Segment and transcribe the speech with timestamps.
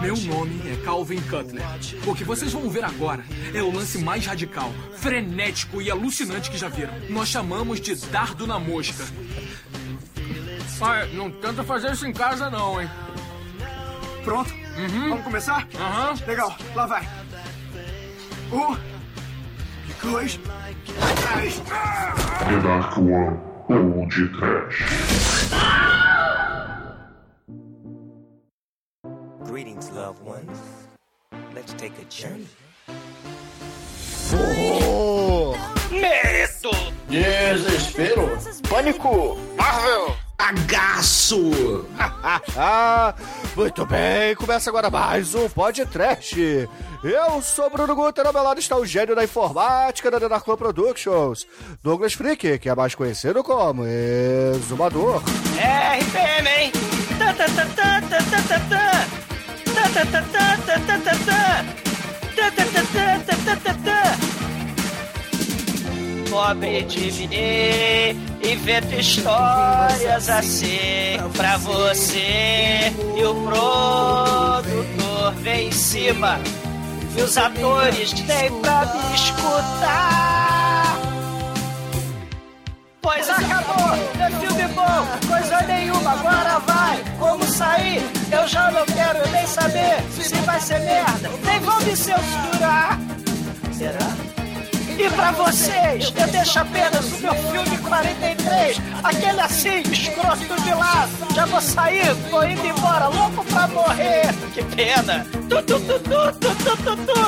[0.00, 1.62] Meu nome é Calvin Cutler.
[2.06, 3.22] O que vocês vão ver agora
[3.54, 6.92] é o lance mais radical, frenético e alucinante que já viram.
[7.10, 9.04] Nós chamamos de dardo na mosca.
[10.80, 12.88] Ah, não tenta fazer isso em casa não, hein?
[14.24, 14.50] Pronto?
[15.08, 15.68] Vamos começar?
[15.78, 16.14] Aham.
[16.26, 17.06] Legal, lá vai.
[18.50, 18.76] Um,
[20.02, 20.40] dois,
[21.32, 21.60] três.
[21.60, 23.38] The Dark One
[23.68, 24.84] ou de Trash.
[25.50, 25.99] Greetings,
[30.30, 30.58] ones.
[31.54, 32.46] Let's take a journey.
[35.90, 36.70] Medo!
[37.08, 38.38] Desespero.
[38.68, 39.36] Pânico!
[39.56, 40.16] Marvel!
[40.38, 41.50] Agaço.
[42.56, 43.14] Ah,
[43.54, 46.68] muito bem, começa agora mais um podcast.
[47.04, 51.46] Eu sou Bruno Guter, ao meu lado está o gênio da informática da Denarco Productions,
[51.82, 55.22] Douglas Freak, que é mais conhecido como Exumador.
[55.58, 56.72] É RPM, hein?
[57.18, 59.29] Tá, tá, tá,
[66.30, 76.38] Pobre divinei, invento histórias assim pra você e o produtor vem em cima
[77.16, 80.69] e os atores têm pra me escutar.
[83.02, 87.02] Pois acabou, é filme bom, coisa nenhuma, agora vai.
[87.18, 88.02] Como sair?
[88.30, 92.98] Eu já não quero nem saber se vai ser merda, nem vão me censurar.
[93.72, 94.39] Será?
[95.00, 101.10] E pra vocês, eu deixo apenas o meu filme 43, aquele assim, escroto de lado.
[101.34, 104.26] Já vou sair, vou indo embora, louco pra morrer.
[104.52, 105.26] Que pena.
[105.48, 107.20] Tu, tu, tu, tu, tu, tu, tu, tu.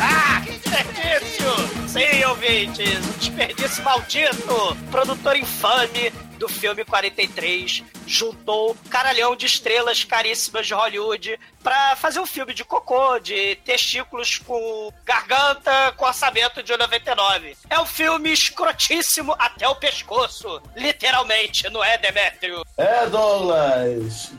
[0.00, 1.88] Ah, que desperdício.
[1.88, 4.76] Sim, ouvintes, um desperdício maldito.
[4.90, 6.10] Produtor infame
[6.44, 12.62] do filme 43 juntou caralhão de estrelas caríssimas de Hollywood pra fazer um filme de
[12.62, 17.56] cocô, de testículos com garganta com orçamento de 99.
[17.70, 22.62] É um filme escrotíssimo até o pescoço, literalmente, não é, Demétrio?
[22.76, 24.32] É, Douglas.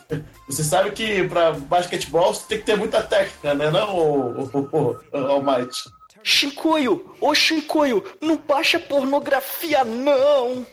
[0.47, 3.71] Você sabe que pra basquetebol você tem que ter muita técnica, né?
[3.71, 5.79] Não, o, o, o, o Almighty.
[6.21, 10.65] Chicoio, ô Chicoio, não baixa pornografia não!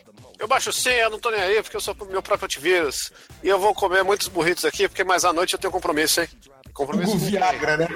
[0.43, 3.13] Eu baixo sim, eu não tô nem aí, porque eu sou meu próprio antivírus.
[3.41, 6.27] E eu vou comer muitos burritos aqui, porque mais à noite eu tenho compromisso, hein?
[6.73, 7.87] Compromisso Vulgo com Viagra, né?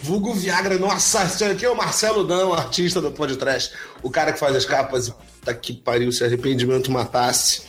[0.00, 0.78] Vulgo Viagra.
[0.78, 3.76] Nossa, esse aqui é o Marcelo Dão, artista do podcast.
[4.02, 7.64] O cara que faz as capas e tá que pariu, se arrependimento matasse.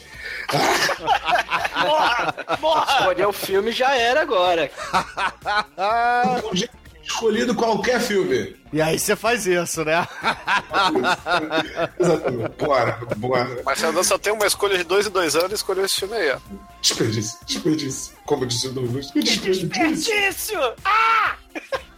[1.86, 2.34] Morra!
[2.62, 3.00] Morra!
[3.00, 4.72] Escolher o filme já era agora.
[7.14, 8.56] Escolhido qualquer filme.
[8.72, 10.08] E aí você faz isso, né?
[12.00, 12.52] Exatamente.
[12.58, 13.62] Bora, bora.
[13.64, 16.32] Marcelo só tem uma escolha de dois em dois anos e escolheu esse filme aí,
[16.32, 16.38] ó.
[16.82, 18.14] Desperdício, desperdício.
[18.26, 19.68] Como disse o Douglas, desperdício.
[19.68, 20.60] Desperdício!
[20.86, 21.36] Ah!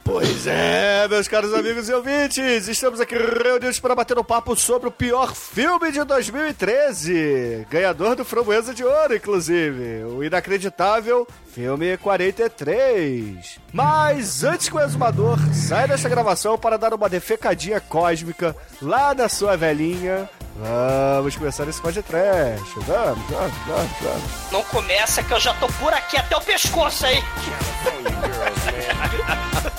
[0.04, 4.86] Pois é, meus caros amigos e ouvintes, estamos aqui reunidos para bater um papo sobre
[4.88, 7.66] o pior filme de 2013.
[7.70, 10.04] Ganhador do Framboesa de Ouro, inclusive.
[10.04, 13.60] O inacreditável filme 43.
[13.72, 19.28] Mas antes que o exumador saia dessa gravação para dar uma defecadinha cósmica lá na
[19.28, 22.74] sua velhinha, vamos começar esse podcast.
[22.80, 24.52] Vamos, vamos, vamos, vamos.
[24.52, 27.22] Não começa que eu já tô por aqui até o pescoço aí.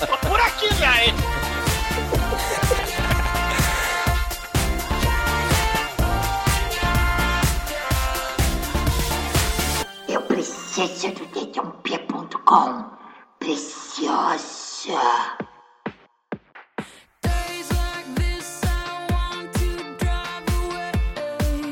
[0.00, 1.14] tô por aqui, velho.
[10.08, 12.84] Eu preciso do dedãop.com.
[13.38, 14.92] Preciosa.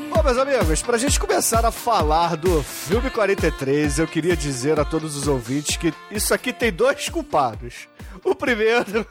[0.09, 4.85] Bom, meus amigos, pra gente começar a falar do filme 43, eu queria dizer a
[4.85, 7.87] todos os ouvintes que isso aqui tem dois culpados.
[8.23, 9.05] O primeiro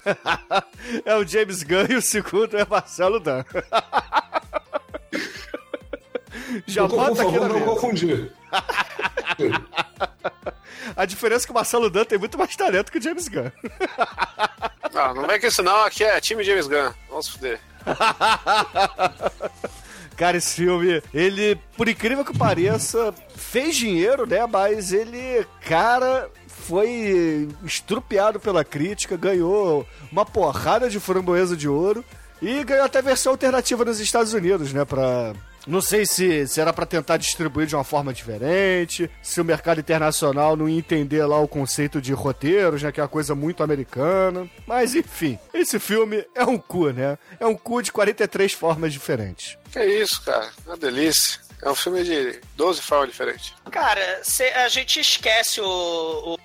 [1.04, 3.44] é o James Gunn e o segundo é Marcelo Dan.
[6.66, 8.32] Já Não, bota aqui na não confundir.
[10.96, 13.50] A diferença é que o Marcelo Dan tem muito mais talento que o James Gunn.
[14.92, 16.92] Não, não vem com isso não, aqui é time James Gunn.
[17.08, 17.58] Vamos fuder.
[20.16, 24.46] Cara, esse filme, ele, por incrível que pareça, fez dinheiro, né?
[24.46, 32.04] Mas ele, cara, foi estrupiado pela crítica, ganhou uma porrada de framboesa de ouro
[32.40, 34.84] e ganhou até versão alternativa nos Estados Unidos, né?
[34.84, 35.32] Pra.
[35.66, 39.80] Não sei se, se era pra tentar distribuir de uma forma diferente, se o mercado
[39.80, 42.92] internacional não ia entender lá o conceito de roteiros, né?
[42.92, 44.48] Que é uma coisa muito americana.
[44.66, 47.16] Mas enfim, esse filme é um cu, né?
[47.40, 49.56] É um cu de 43 formas diferentes.
[49.72, 50.50] Que isso, cara.
[50.66, 51.42] Uma delícia.
[51.62, 53.54] É um filme de 12 formas diferentes.
[53.70, 55.64] Cara, cê- a gente esquece o,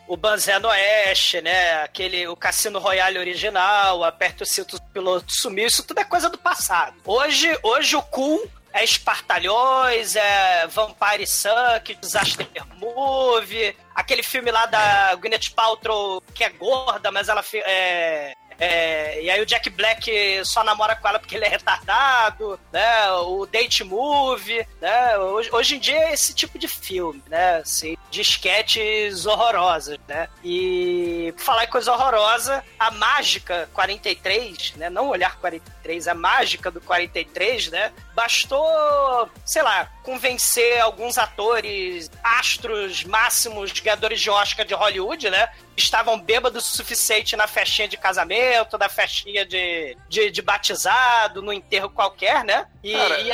[0.07, 1.83] o, o Banzé no Oeste, né?
[1.83, 6.29] Aquele, o Cassino Royale original, aperta o cinto do piloto sumiu, isso tudo é coisa
[6.29, 6.95] do passado.
[7.05, 15.15] Hoje, hoje o cool é Espartalhões, é Vampire Suck, Disaster Movie, aquele filme lá da
[15.15, 20.11] Gwyneth Paltrow que é gorda, mas ela é, é, e aí o Jack Black
[20.43, 23.09] só namora com ela porque ele é retardado, né?
[23.11, 25.17] O Date Movie, né?
[25.17, 27.57] Hoje, hoje em dia é esse tipo de filme, né?
[27.57, 30.27] Assim, de esquetes horrorosas, né?
[30.43, 34.89] E por falar em coisa horrorosa, a mágica 43, né?
[34.89, 37.93] Não olhar 43, a mágica do 43, né?
[38.13, 45.49] Bastou, sei lá, convencer alguns atores, astros máximos, ganhadores de Oscar de Hollywood, né?
[45.79, 51.53] Estavam bêbados o suficiente na festinha de casamento, na festinha de, de, de batizado, no
[51.53, 52.67] enterro qualquer, né?
[52.83, 53.31] E, Cara, e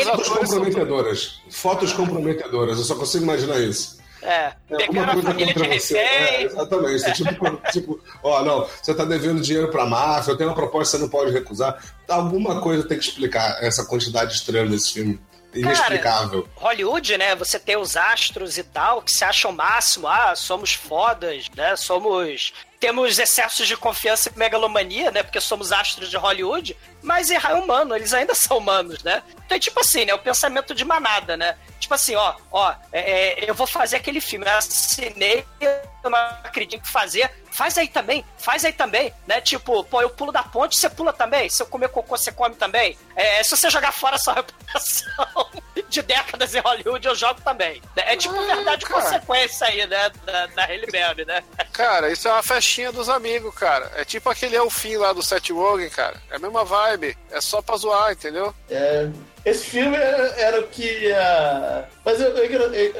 [0.00, 1.40] ele- Fotos comprometedoras.
[1.50, 2.78] Fotos comprometedoras.
[2.78, 3.96] Eu só consigo imaginar isso.
[4.22, 5.96] é, É, pegaram a família de você.
[5.98, 6.44] É, refém.
[6.46, 7.12] exatamente.
[7.14, 10.98] Tipo, tipo, ó, não, você tá devendo dinheiro pra máfia, eu tenho uma proposta que
[10.98, 11.82] você não pode recusar.
[12.08, 15.18] Alguma coisa tem que explicar essa quantidade de estrelas nesse filme.
[15.60, 16.48] Inexplicável.
[16.54, 17.34] Hollywood, né?
[17.36, 21.76] Você tem os astros e tal que se acham máximo, ah, somos fodas, né?
[21.76, 22.52] Somos.
[22.78, 25.22] Temos excessos de confiança e megalomania, né?
[25.22, 29.22] Porque somos astros de Hollywood, mas errar é humano, eles ainda são humanos, né?
[29.44, 30.12] Então é tipo assim, né?
[30.12, 31.56] O pensamento de manada, né?
[31.80, 36.18] Tipo assim, ó, ó, é, é, eu vou fazer aquele filme, eu assinei, eu não
[36.18, 39.40] acredito em fazer, faz aí também, faz aí também, né?
[39.40, 42.54] Tipo, pô, eu pulo da ponte, você pula também, se eu comer cocô, você come
[42.54, 42.98] também.
[43.16, 45.50] É, se você jogar fora a sua reputação
[45.88, 47.80] de décadas em Hollywood, eu jogo também.
[47.96, 49.02] É tipo verdade e cara.
[49.02, 50.10] consequência aí, né?
[50.26, 51.42] Da, da Halle Berry, né?
[51.72, 53.90] Cara, isso é uma festinha dos amigos, cara.
[53.96, 56.20] É tipo aquele Elfim lá do Seth Rogen, cara.
[56.30, 57.16] É a mesma vibe.
[57.30, 58.54] É só pra zoar, entendeu?
[58.68, 59.08] É,
[59.46, 61.10] esse filme era, era o que.
[61.12, 62.92] ah, mas eu, eu, eu-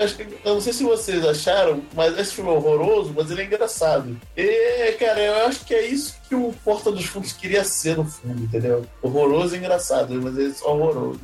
[0.44, 4.16] eu não sei se vocês acharam, mas esse filme é horroroso, mas ele é engraçado.
[4.36, 8.04] E, cara, eu acho que é isso que o Porta dos Fundos queria ser no
[8.04, 8.84] fundo, entendeu?
[9.00, 11.20] Horroroso e engraçado, mas ele é só horroroso.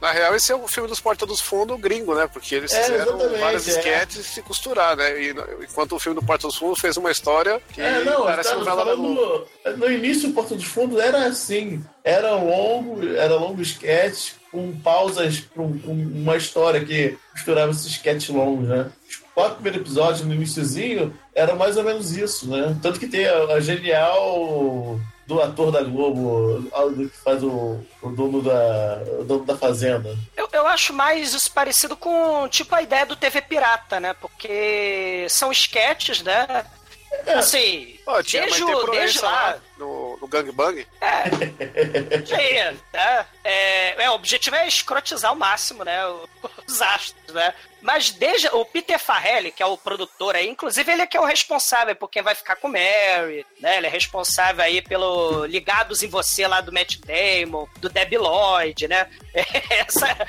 [0.00, 2.28] Na real, esse é o filme dos Porta dos Fundos gringo, né?
[2.32, 3.70] Porque eles É, fizeram várias é.
[3.70, 5.22] esquetes e se costurar, né?
[5.22, 5.30] E,
[5.62, 8.56] enquanto o filme do Porta dos Fundos fez uma história que É, não, parece tá,
[8.56, 13.62] um novela falando, no início o Porta dos Fundos era assim, era longo, era longo
[13.62, 18.90] sketch, com pausas com, com uma história que misturava esses sketches longos, né?
[19.08, 22.76] Os quatro primeiros episódios no iníciozinho era mais ou menos isso, né?
[22.82, 26.64] Tanto que tem a, a genial do ator da Globo,
[27.08, 30.16] que faz o, o dono da o dono da fazenda.
[30.36, 34.14] Eu, eu acho mais isso parecido com, tipo, a ideia do TV Pirata, né?
[34.20, 36.66] Porque são sketches, né?
[37.26, 40.86] Assim, Pô, tinha desde, desde lá lá, no, no Gangbang.
[42.26, 43.26] Sim, né?
[43.42, 45.98] É, é, o objetivo é escrotizar ao máximo, né?
[46.66, 47.52] Os astros, né?
[47.82, 51.20] Mas desde o Peter Farrelly, que é o produtor aí, inclusive ele é que é
[51.20, 53.78] o responsável por quem vai ficar com Mary, né?
[53.78, 58.86] Ele é responsável aí pelo Ligados em Você lá do Matt Damon, do Debbie Lloyd,
[58.86, 59.08] né?
[59.70, 60.26] Essa-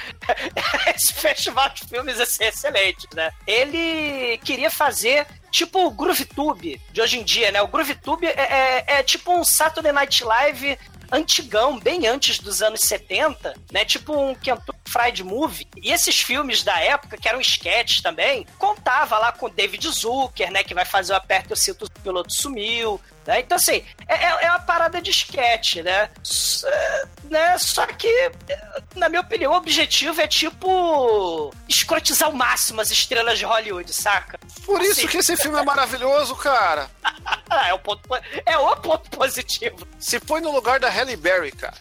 [0.95, 3.31] esse festival de filmes assim, é excelente, né?
[3.45, 7.61] Ele queria fazer tipo o GrooveTube de hoje em dia, né?
[7.61, 10.77] O GrooveTube é, é, é tipo um Saturday Night Live
[11.11, 13.83] antigão, bem antes dos anos 70, né?
[13.83, 15.67] Tipo um Kentucky Fried Movie.
[15.75, 20.63] E esses filmes da época, que eram sketches também, contava lá com David Zucker, né?
[20.63, 22.99] Que vai fazer o Aperto o Cinto, o piloto sumiu.
[23.25, 23.41] Né?
[23.41, 26.09] Então, assim, é, é é uma parada de sketch, né?
[26.23, 27.57] S- é, né?
[27.59, 28.31] Só que, é,
[28.95, 34.39] na minha opinião, o objetivo é, tipo, escrotizar ao máximo as estrelas de Hollywood, saca?
[34.65, 36.89] Por isso Assim, que esse filme é maravilhoso, cara.
[37.67, 39.87] é, o ponto, po- é o ponto positivo.
[39.99, 41.75] Se põe no lugar da Halle Berry, cara.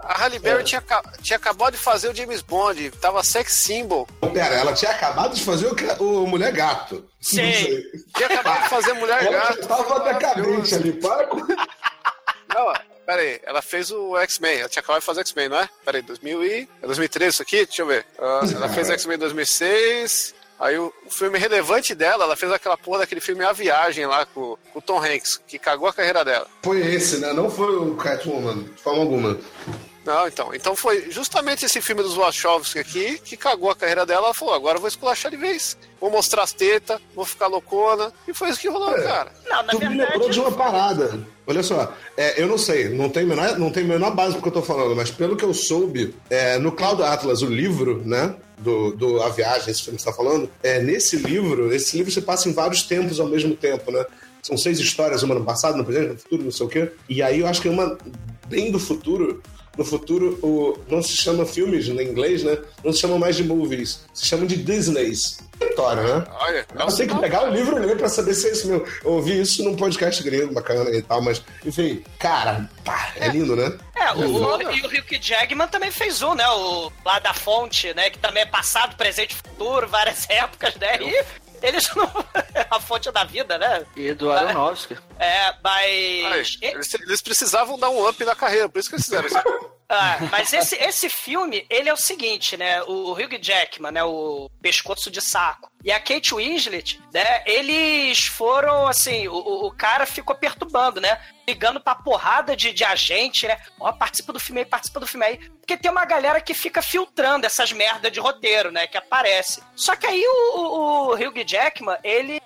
[0.00, 0.64] A Halle Berry É.
[0.64, 0.82] tinha,
[1.22, 4.06] tinha acabado de fazer o James Bond, tava sex symbol.
[4.32, 7.04] Pera, ela tinha acabado de fazer o, o Mulher Gato.
[7.20, 7.82] Sim.
[8.16, 9.68] Tinha acabado de fazer Mulher Ela Gato.
[9.68, 10.92] tava decadente ali.
[10.94, 11.36] Para com...
[11.36, 12.72] Não,
[13.06, 15.68] pera aí, ela fez o X-Men, ela tinha acabado de fazer X-Men, não é?
[15.84, 16.68] Pera aí, 2000 e...
[16.82, 17.66] É 2013 isso aqui?
[17.66, 18.06] Deixa eu ver.
[18.18, 20.34] Ah, ela fez X-Men em 2006...
[20.60, 24.26] Aí o, o filme relevante dela, ela fez aquela porra daquele filme A Viagem lá
[24.26, 26.46] com, com o Tom Hanks, que cagou a carreira dela.
[26.62, 27.32] Foi esse, né?
[27.32, 29.38] Não foi o Catwoman, de forma alguma.
[30.04, 30.54] Não, então.
[30.54, 34.26] Então foi justamente esse filme dos Wachowski aqui que cagou a carreira dela.
[34.26, 35.76] Ela falou: agora eu vou esculachar de vez.
[36.00, 38.10] Vou mostrar as tetas, vou ficar loucona.
[38.26, 39.02] E foi isso que rolou, É.
[39.02, 39.32] cara.
[39.46, 40.12] Não, na Tu me verdade.
[40.12, 41.20] lembrou de uma parada.
[41.46, 44.48] Olha só, é, eu não sei, não tem menor, não tem menor base pro que
[44.48, 48.34] eu tô falando, mas pelo que eu soube, é, no Cloud Atlas, o livro, né?
[48.58, 52.12] Do, do A Viagem, esse filme que você tá falando, é, nesse livro, esse livro
[52.12, 54.04] se passa em vários tempos ao mesmo tempo, né?
[54.42, 56.92] São seis histórias, uma no passado, no presente, no futuro, não sei o quê.
[57.08, 57.96] E aí eu acho que uma
[58.48, 59.42] bem do futuro
[59.76, 62.58] no futuro o, não se chama filmes em inglês, né?
[62.84, 65.38] Não se chama mais de movies, se chamam de Disneys.
[65.60, 66.26] Vitória, né?
[66.40, 68.86] Olha, Eu tenho que pegar o livro e ler pra saber se é isso mesmo.
[69.04, 73.54] Eu ouvi isso num podcast gringo, bacana e tal, mas, enfim, cara, pá, é lindo,
[73.54, 73.76] né?
[73.94, 76.48] É, o, o, e o Rick Jagman também fez um, né?
[76.48, 78.08] O lá da fonte, né?
[78.08, 80.98] Que também é passado, presente e futuro, várias épocas, né?
[81.02, 81.24] E
[81.62, 82.10] eles não.
[82.70, 83.84] a fonte da vida, né?
[83.96, 84.96] E do Aronofsky.
[85.18, 86.58] É, Ai, mas.
[86.60, 89.38] eles, eles precisavam dar um up na carreira, por isso que eles fizeram isso.
[89.92, 92.80] Ah, mas esse, esse filme, ele é o seguinte, né?
[92.84, 94.04] O, Hugh Jackman, né?
[94.04, 95.68] O pescoço de saco.
[95.82, 97.42] E a Kate Winslet, né?
[97.46, 99.34] Eles foram, assim, o,
[99.66, 101.18] o cara ficou perturbando, né?
[101.48, 103.58] Ligando pra porrada de, de agente, né?
[103.80, 105.38] Ó, participa do filme aí, participa do filme aí.
[105.38, 108.86] Porque tem uma galera que fica filtrando essas merdas de roteiro, né?
[108.86, 109.62] Que aparece.
[109.74, 112.40] Só que aí o, o, o Hugh Jackman, ele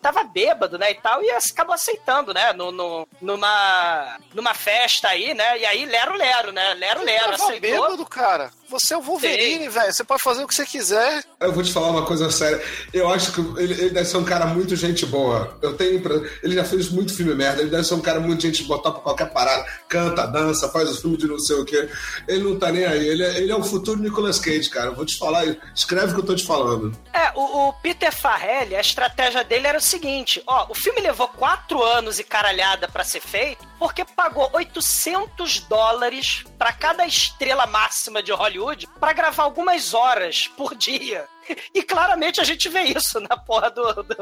[0.00, 0.90] tava bêbado, né?
[0.90, 2.52] E tal, e acabou aceitando, né?
[2.54, 5.58] No, no- numa, numa festa aí, né?
[5.58, 6.72] E aí, lero, lero, né?
[6.96, 7.60] Lero, Tava aceitou.
[7.60, 8.50] bêbado, cara.
[8.70, 9.92] Você é o Wolverine, velho.
[9.92, 11.24] Você pode fazer o que você quiser.
[11.40, 12.62] Eu vou te falar uma coisa séria.
[12.92, 15.56] Eu acho que ele, ele deve ser um cara muito gente boa.
[15.62, 16.02] Eu tenho.
[16.42, 17.62] Ele já fez muito filme merda.
[17.62, 19.66] Ele deve ser um cara muito gente boa, topa qualquer parada.
[19.88, 21.88] Canta, dança, faz os filmes de não sei o quê.
[22.26, 23.08] Ele não tá nem aí.
[23.08, 24.90] Ele é, ele é o futuro Nicolas Cage, cara.
[24.90, 25.44] Vou te falar.
[25.74, 26.96] Escreve o que eu tô te falando.
[27.12, 31.28] É, o, o Peter Farrelly, a estratégia dele era o seguinte: ó, o filme levou
[31.28, 38.22] quatro anos e caralhada pra ser feito, porque pagou 800 dólares pra cada estrela máxima
[38.22, 41.26] de Hollywood pra gravar algumas horas por dia.
[41.74, 44.02] E claramente a gente vê isso na porra do.
[44.02, 44.16] do-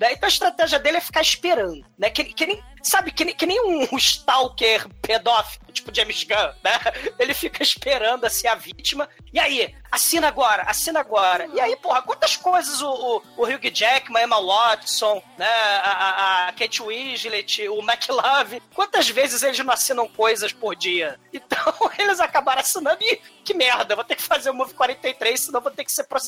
[0.00, 0.12] né?
[0.12, 1.84] Então a estratégia dele é ficar esperando.
[1.98, 2.10] Né?
[2.10, 6.78] Que, que nem, sabe, que nem, que nem um stalker pedófilo, tipo James Gunn, né?
[7.18, 9.08] Ele fica esperando assim a vítima.
[9.32, 11.46] E aí, assina agora, assina agora.
[11.54, 15.46] E aí, porra, quantas coisas o, o, o Hugh Jackman, Emma Watson, né?
[15.46, 21.18] A, a, a Kate Winslet, o McLove, quantas vezes eles não assinam coisas por dia?
[21.32, 25.60] Então eles acabaram assinando e que merda, vou ter que fazer o Move 43, senão
[25.60, 26.25] vou ter que ser processado.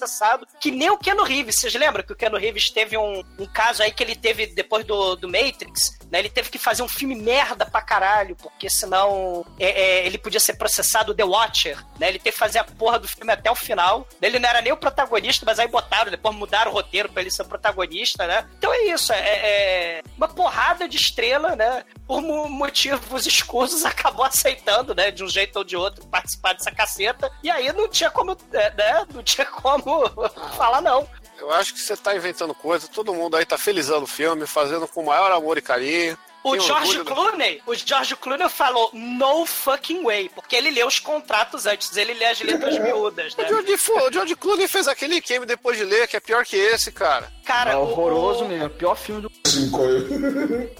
[0.60, 1.56] Que nem o Keanu Reeves.
[1.58, 4.84] Vocês lembram que o Keanu Reeves teve um, um caso aí que ele teve depois
[4.84, 6.18] do, do Matrix, né?
[6.20, 9.68] Ele teve que fazer um filme merda pra caralho, porque senão é,
[10.00, 12.08] é, ele podia ser processado The Watcher, né?
[12.08, 14.06] Ele teve que fazer a porra do filme até o final.
[14.20, 17.30] Ele não era nem o protagonista, mas aí botaram, depois mudaram o roteiro pra ele
[17.30, 18.46] ser o protagonista, né?
[18.58, 21.84] Então é isso, é, é uma porrada de estrela, né?
[22.06, 25.10] Por mo- motivos escusos, acabou aceitando, né?
[25.10, 27.30] De um jeito ou de outro, participar dessa caceta.
[27.42, 29.06] E aí não tinha como, é, né?
[29.12, 29.87] Não tinha como
[30.56, 31.06] falar não.
[31.38, 32.88] Eu acho que você tá inventando coisa.
[32.88, 36.18] Todo mundo aí tá felizando o filme, fazendo com o maior amor e carinho.
[36.44, 40.86] O Tem George do- Clooney, o George Clooney falou no fucking way, porque ele leu
[40.86, 43.44] os contratos antes, ele lê as letras miúdas, né?
[43.44, 46.56] O George, o George Clooney fez aquele game depois de ler, que é pior que
[46.56, 47.30] esse, cara.
[47.44, 48.70] Cara, é o- horroroso o- mesmo.
[48.70, 49.32] Pior filme do.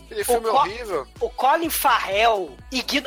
[0.09, 1.07] Aquele filme é Co- horrível.
[1.21, 2.57] O Colin Farrell,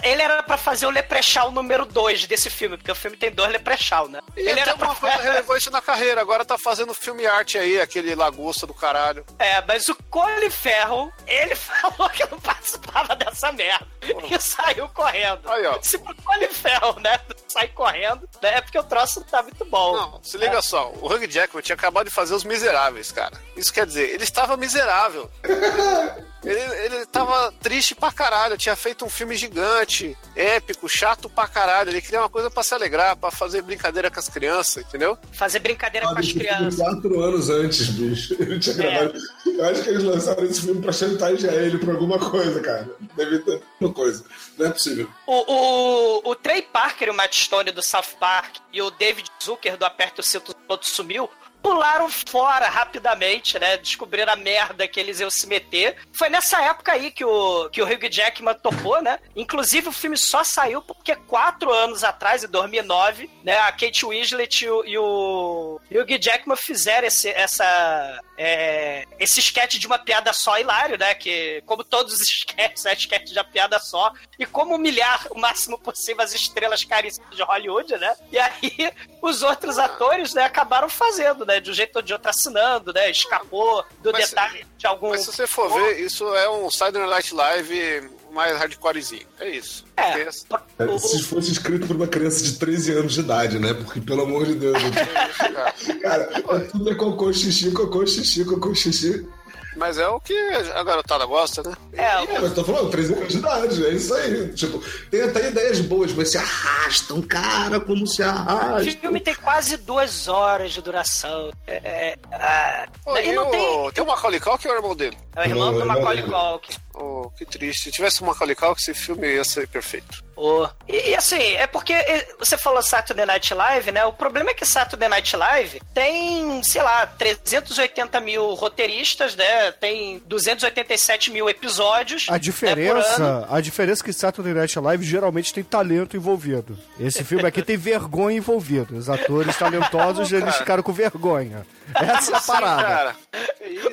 [0.04, 3.52] ele era pra fazer o Leprechaun número 2 desse filme, porque o filme tem dois
[3.52, 4.20] Leprechaun, né?
[4.36, 6.22] E ele até era uma pra coisa relevante na carreira.
[6.22, 9.26] Agora tá fazendo filme arte aí, aquele lagosta do caralho.
[9.40, 13.88] É, mas o Colin Farrell, ele falou que não participava dessa merda.
[14.02, 15.50] E saiu correndo.
[15.50, 15.80] Aí, ó.
[15.82, 19.64] Se o Colin Farrell, né, sai correndo, né, é porque o troço não tá muito
[19.66, 19.96] bom.
[19.96, 23.40] Não, se liga só, o Hugh Jackman tinha acabado de fazer Os Miseráveis, cara.
[23.56, 25.30] Isso quer dizer, ele estava miserável.
[26.44, 31.90] Ele, ele tava triste pra caralho, tinha feito um filme gigante, épico, chato pra caralho.
[31.92, 35.18] Ele queria uma coisa pra se alegrar, pra fazer brincadeira com as crianças, entendeu?
[35.32, 36.76] Fazer brincadeira com as crianças.
[36.78, 38.36] Quatro anos antes, bicho.
[38.42, 38.80] Ele tinha É.
[38.80, 39.20] gravado.
[39.46, 42.90] Eu acho que eles lançaram esse filme pra chantagear ele por alguma coisa, cara.
[43.16, 44.24] Deve ter alguma coisa.
[44.58, 45.08] Não é possível.
[45.28, 49.30] O, o, o Trey Parker e o Matt Stone do South Park e o David
[49.44, 51.30] Zucker do Aperta o Cinto Todo Sumiu
[51.62, 53.78] pularam fora rapidamente, né?
[53.78, 55.96] Descobriram a merda que eles iam se meter.
[56.12, 59.20] Foi nessa época aí que o, que o Hugh Jackman topou, né?
[59.36, 63.60] Inclusive o filme só saiu porque quatro anos atrás, em 2009, né?
[63.60, 69.78] A Kate Winslet e o, e o Hugh Jackman fizeram esse, essa, é, esse sketch
[69.78, 71.14] de uma piada só hilário, né?
[71.14, 74.12] Que, como todos os sketches, é sketch de uma piada só.
[74.40, 78.16] E como humilhar o máximo possível as estrelas caríssimas de Hollywood, né?
[78.32, 81.51] E aí os outros atores, né, acabaram fazendo, né?
[81.60, 83.10] De um jeito ou de outro assinando, né?
[83.12, 85.10] Escapou do Mas- detalhe de algum.
[85.10, 89.28] Mas se você for ver, isso é um Saturday Night Live mais hardcorezinho.
[89.40, 89.86] É isso.
[89.98, 90.22] É.
[90.22, 93.74] É, Se fosse escrito por uma criança de 13 anos de idade, né?
[93.74, 94.78] Porque, pelo amor de Deus.
[96.02, 99.28] cara, é tudo é cocô, xixi, cocô, xixi, cocô, xixi.
[99.76, 100.34] Mas é o que
[100.76, 101.74] a garotada gosta, né?
[101.94, 102.04] É,
[102.36, 104.48] É, mas tô falando, 13 anos de idade, é isso aí.
[104.54, 108.94] Tipo, tem até ideias boas, mas se arrastam, cara, como se o arrastam.
[109.00, 111.52] filme tem quase duas horas de duração.
[111.66, 113.92] É, é, Pô, e não o- tem.
[113.92, 115.18] tem o Macaulay Culkin que é o irmão dele.
[115.36, 116.24] É o irmão do Macaulay.
[116.24, 116.78] Culkin.
[116.94, 117.86] Oh, que triste.
[117.86, 120.24] Se tivesse uma Macaulay Culkin, esse filme ia ser perfeito.
[120.36, 120.68] Oh.
[120.88, 121.94] E, e, assim, é porque
[122.40, 124.04] você falou Saturday Night Live, né?
[124.06, 129.72] O problema é que Saturday Night Live tem, sei lá, 380 mil roteiristas, né?
[129.74, 132.26] Tem 287 mil episódios.
[132.28, 136.76] A diferença, a diferença é que Saturday Night Live geralmente tem talento envolvido.
[137.00, 138.98] Esse filme aqui tem vergonha envolvido.
[138.98, 141.68] Os atores talentosos, eles ficaram com vergonha.
[141.94, 142.82] Essa é a parada.
[142.82, 143.16] Cara,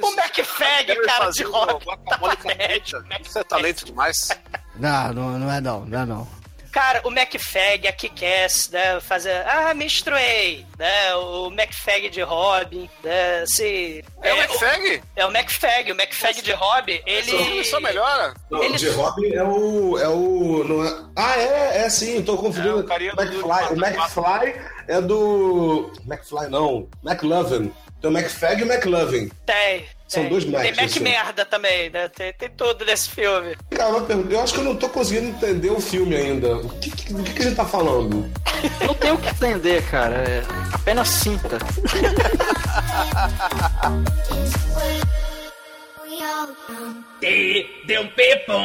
[0.01, 1.85] o McFag, cara, de rock.
[3.25, 4.29] Isso é talento demais.
[4.77, 6.39] Não, não, não é não, não é não.
[6.71, 13.45] Cara, o McFag, a Kick-Ass, né, fazer, ah, menstruei, né, o McFag de Robin, né,
[13.47, 14.05] se...
[14.23, 15.03] É, é o McFag?
[15.17, 17.65] É o McFag, o McFag de Robin, ele...
[17.65, 18.35] Só melhora?
[18.51, 18.77] Não, ele...
[18.77, 19.99] de Robin é o...
[19.99, 21.05] É o não é...
[21.17, 22.81] Ah, é, é sim, tô confundindo.
[22.81, 25.91] É, o McFly, o McFly é do...
[26.07, 27.73] McFly não, McLovin.
[28.01, 29.31] Tem o McFag e o McLovin.
[29.47, 29.87] Tem.
[30.09, 30.31] São tem.
[30.31, 30.63] dois Macs.
[30.63, 31.01] Tem Mac assim.
[31.01, 32.09] merda também, né?
[32.09, 33.55] Tem, tem tudo nesse filme.
[33.71, 34.33] Cara, uma pergunta.
[34.33, 36.57] Eu acho que eu não tô conseguindo entender o filme ainda.
[36.57, 38.29] O que, que, o que, que a gente tá falando?
[38.85, 40.17] Não tem o que entender, cara.
[40.17, 41.59] É apenas sinta.
[47.87, 48.59] tdump.com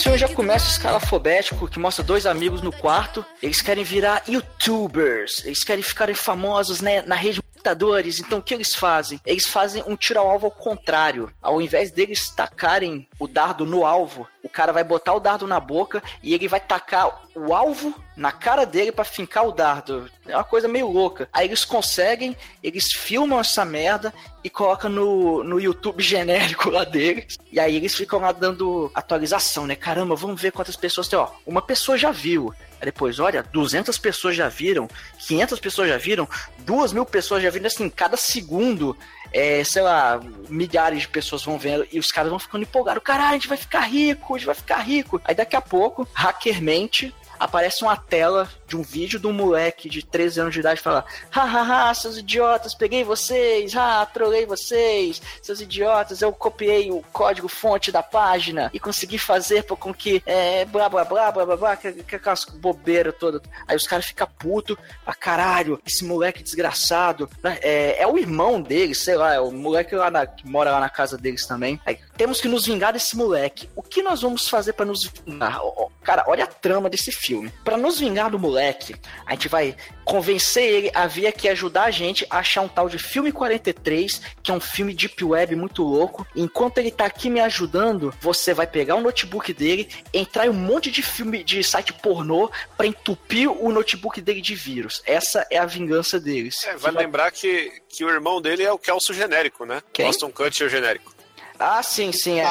[0.00, 3.22] Esse filme já começa escalafobético, que mostra dois amigos no quarto.
[3.42, 5.44] Eles querem virar youtubers.
[5.44, 8.18] Eles querem ficarem famosos né, na rede de computadores.
[8.18, 9.20] Então o que eles fazem?
[9.24, 11.30] Eles fazem um tiro ao alvo ao contrário.
[11.40, 15.60] Ao invés deles tacarem o dardo no alvo, o cara vai botar o dardo na
[15.60, 20.10] boca e ele vai tacar o alvo na cara dele para fincar o dardo.
[20.26, 21.28] É uma coisa meio louca.
[21.32, 24.12] Aí eles conseguem, eles filmam essa merda
[24.42, 27.38] e colocam no, no YouTube genérico lá deles.
[27.52, 29.74] E aí eles ficam lá dando atualização, né?
[29.74, 31.18] Caramba, vamos ver quantas pessoas tem.
[31.18, 32.52] Ó, uma pessoa já viu.
[32.84, 34.88] Depois, olha, 200 pessoas já viram,
[35.26, 36.28] 500 pessoas já viram,
[36.60, 37.66] 2 mil pessoas já viram.
[37.66, 38.96] Assim, cada segundo,
[39.32, 43.02] é, sei lá, milhares de pessoas vão vendo e os caras vão ficando empolgados.
[43.02, 45.20] Caralho, a gente vai ficar rico, a gente vai ficar rico.
[45.24, 50.04] Aí daqui a pouco, hackermente, aparece uma tela de um vídeo de um moleque de
[50.04, 56.20] 13 anos de idade falando: Hahaha, seus idiotas, peguei vocês, ah, trolei vocês, seus idiotas,
[56.20, 61.04] eu copiei o código fonte da página e consegui fazer com que é, blá blá
[61.04, 63.40] blá blá blá blá, que, que aquelas bobeiras todas.
[63.66, 64.76] Aí os caras ficam putos,
[65.06, 69.50] ah, caralho, esse moleque desgraçado, né, é, é o irmão deles, sei lá, é o
[69.50, 71.80] moleque lá na, que mora lá na casa deles também.
[71.86, 73.66] Aí, temos que nos vingar desse moleque.
[73.74, 75.58] O que nós vamos fazer para nos vingar?
[76.02, 77.50] Cara, olha a trama desse filme.
[77.64, 81.90] Para nos vingar do moleque, a gente vai convencer ele a vir aqui ajudar a
[81.90, 85.82] gente a achar um tal de Filme 43, que é um filme deep web muito
[85.82, 86.26] louco.
[86.36, 90.52] Enquanto ele tá aqui me ajudando, você vai pegar o notebook dele, entrar em um
[90.52, 95.02] monte de filme de site pornô para entupir o notebook dele de vírus.
[95.06, 96.66] Essa é a vingança deles.
[96.66, 99.82] É, vai lembrar que, que o irmão dele é o Kelso genérico, né?
[99.90, 100.04] Quem?
[100.04, 101.19] Boston Kutcher genérico.
[101.60, 102.46] Ah, sim, sim, é.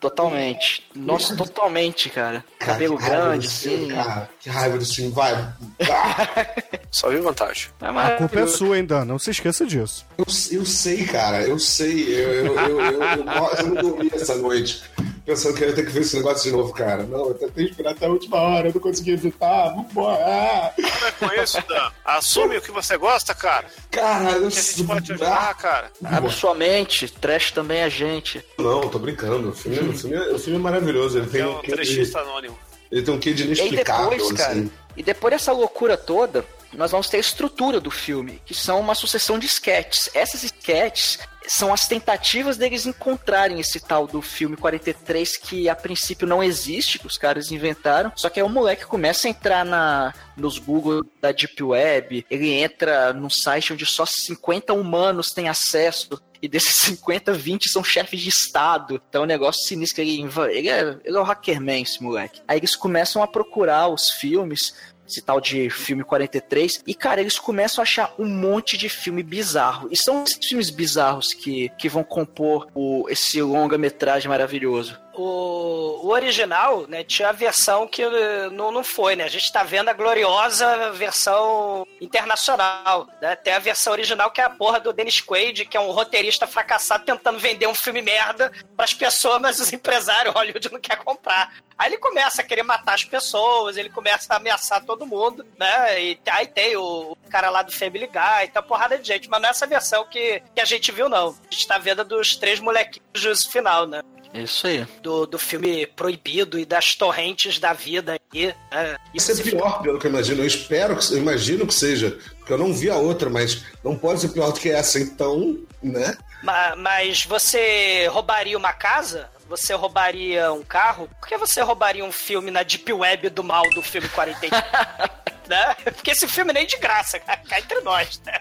[0.00, 0.86] Totalmente.
[0.94, 2.44] Nossa, totalmente, cara.
[2.58, 3.88] Cabelo que raiva grande, assim.
[3.88, 5.32] Cara, que raiva desse filme, vai.
[6.92, 7.70] Só viu vantagem.
[7.80, 10.04] É A culpa é sua ainda, não se esqueça disso.
[10.18, 10.26] Eu,
[10.58, 12.14] eu sei, cara, eu sei.
[12.14, 13.24] Eu, eu, eu, eu, eu,
[13.58, 14.84] eu não dormi essa noite
[15.24, 17.02] pensando que eu ia ter que ver esse negócio de novo, cara.
[17.04, 19.70] Não, eu tentei esperar até a última hora, eu não consegui evitar.
[19.74, 20.22] Vambora.
[20.24, 20.72] Ah.
[20.98, 21.90] Para com isso, Dan.
[22.04, 23.66] Assume o que você gosta, cara.
[23.90, 25.90] Cara, eu Que a gente pode te ajudar, cara.
[26.04, 28.44] Abre sua mente, trash também é gente.
[28.58, 29.50] Não, tô brincando.
[29.50, 31.18] O filme, o filme, é- o filme é maravilhoso.
[31.18, 32.58] Ele tem, É um um quê de, trechista anônimo.
[32.90, 34.70] ele tem um quê de E inexplicável, depois, cara, assim.
[34.96, 38.94] e depois dessa loucura toda, nós vamos ter a estrutura do filme, que são uma
[38.94, 40.10] sucessão de sketches.
[40.12, 46.26] Essas sketches são as tentativas deles encontrarem esse tal do filme 43 que a princípio
[46.26, 48.12] não existe, que os caras inventaram.
[48.16, 52.50] Só que aí o moleque começa a entrar na, nos Google da Deep Web, ele
[52.50, 56.20] entra num site onde só 50 humanos têm acesso.
[56.42, 59.00] E desses 50, 20 são chefes de estado.
[59.08, 60.02] Então é um negócio sinistro.
[60.02, 62.42] Ele, ele, é, ele é o hackerman, esse moleque.
[62.46, 64.74] Aí eles começam a procurar os filmes
[65.06, 66.82] esse tal de filme 43.
[66.86, 69.88] E, cara, eles começam a achar um monte de filme bizarro.
[69.90, 75.03] E são esses filmes bizarros que, que vão compor o, esse longa-metragem maravilhoso.
[75.16, 79.24] O, o original, né, tinha a versão que eh, não, não foi, né?
[79.24, 83.36] A gente tá vendo a gloriosa versão internacional, né?
[83.36, 86.46] Tem a versão original que é a porra do Dennis Quaid, que é um roteirista
[86.46, 91.52] fracassado tentando vender um filme merda pras pessoas, mas os empresários Hollywood não quer comprar.
[91.76, 96.02] Aí ele começa a querer matar as pessoas, ele começa a ameaçar todo mundo, né?
[96.02, 99.48] E aí tem o, cara lá do Family Guy, uma porrada de gente, mas não
[99.48, 101.30] é essa versão que, que a gente viu, não.
[101.30, 104.02] A gente tá vendo dos três molequinhos juízo final, né?
[104.34, 104.84] Isso aí.
[105.00, 108.54] Do, do filme proibido e das torrentes da vida aí.
[108.70, 108.96] Né?
[109.14, 110.42] Isso é pior, pelo que eu imagino.
[110.42, 113.96] Eu espero que eu imagino que seja, porque eu não vi a outra, mas não
[113.96, 116.16] pode ser pior do que essa, então, né?
[116.42, 119.30] Ma- Mas você roubaria uma casa?
[119.48, 121.08] Você roubaria um carro?
[121.20, 124.50] Por que você roubaria um filme na Deep Web do mal do filme 43?
[125.46, 125.74] né?
[125.94, 128.40] Porque esse filme nem de graça, cá entre nós, né?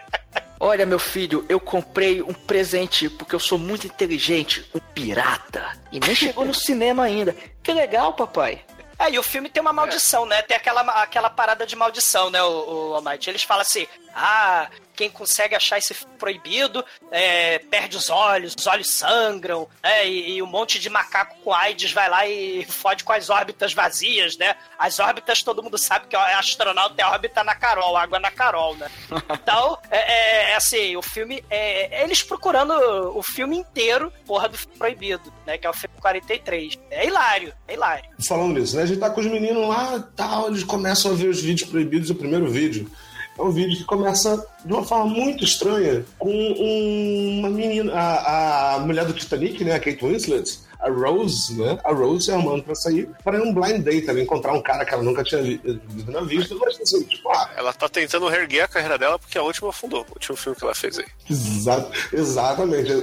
[0.65, 5.77] Olha, meu filho, eu comprei um presente porque eu sou muito inteligente, um pirata.
[5.91, 7.35] E nem chegou no cinema ainda.
[7.61, 8.61] Que legal, papai.
[8.97, 10.41] É, e o filme tem uma maldição, né?
[10.41, 13.29] Tem aquela, aquela parada de maldição, né, o, o Almighty?
[13.29, 18.67] Eles falam assim, ah, quem consegue achar esse filme proibido é, perde os olhos, os
[18.67, 20.07] olhos sangram, né?
[20.07, 23.73] E, e um monte de macaco com AIDS vai lá e fode com as órbitas
[23.73, 24.55] vazias, né?
[24.77, 28.75] As órbitas todo mundo sabe que é astronauta é órbita na Carol, água na Carol,
[28.75, 28.89] né?
[29.43, 32.73] Então, é, é, é assim, o filme é, é eles procurando
[33.17, 35.57] o filme inteiro, porra do filme proibido, né?
[35.57, 36.79] Que é o filme 43.
[36.89, 38.09] É hilário, é hilário.
[38.25, 38.83] Falando nisso, né?
[38.83, 42.09] A gente tá com os meninos lá tal, eles começam a ver os vídeos proibidos.
[42.09, 42.89] O primeiro vídeo
[43.37, 48.75] é um vídeo que começa de uma forma muito estranha com um- uma menina, a,
[48.75, 49.73] a mulher do Titanic, né?
[49.75, 50.59] A Kate Winslet.
[50.79, 51.77] A Rose, né?
[51.85, 54.93] A Rose se arrumando pra sair para um blind date, ela encontrar um cara que
[54.93, 58.65] ela nunca tinha vi- visto na vista, mas assim, tipo, ah, Ela tá tentando reerguer
[58.65, 60.01] a carreira dela porque a última afundou.
[60.09, 61.05] O último filme que ela fez aí.
[61.29, 62.91] Exa- exatamente.
[62.91, 62.95] É,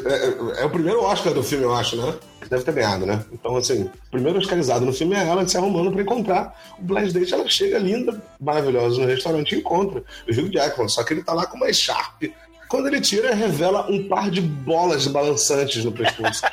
[0.59, 2.15] é- é o primeiro Oscar do filme, eu acho, né?
[2.51, 3.25] Deve ter ganhado, né?
[3.33, 7.13] Então, assim, o primeiro Oscarizado no filme é ela se arrumando pra encontrar o Blind
[7.13, 7.33] Date.
[7.33, 11.33] Ela chega linda, maravilhosa no restaurante e encontra o Hugh Jackman, só que ele tá
[11.33, 12.25] lá com uma Sharp.
[12.69, 16.43] Quando ele tira, revela um par de bolas balançantes no pescoço.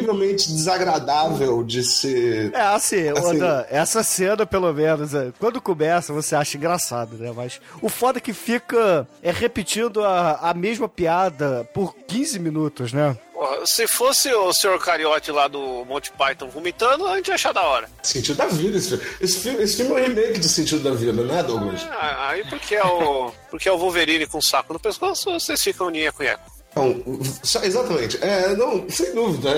[0.00, 2.50] Incrivelmente desagradável de ser.
[2.54, 7.30] É, assim, Assim- Oda, essa cena, pelo menos, é, quando começa, você acha engraçado, né?
[7.36, 12.92] Mas o foda é que fica é repetindo a, a mesma piada por 15 minutos,
[12.94, 13.14] né?
[13.66, 14.78] Se fosse o Sr.
[14.78, 17.88] Cariote lá do Monty Python vomitando, a gente ia achar da hora.
[18.02, 19.04] Sentido da vida esse filme.
[19.20, 21.86] Esse filme, esse filme é um remake de Sentido da Vida, né, Douglas?
[21.90, 23.32] Ah, Aí porque é o.
[23.50, 26.60] Porque é o Wolverine com um saco no pescoço, vocês ficam ninha com nheco.
[26.70, 27.02] Então,
[27.64, 28.16] exatamente.
[28.22, 29.50] É, não, sem dúvida.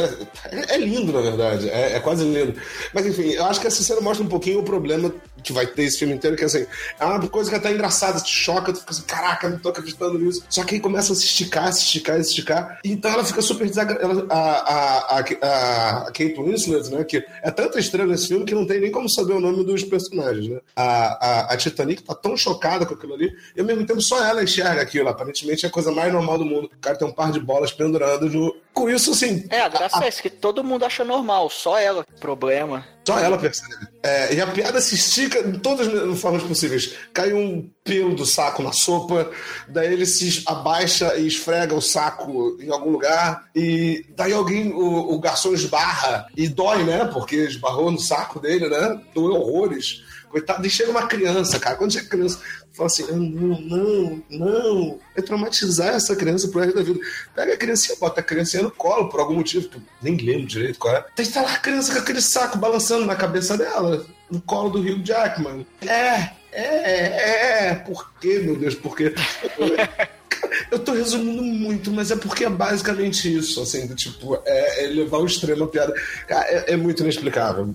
[0.50, 1.68] É, é lindo, na verdade.
[1.68, 2.58] É, é quase lindo.
[2.94, 5.84] Mas, enfim, eu acho que essa cena mostra um pouquinho o problema que vai ter
[5.84, 6.66] esse filme inteiro, que assim,
[6.98, 9.68] é uma coisa que é até engraçada, te choca, tu fica assim, caraca, não tô
[9.68, 10.44] acreditando nisso.
[10.48, 12.80] Só que aí começa a se esticar, se esticar, se esticar.
[12.84, 14.26] Então ela fica super desagradável.
[14.30, 18.54] A, a, a, a, a Kate Winslet, né, que é tanta estrela nesse filme que
[18.54, 20.60] não tem nem como saber o nome dos personagens, né?
[20.76, 24.24] A, a, a Titanic tá tão chocada com aquilo ali, e ao mesmo tempo só
[24.24, 25.08] ela enxerga aquilo.
[25.08, 26.66] Aparentemente é a coisa mais normal do mundo.
[26.66, 28.54] O cara tem um par de bolas pendurando no.
[28.72, 29.46] Com isso, assim.
[29.50, 32.06] É, a graça é essa, que todo mundo acha normal, só ela.
[32.18, 32.86] Problema.
[33.06, 33.74] Só ela percebe.
[34.02, 36.94] É, e a piada se estica de todas as formas possíveis.
[37.12, 39.30] Cai um pelo do saco na sopa,
[39.68, 45.12] daí ele se abaixa e esfrega o saco em algum lugar, e daí alguém, o,
[45.12, 47.04] o garçom esbarra e dói, né?
[47.12, 49.00] Porque esbarrou no saco dele, né?
[49.14, 50.02] Doeu horrores.
[50.32, 51.76] Coitado, e chega uma criança, cara.
[51.76, 52.40] Quando chega criança,
[52.72, 54.98] fala assim: "Ah, não, não, não.
[55.14, 56.98] É traumatizar essa criança pro resto da vida.
[57.34, 60.46] Pega a criancinha, bota a criancinha no colo por algum motivo, que eu nem lembro
[60.46, 61.04] direito qual é.
[61.14, 64.80] Daí tá lá a criança com aquele saco balançando na cabeça dela, no colo do
[64.80, 65.66] Hugh Jackman.
[65.82, 67.74] É, é, é.
[67.74, 68.74] Por quê, meu Deus?
[68.74, 69.14] Por quê?
[70.70, 74.86] Eu tô resumindo muito, mas é porque é basicamente isso, assim, do tipo, é, é
[74.88, 75.94] levar ao extremo a piada.
[76.26, 77.74] Cara, é, é muito inexplicável.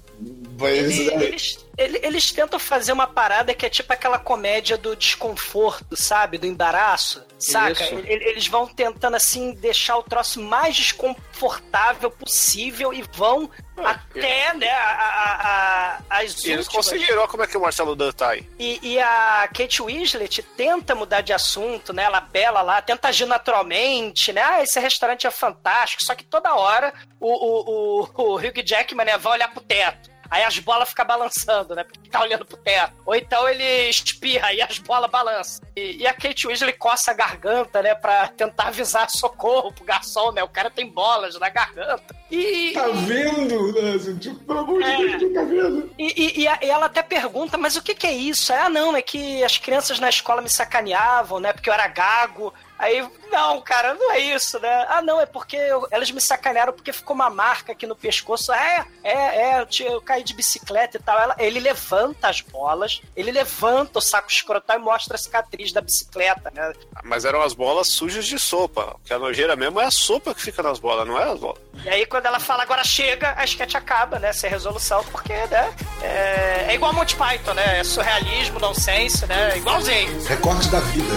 [0.60, 4.96] Ele- é, eles, ele- eles tentam fazer uma parada que é tipo aquela comédia do
[4.96, 6.38] desconforto, sabe?
[6.38, 7.84] Do embaraço, saca?
[7.84, 7.94] Isso.
[7.96, 14.72] Ele- Eles vão tentando, assim, deixar o troço mais desconfortável possível e vão até, né,
[14.72, 16.68] a, a- a- as eles últimas.
[16.70, 18.50] conseguiram, olha como é que o Marcelo Dan tá aí.
[18.58, 22.04] E, e a Kate Winslet tenta mudar de assunto, né?
[22.04, 24.42] Ela bela lá, tenta agir naturalmente, né?
[24.42, 26.04] Ah, esse restaurante é fantástico.
[26.04, 30.10] Só que toda hora o, o, o, o Hugh Jackman né, vai olhar pro teto.
[30.30, 31.84] Aí as bolas ficam balançando, né?
[31.84, 32.94] Porque tá olhando pro teto.
[33.06, 35.66] Ou então ele espirra e as bolas balançam.
[35.76, 37.96] E, e a Kate Winslet coça a garganta, né?
[37.96, 40.44] Pra tentar avisar socorro pro garçom, né?
[40.44, 42.16] O cara tem bolas na garganta.
[42.32, 43.72] E, Tá vendo?
[43.74, 44.18] Né?
[44.20, 44.98] Tipo, pelo amor de É.
[44.98, 45.92] Deus, quem tá vendo?
[45.98, 48.52] e, e- e a- e ela até pergunta, mas o que, que é isso?
[48.54, 51.54] Ah, não, é que as crianças na escola me sacaneavam, né?
[51.54, 54.86] Porque eu era gago Aí, não, cara, não é isso, né?
[54.88, 58.54] Ah, não, é porque eu- elas me sacanearam porque ficou uma marca aqui no pescoço.
[58.54, 61.20] É, é, é, eu, te- eu caí de bicicleta e tal.
[61.20, 65.82] Ela- ele levanta as bolas, ele levanta o saco escrotal e mostra a cicatriz da
[65.82, 66.72] bicicleta, né?
[67.04, 68.96] Mas eram as bolas sujas de sopa.
[68.96, 71.40] O que a nojeira mesmo é a sopa que fica nas bolas, não é as
[71.40, 71.60] bolas.
[71.84, 74.32] E aí, quando ela fala agora chega, a sketch acaba, né?
[74.34, 75.74] Sem resolução, porque, né?
[76.02, 77.80] É, é igual Monty Python, né?
[77.80, 79.58] É surrealismo, nonsense, né?
[79.58, 80.24] Igualzinho.
[80.26, 81.14] Recorte da vida.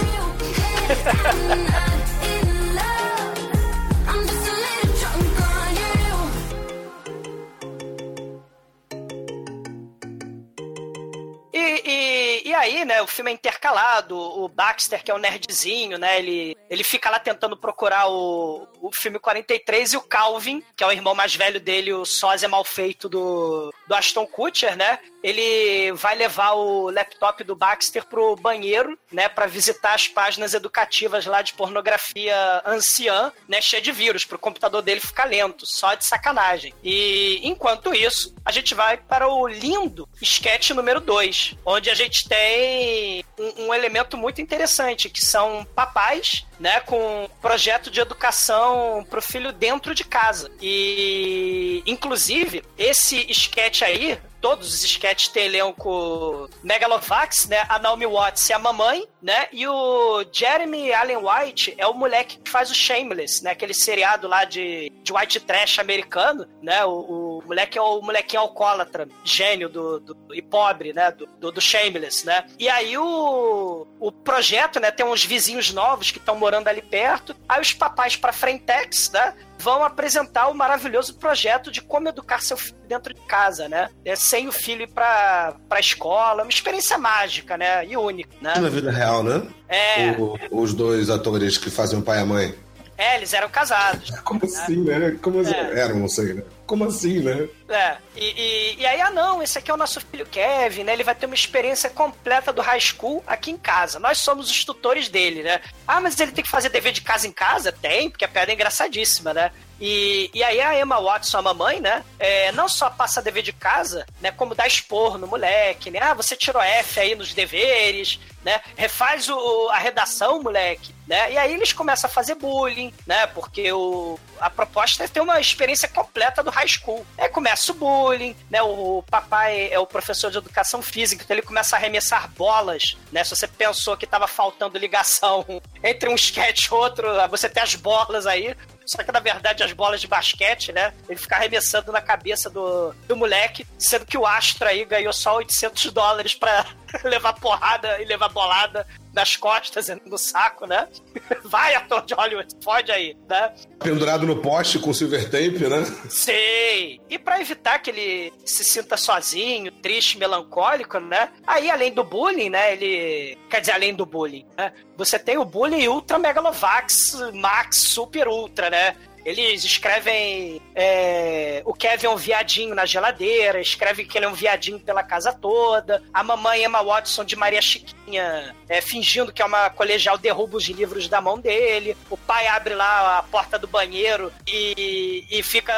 [11.53, 16.17] E, e, aí, né, o filme é intercalado, o Baxter, que é o nerdzinho, né,
[16.17, 20.87] ele, ele fica lá tentando procurar o, o filme 43 e o Calvin, que é
[20.87, 25.91] o irmão mais velho dele, o sósia mal feito do, do Aston Kutcher, né, ele
[25.91, 31.41] vai levar o laptop do Baxter pro banheiro, né, para visitar as páginas educativas lá
[31.41, 36.73] de pornografia anciã, né, cheia de vírus, pro computador dele ficar lento, só de sacanagem.
[36.81, 42.29] E enquanto isso, a gente vai para o lindo sketch número 2, onde a gente
[42.29, 49.21] tem um, um elemento muito interessante, que são papais, né, com projeto de educação pro
[49.21, 50.51] filho dentro de casa.
[50.61, 57.63] E, inclusive, esse sketch aí, todos os sketches têm elenco Megalovax, né?
[57.69, 59.47] A Naomi Watts é a mamãe, né?
[59.51, 63.51] E o Jeremy Allen White é o moleque que faz o Shameless, né?
[63.51, 66.83] Aquele seriado lá de, de white trash americano, né?
[66.85, 71.11] O, o moleque é o molequinho alcoólatra, gênio do, do- e pobre, né?
[71.11, 72.45] Do, do, do Shameless, né?
[72.57, 74.89] E aí o, o projeto, né?
[74.91, 77.35] Tem uns vizinhos novos que estão morando ali perto.
[77.47, 79.35] Aí os papais pra Frentex, né?
[79.61, 83.89] Vão apresentar o maravilhoso projeto de como educar seu filho dentro de casa, né?
[84.03, 87.85] É, sem o filho ir pra, pra escola, uma experiência mágica, né?
[87.85, 88.55] E única, né?
[88.57, 89.43] Na vida real, né?
[89.69, 90.11] É.
[90.19, 92.55] O- os dois atores que fazem o pai e a mãe.
[92.97, 94.09] É, eles eram casados.
[94.21, 95.17] Como assim, né?
[95.21, 95.53] Como assim?
[95.55, 95.79] É.
[95.79, 96.43] Eram, não sei, né?
[96.71, 97.49] Como assim, né?
[97.67, 100.93] É, e, e, e aí, ah não, esse aqui é o nosso filho Kevin, né?
[100.93, 103.99] Ele vai ter uma experiência completa do high school aqui em casa.
[103.99, 105.59] Nós somos os tutores dele, né?
[105.85, 107.73] Ah, mas ele tem que fazer dever de casa em casa?
[107.73, 109.51] Tem, porque a piada é engraçadíssima, né?
[109.81, 112.05] E, e aí a Emma Watson, a mamãe, né?
[112.19, 114.31] é, não só passa dever de casa, né?
[114.31, 115.99] Como dá esporro no moleque, né?
[115.99, 118.61] Ah, você tirou F aí nos deveres, né?
[118.75, 121.31] Refaz o, a redação, moleque, né?
[121.31, 123.27] E aí eles começam a fazer bullying, né?
[123.27, 127.05] Porque o, a proposta é ter uma experiência completa do high school.
[127.17, 128.61] Aí começa o bullying, né?
[128.61, 133.23] O papai é o professor de educação física, então ele começa a arremessar bolas, né?
[133.23, 135.45] Se você pensou que tava faltando ligação
[135.83, 138.55] entre um sketch e outro, você tem as bolas aí.
[138.85, 140.93] Só que na verdade as bolas de basquete, né?
[141.07, 145.35] Ele fica arremessando na cabeça do, do moleque, sendo que o Astro aí ganhou só
[145.35, 146.65] 800 dólares pra
[147.03, 150.87] levar porrada e levar bolada nas costas e no saco, né?
[151.43, 153.53] Vai, ator de Hollywood, fode aí, né?
[153.79, 155.83] Pendurado no poste com silver tape, né?
[156.09, 157.01] Sei.
[157.09, 161.29] E pra evitar que ele se sinta sozinho, triste, melancólico, né?
[161.45, 162.73] Aí, além do bullying, né?
[162.73, 163.37] Ele.
[163.49, 164.71] Quer dizer, além do bullying, né?
[164.97, 168.95] Você tem o bullying Ultra Megalovax Max Super Ultra, né?
[169.23, 174.33] Eles escrevem é, o Kevin é um viadinho na geladeira, escrevem que ele é um
[174.33, 176.01] viadinho pela casa toda.
[176.13, 180.65] A mamãe Emma Watson de Maria Chiquinha é, fingindo que é uma colegial derruba os
[180.67, 181.95] livros da mão dele.
[182.09, 185.73] O pai abre lá a porta do banheiro e, e fica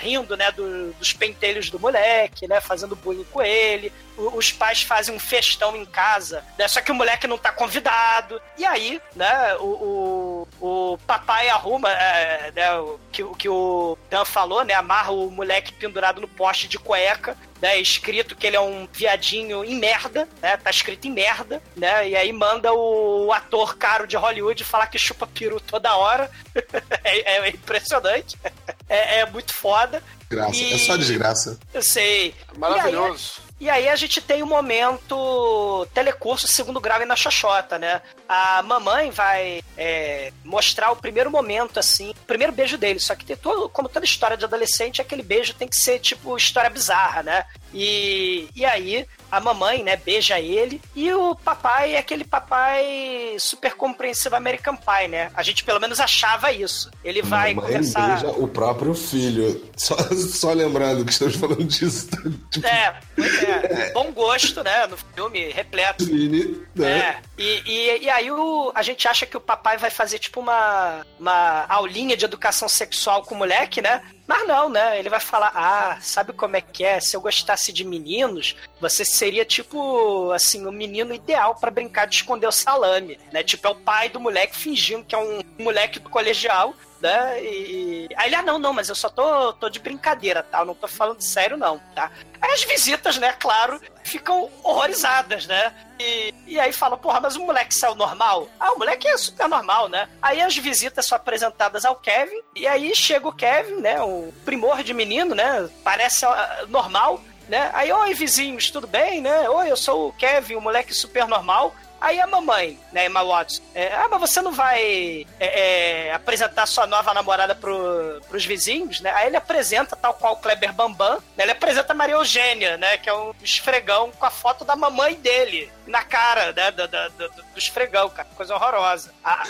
[0.00, 3.92] rindo, né, do- dos pentelhos do moleque, né, fazendo bullying com ele.
[4.18, 8.40] Os pais fazem um festão em casa, né, só que o moleque não tá convidado.
[8.56, 13.96] E aí, né, o, o, o papai arruma, é, né, o que, o que o
[14.10, 18.56] Dan falou, né, amarra o moleque pendurado no poste de cueca, né, escrito que ele
[18.56, 23.32] é um viadinho em merda, né, tá escrito em merda, né, e aí manda o,
[23.32, 26.30] ator caro de Hollywood falar que chupa peru toda hora.
[27.04, 28.36] é, é impressionante.
[28.90, 30.02] É, é muito foda.
[30.30, 30.56] Graça.
[30.56, 31.58] E- É só desgraça.
[31.74, 32.34] Eu sei.
[32.56, 33.42] Maravilhoso.
[33.60, 38.00] E aí, a gente tem o momento telecurso segundo grau na xoxota, né?
[38.28, 43.00] A mamãe vai é, mostrar o primeiro momento, assim, o primeiro beijo dele.
[43.00, 46.36] Só que tem todo, como toda história de adolescente, aquele beijo tem que ser, tipo,
[46.36, 47.44] história bizarra, né?
[47.72, 53.74] E, e aí a mamãe, né, beija ele e o papai é aquele papai super
[53.74, 55.30] compreensivo American Pie, né?
[55.34, 56.90] A gente pelo menos achava isso.
[57.04, 58.20] Ele vai Mamãe conversar...
[58.20, 59.68] beija o próprio filho.
[59.76, 59.96] Só,
[60.32, 62.08] só lembrando que estamos falando disso.
[62.50, 63.92] Tipo, É, é.
[63.92, 64.86] Bom gosto, né?
[64.86, 66.06] No filme, repleto.
[66.06, 66.98] Mini, né?
[66.98, 70.40] É, e, e, e aí o, a gente acha que o papai vai fazer tipo
[70.40, 74.02] uma, uma aulinha de educação sexual com o moleque, né?
[74.26, 74.98] Mas não, né?
[74.98, 77.00] Ele vai falar: Ah, sabe como é que é?
[77.00, 82.16] Se eu gostasse de meninos, você seria tipo, assim, o menino ideal pra brincar de
[82.16, 83.42] esconder o salame, né?
[83.42, 86.74] Tipo, é o pai do moleque fingindo que é um moleque do colegial.
[87.00, 87.42] Né?
[87.44, 90.60] E, aí ele, ah, não, não, mas eu só tô, tô de brincadeira, tá?
[90.60, 92.10] Eu não tô falando sério, não, tá?
[92.40, 95.72] Aí as visitas, né, claro, ficam horrorizadas, né?
[95.98, 98.48] E, e aí fala, porra, mas o moleque saiu normal?
[98.58, 100.08] Ah, o moleque é super normal, né?
[100.20, 104.00] Aí as visitas são apresentadas ao Kevin, e aí chega o Kevin, né?
[104.02, 105.68] O primor de menino, né?
[105.84, 107.70] Parece ah, normal, né?
[107.74, 109.48] Aí, oi, vizinhos, tudo bem, né?
[109.48, 111.74] Oi, eu sou o Kevin, o moleque super normal.
[112.00, 116.66] Aí a mamãe, né, Emma Watson, é, ah, mas você não vai é, é, apresentar
[116.66, 119.10] sua nova namorada pro, pros vizinhos, né?
[119.12, 121.44] Aí ele apresenta, tal qual o Kleber Bambam, né?
[121.44, 122.98] Ele apresenta a Maria Eugênia, né?
[122.98, 126.70] Que é um esfregão com a foto da mamãe dele na cara, né?
[126.70, 128.28] Do, do, do, do esfregão, cara.
[128.36, 129.12] Coisa horrorosa.
[129.24, 129.42] Ah,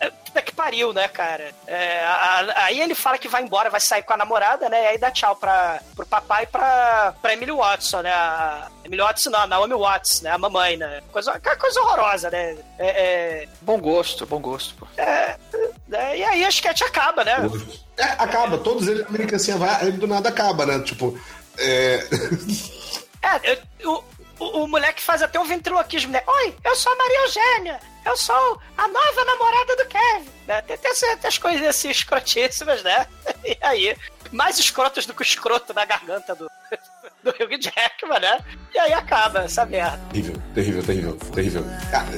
[0.00, 1.52] é, Puta que pariu, né, cara?
[1.66, 4.82] É, a- a- aí ele fala que vai embora, vai sair com a namorada, né?
[4.82, 8.10] E aí dá tchau pra, pro papai e pra, pra Emily Watson, né?
[8.12, 10.30] A, Emily Watson não, a Naomi Watts, né?
[10.30, 11.00] A mamãe, né?
[11.10, 12.56] Coisa, aquela coisa horrorosa, né?
[12.78, 12.88] É,
[13.42, 14.86] é, Bom gosto, bom gosto, pô.
[14.98, 15.36] é,
[15.92, 17.36] é, e aí a sketch acaba, né?
[17.96, 20.78] É, acaba, todos eles meio que assim, vai, aí do nada acaba, né?
[20.84, 21.18] Tipo,
[21.58, 22.06] é.
[23.20, 24.04] É, eu- o,
[24.44, 26.22] o, o moleque faz até um ventriloquismo, né?
[26.26, 30.30] Oi, eu sou a Maria Eugênia, eu sou a nova namorada do Kevin.
[30.46, 30.62] Né?
[30.62, 33.06] Tem, tem, tem as coisas assim escrotíssimas, né?
[33.44, 33.96] E aí,
[34.32, 36.50] mais escrotas do que o escroto na garganta do,
[37.22, 38.40] do Hugh Jackman, né?
[38.74, 40.00] E aí acaba essa merda.
[40.12, 41.64] Terrível, terrível, terrível, terrível.
[41.90, 42.08] Cara,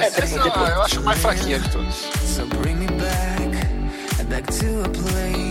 [0.00, 1.94] É, essa eu acho mais fraquinha de todos.
[1.94, 5.47] So bring me back, back to a place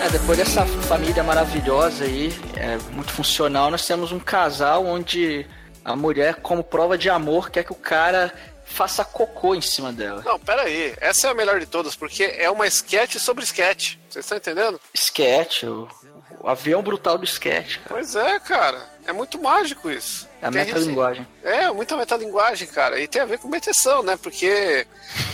[0.00, 5.46] É, depois dessa família maravilhosa aí, é, muito funcional, nós temos um casal onde
[5.84, 8.32] a mulher, como prova de amor, quer que o cara
[8.64, 10.22] faça cocô em cima dela.
[10.24, 10.94] Não, pera aí.
[11.00, 13.96] Essa é a melhor de todas, porque é uma sketch sobre sketch.
[14.08, 14.80] Vocês estão entendendo?
[14.92, 15.88] Sketch, o,
[16.40, 17.88] o avião brutal do sketch, cara.
[17.88, 18.96] Pois é, cara.
[19.06, 20.28] É muito mágico isso.
[20.42, 21.26] É a Tem metalinguagem.
[21.44, 23.00] É, muita metalinguagem, cara.
[23.00, 24.18] E tem a ver com meteção, né?
[24.20, 24.86] Porque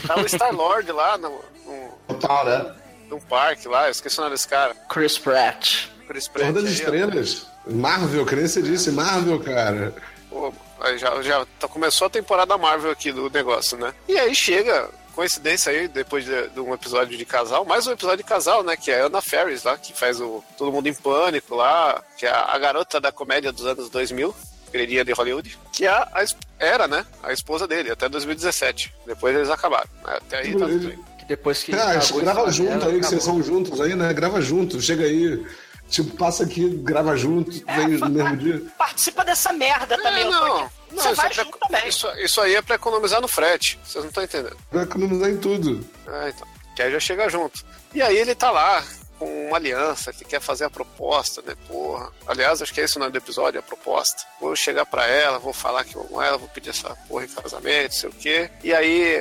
[0.07, 2.75] tá o Star-Lord lá no, no, total, né?
[3.13, 3.87] Num parque lá.
[3.87, 4.75] Eu esqueci o nome desse cara.
[4.89, 5.87] Chris Pratt.
[6.09, 6.47] Chris Pratt.
[6.49, 6.73] Porra das aí, ó.
[6.73, 7.47] estrelas.
[7.67, 9.95] Marvel, que nem você disse, Marvel, cara.
[10.29, 13.95] Pô, aí já, já tá- começou a temporada Marvel aqui do negócio, né?
[14.09, 18.19] E aí chega, coincidência aí, depois de, de um episódio de casal, mais um episódio
[18.19, 18.77] de casal, né?
[18.77, 22.27] Que é a Anna Ferris lá, que faz o Todo Mundo em Pânico lá, que
[22.27, 24.35] é a, a garota da comédia dos anos 2000,
[24.73, 26.25] queridinha de Hollywood, que é a, a
[26.59, 27.05] era, né?
[27.23, 28.93] A esposa dele, até 2017.
[29.07, 29.89] Depois eles acabaram.
[30.05, 30.15] né?
[30.17, 30.99] Até aí tá tudo bem.
[31.33, 31.75] Depois que.
[31.75, 34.13] Ah, grava junto dela, aí, que vocês são juntos aí, né?
[34.13, 35.43] Grava junto, chega aí.
[35.89, 38.63] Tipo, passa aqui, grava junto, vem no mesmo dia.
[38.77, 40.25] Participa dessa merda também.
[40.25, 40.57] É, eu tô não.
[40.65, 40.75] aqui.
[40.93, 41.89] Não, Você isso, vai é pra- junto também.
[41.89, 43.79] isso, isso aí é pra economizar no frete.
[43.83, 44.57] Vocês não estão entendendo.
[44.71, 45.87] Pra economizar em tudo.
[46.07, 46.47] É, então.
[46.77, 47.65] Que aí já chega junto.
[47.95, 48.85] E aí ele tá lá
[49.19, 51.55] com uma aliança que quer fazer a proposta, né?
[51.67, 52.11] Porra.
[52.27, 54.23] Aliás, acho que é esse o nome do episódio, a proposta.
[54.39, 57.29] Vou chegar pra ela, vou falar que eu amo ela, vou pedir essa porra em
[57.29, 58.51] casamento, sei o quê.
[58.63, 59.15] E aí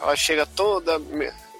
[0.00, 0.98] ela chega toda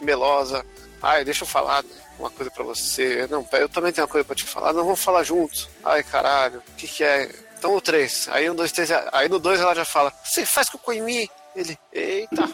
[0.00, 0.64] melosa.
[1.02, 1.84] Ai, deixa eu falar
[2.18, 3.26] uma coisa pra você.
[3.30, 4.72] Não, eu também tenho uma coisa pra te falar.
[4.72, 5.68] Não, vamos falar juntos.
[5.84, 7.30] Ai, caralho, o que que é?
[7.58, 8.28] Então o três.
[8.30, 8.90] Aí um, dois, três.
[9.12, 11.28] Aí no dois ela já fala, você faz cocô em mim?
[11.54, 12.48] Ele, eita.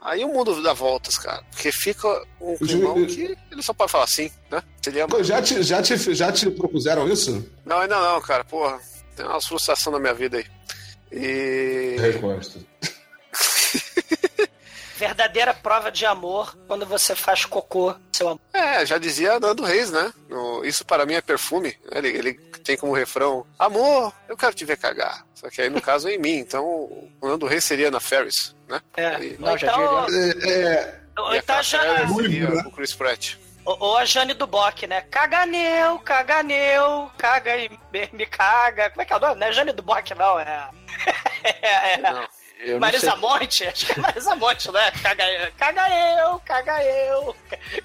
[0.00, 1.42] Aí o mundo dá voltas, cara.
[1.50, 4.62] Porque fica um climão que ele só pode falar assim, né?
[4.82, 5.06] Seria...
[5.22, 7.50] Já te, já, te, já te propuseram isso?
[7.64, 8.44] Não, ainda não, cara.
[8.44, 8.78] Porra,
[9.16, 10.46] tem uma frustração na minha vida aí.
[11.10, 11.96] E.
[11.98, 12.58] Resposta.
[14.96, 18.40] Verdadeira prova de amor quando você faz cocô, seu amor.
[18.52, 20.12] É, já dizia Nando Reis, né?
[20.28, 21.76] No Isso para mim é perfume.
[21.90, 25.24] Ele, ele tem como refrão: Amor, eu quero te ver cagar.
[25.34, 26.36] Só que aí no caso é em mim.
[26.36, 28.80] Então o Nando Reis seria na Ferris, né?
[28.96, 30.52] É, E- não, já Então- diria.
[30.52, 31.80] É, Ou a então já.
[32.66, 33.34] O Chris Pratt.
[33.64, 35.00] Ou ou a Jane do Bock, né?
[35.10, 38.90] Caganeu, caganeu, caga e me, me caga.
[38.90, 39.40] Como é que é o nome?
[39.40, 40.38] Não é Jane do Bock, não.
[40.38, 40.68] É.
[41.62, 41.96] é, é.
[41.98, 42.28] Não.
[42.64, 43.14] Eu Marisa.
[43.16, 43.64] Monte?
[43.68, 44.90] Acho que é Marisa Monte, né?
[45.02, 47.36] Caga, caga eu, caga eu,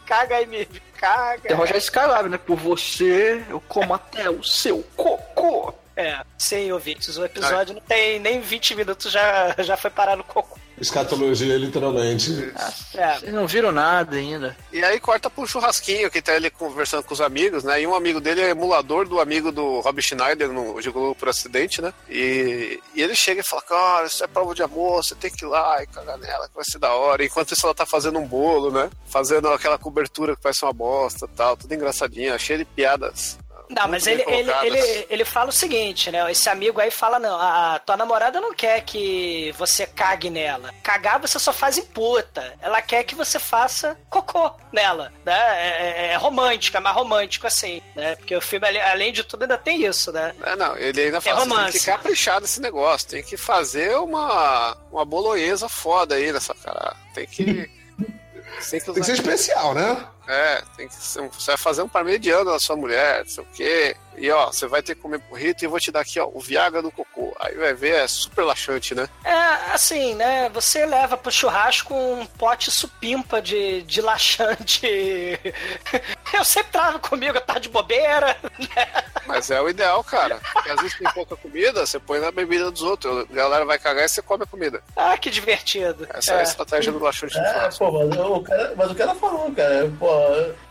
[0.05, 0.65] caga e me
[0.97, 1.41] caga.
[1.41, 2.37] Tem Rogério Skylab, né?
[2.37, 5.73] Por você, eu como até o seu cocô.
[5.95, 10.23] É, sim, ouvintes, o episódio não tem nem 20 minutos, já, já foi parar no
[10.23, 10.57] cocô.
[10.79, 12.51] Escatologia, literalmente.
[12.95, 14.55] É, vocês não viram nada ainda.
[14.71, 17.81] E aí corta pro churrasquinho, que tá ele conversando com os amigos, né?
[17.81, 21.81] E um amigo dele é emulador do amigo do Rob Schneider no Gigolô por acidente,
[21.81, 21.93] né?
[22.09, 25.45] E, e ele chega e fala, cara, isso é prova de amor, você tem que
[25.45, 27.23] ir lá e cagar nela, que vai ser da hora.
[27.23, 28.89] Enquanto isso ela tá fazendo um bolo, né?
[29.05, 33.37] Fazendo aquela cobertura que parece uma bosta tal, tudo engraçadinho, cheio de piadas.
[33.69, 36.29] Não, mas ele, ele, ele, ele fala o seguinte, né?
[36.31, 40.73] Esse amigo aí fala, não, a tua namorada não quer que você cague nela.
[40.81, 42.55] Cagar você só faz em puta.
[42.61, 45.37] Ela quer que você faça cocô nela, né?
[45.37, 48.15] É, é- é romântico, é mais romântico assim, né?
[48.15, 50.33] Porque o filme, além de tudo, ainda tem isso, né?
[50.43, 53.95] É, não, ele ainda É fala, assim, tem que caprichar nesse negócio, tem que fazer
[53.99, 56.95] uma, uma bolonhesa foda aí nessa cara.
[57.13, 57.45] Tem que.
[58.71, 60.07] tem que, Tem que ser especial, né?
[60.29, 63.47] É, tem que ser, você vai fazer um parmegiano na sua mulher, não sei o
[63.47, 63.95] quê.
[64.15, 66.29] E ó, você vai ter que comer burrito e eu vou te dar aqui, ó,
[66.31, 67.33] o Viagra do cocô.
[67.39, 69.07] Aí vai ver, é super laxante, né?
[69.23, 70.49] É, assim, né?
[70.53, 74.79] Você leva pro churrasco um pote supimpa de, de laxante.
[76.33, 78.37] Eu sempre trago comigo, eu tava de bobeira.
[79.25, 80.39] Mas é o ideal, cara.
[80.53, 83.25] Porque às vezes tem pouca comida, você põe na bebida dos outros.
[83.31, 84.83] A galera vai cagar e você come a comida.
[84.95, 86.07] Ah, que divertido.
[86.13, 87.79] Essa é, a estratégia do laxante do É, churrasco.
[87.91, 90.18] pô, mas o, cara, mas o cara falou, cara, pô,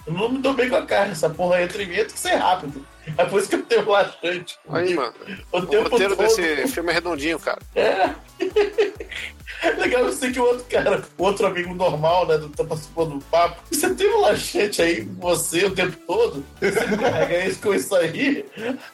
[0.07, 2.35] eu não me dou bem com a carne, essa porra entre mim tem que ser
[2.37, 2.85] rápido.
[3.17, 4.59] É por isso que eu tenho laxante.
[4.69, 5.15] Aí, mano.
[5.51, 6.17] O O roteiro todo.
[6.17, 7.61] desse filme é redondinho, cara.
[7.75, 8.11] É.
[9.79, 13.19] Legal eu sei que o outro cara, o outro amigo normal, né, do tá participando
[13.19, 17.61] do papo, você tem um laxante aí com você o tempo todo, você carrega isso
[17.61, 18.45] com isso aí.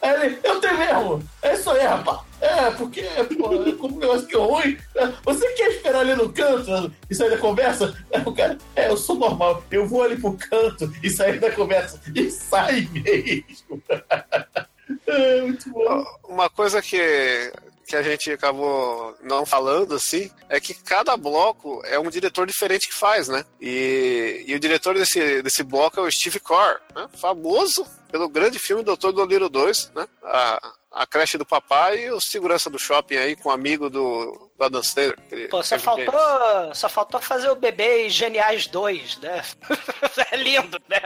[0.01, 1.23] Aí ele, eu tenho mesmo.
[1.43, 2.21] É isso aí, rapaz.
[2.41, 3.03] É, porque,
[3.39, 4.77] pô, como um negócio que é ruim,
[5.25, 7.97] você quer esperar ali no canto e sair da conversa?
[8.11, 11.51] É, o cara, é, eu sou normal, eu vou ali pro canto e sair da
[11.51, 12.01] conversa.
[12.15, 13.83] E sai mesmo.
[15.07, 16.05] É, muito bom.
[16.29, 17.53] Uma coisa que,
[17.87, 22.89] que a gente acabou não falando, assim, é que cada bloco é um diretor diferente
[22.89, 23.45] que faz, né?
[23.61, 27.09] E, e o diretor desse, desse bloco é o Steve Corr, né?
[27.15, 30.07] famoso pelo grande filme Doutor Doliro 2, né?
[30.23, 34.51] A, a creche do papai e o segurança do shopping aí com o amigo do,
[34.57, 35.51] do Adam Sandler.
[35.51, 39.43] Pô, só faltou, só faltou fazer o bebê e Geniais 2, né?
[40.31, 41.01] é lindo, né?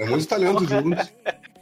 [0.00, 1.12] É muito talento juntos.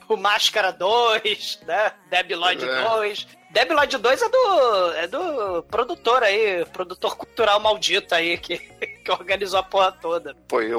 [0.09, 1.93] O Máscara 2, né?
[2.09, 2.85] Debi Lloyd É.
[2.85, 3.27] 2.
[3.51, 8.59] Debi Lloyd 2 é do, é do produtor aí, produtor cultural maldito aí, que,
[9.05, 10.35] que organizou a porra toda.
[10.49, 10.73] Pô, e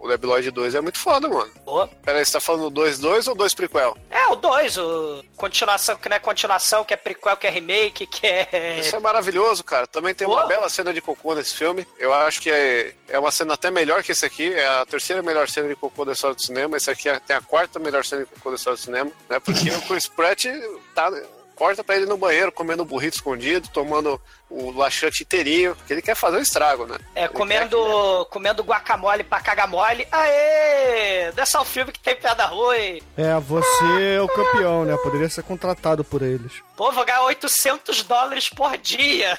[0.00, 1.50] o, Debiloid 2 é muito foda, mano.
[1.64, 1.86] Pô.
[2.02, 3.96] Peraí, você tá falando 2-2 ou 2 prequel?
[4.10, 8.06] É, o 2, o continuação que não é continuação, que é prequel, que é remake,
[8.06, 8.78] que é...
[8.80, 9.86] Isso é maravilhoso, cara.
[9.86, 10.48] Também tem uma Pô.
[10.48, 11.86] bela cena de cocô nesse filme.
[11.98, 14.52] Eu acho que é, é uma cena até melhor que esse aqui.
[14.52, 16.76] É a terceira melhor cena de cocô da história do cinema.
[16.76, 19.10] Esse aqui é, tem a quarta melhor cena de cocô da história do cinema.
[19.28, 19.38] Né?
[19.40, 20.46] Porque o Chris Pratt
[20.94, 21.10] tá,
[21.58, 25.74] corta pra ele no banheiro, comendo burrito escondido, tomando o laxante inteirinho.
[25.74, 26.96] Porque ele quer fazer um estrago, né?
[27.16, 30.06] É, Ele comendo, comendo guacamole pra cagar mole.
[30.12, 31.32] Aê!
[31.36, 33.02] Não é só o filme que tem piada ruim.
[33.16, 34.96] É, você é o campeão, né?
[35.02, 36.52] Poderia ser contratado por eles.
[36.76, 39.36] Pô, vou ganhar 800 dólares por dia.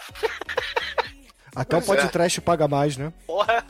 [1.56, 2.02] Até o Pois é.
[2.04, 3.14] podcast paga mais, né?
[3.26, 3.66] Porra.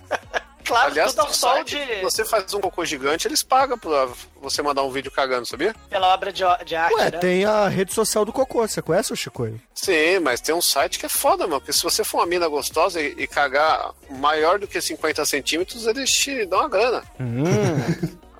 [0.69, 1.71] Claro, Aliás, tudo ao sol de...
[1.77, 4.07] se você faz um cocô gigante, eles pagam pra
[4.39, 5.75] você mandar um vídeo cagando, sabia?
[5.89, 7.17] pela obra de, de arte, Ué, né?
[7.17, 8.67] tem a rede social do Cocô.
[8.67, 9.59] Você conhece o Chicoio?
[9.73, 11.59] Sim, mas tem um site que é foda, mano.
[11.59, 15.87] Porque se você for uma mina gostosa e, e cagar maior do que 50 centímetros,
[15.87, 17.03] eles te dão uma grana.
[17.19, 17.43] Hum.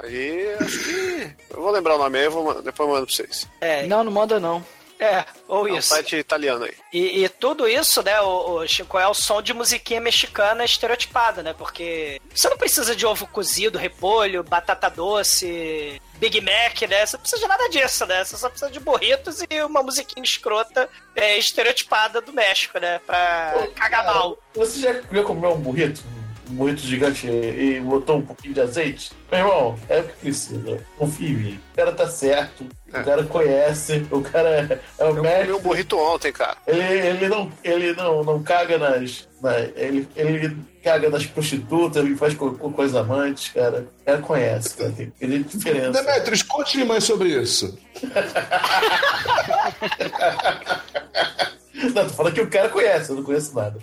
[0.01, 1.35] Aí acho que.
[1.49, 3.47] Eu vou lembrar o nome aí, eu vou, depois eu mando pra vocês.
[3.59, 4.63] É, Não, não manda não.
[4.99, 5.89] É, ou É um isso.
[5.89, 6.73] site italiano aí.
[6.91, 11.41] E, e tudo isso, né, o, o Chico, é o som de musiquinha mexicana estereotipada,
[11.41, 11.53] né?
[11.57, 17.05] Porque você não precisa de ovo cozido, repolho, batata doce, Big Mac, né?
[17.05, 18.23] Você não precisa de nada disso, né?
[18.25, 22.99] Você só precisa de burritos e uma musiquinha escrota é, estereotipada do México, né?
[23.05, 24.37] Pra cagar Cara, mal.
[24.53, 26.03] Você já, já comeu um burrito?
[26.49, 29.11] Um burrito gigante e, e botou um pouquinho de azeite?
[29.31, 30.85] Meu irmão, é o que precisa.
[30.97, 31.59] Confia em mim.
[31.73, 35.57] O cara tá certo, o cara conhece, o cara é o Eu comi médico.
[35.57, 36.57] um burrito ontem, cara.
[36.67, 39.27] Ele, ele, não, ele não, não caga nas.
[39.41, 43.87] na- ele, ele caga nas prostitutas, ele faz com as amantes, cara.
[44.01, 44.91] O cara conhece, cara.
[44.91, 45.91] Tem, tem diferença.
[46.03, 47.77] Demetrius, conte-me mais sobre isso.
[51.93, 53.79] Não, tô falando que o cara conhece, eu não conheço nada.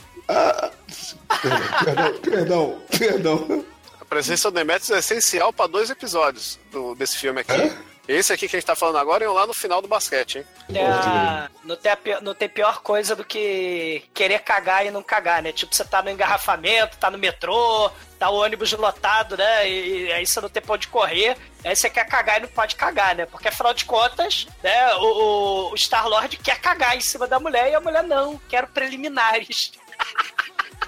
[1.82, 3.64] Perdão, perdão, perdão.
[4.00, 7.72] A presença do Demetrius é essencial pra dois episódios do, desse filme aqui.
[8.08, 10.38] Esse aqui que a gente tá falando agora é um lá no final do basquete,
[10.38, 10.46] hein?
[10.76, 15.02] É não, tem a pi- não tem pior coisa do que querer cagar e não
[15.02, 15.50] cagar, né?
[15.50, 19.68] Tipo, você tá no engarrafamento, tá no metrô, tá o ônibus lotado, né?
[19.68, 22.48] E, e aí você não tem pra onde correr, aí você quer cagar e não
[22.48, 23.26] pode cagar, né?
[23.26, 27.74] Porque afinal de contas, né, o, o- Star-Lord quer cagar em cima da mulher e
[27.74, 29.72] a mulher não, quero preliminares.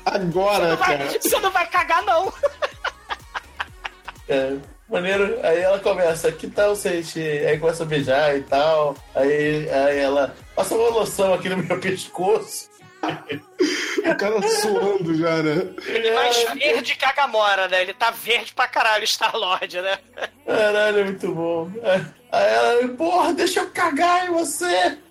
[0.05, 1.21] Agora, Vai- cara.
[1.21, 2.33] você não vai cagar, não.
[4.29, 4.57] É,
[4.89, 5.39] maneiro.
[5.43, 7.15] Aí ela começa, que tal vocês?
[7.17, 8.97] Aí começa a beijar e tal.
[9.15, 12.69] Aí, aí ela passa uma loção aqui no meu pescoço.
[13.01, 15.73] O cara suando já, né?
[15.87, 17.83] Ele mais verde que a Gamora, né?
[17.83, 19.99] Ele tá verde pra caralho, Star-Lord, né?
[20.45, 21.71] Caralho, é muito bom.
[22.31, 24.67] Aí ela, porra, deixa eu cagar em você.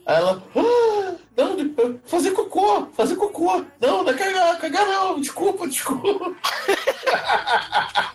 [0.05, 3.65] Aí ela, ah, não, fazer cocô, fazer cocô.
[3.80, 6.36] Não, não é cagar, cagar não, desculpa, desculpa.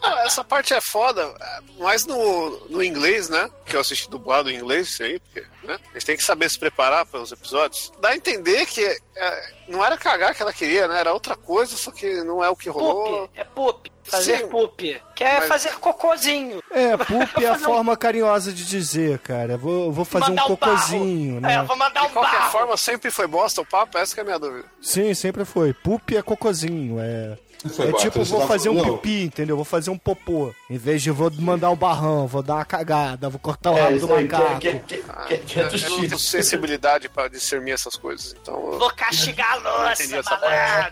[0.03, 1.35] Não, essa parte é foda,
[1.79, 3.49] mas no, no inglês, né?
[3.65, 6.51] Que eu assisti dublado em inglês, isso aí, porque né, a gente tem que saber
[6.51, 7.91] se preparar para os episódios.
[8.01, 11.01] Dá a entender que é, não era cagar que ela queria, né?
[11.01, 13.29] Era outra coisa, só que não é o que rolou.
[13.29, 13.93] Poop, é poop.
[14.05, 14.49] Fazer Sim.
[14.49, 15.01] poop.
[15.15, 16.63] Quer Mas- fazer cocôzinho.
[16.71, 19.57] É, poop é a Fazer um- forma carinhosa de dizer, cara.
[19.57, 21.55] Vou, vou fazer um Mandar um cocôzinho, barro.
[21.55, 21.55] né?
[21.55, 22.51] É, vou mandar um De qualquer barro.
[22.53, 24.65] forma, sempre foi bosta o papo, essa que é a minha dúvida.
[24.81, 25.73] Sim, sempre foi.
[25.73, 27.39] Poop é cocôzinho, é...
[27.71, 29.55] Foi, é tipo, vou tá fazer um pipi, entendeu?
[29.57, 30.53] Vou fazer um popô.
[30.69, 33.83] Em vez de vou mandar um barrão, vou dar uma cagada, vou cortar o É,
[33.83, 34.61] rabo isso do que, macaco.
[34.61, 38.35] que, que, Ah, que, que é eu não tenho sensibilidade para discernir essas coisas.
[38.41, 39.57] Então, eu- Vou castigar a
[39.87, 40.49] louça, malandro.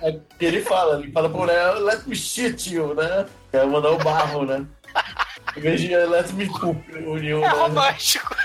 [0.06, 3.26] É, que ele fala, ele fala pra mulher, let me shit you, né?
[3.52, 4.64] É mandar o barro, né?
[5.56, 7.48] Em vez de let me poop, uniu, É né?
[7.48, 8.36] romântico.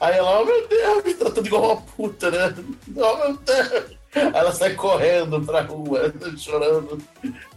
[0.00, 2.54] Aí ela, oh meu Deus, me tratando igual uma puta, né?
[2.96, 3.94] Oh meu Deus.
[4.14, 7.00] Aí ela sai correndo pra rua, chorando.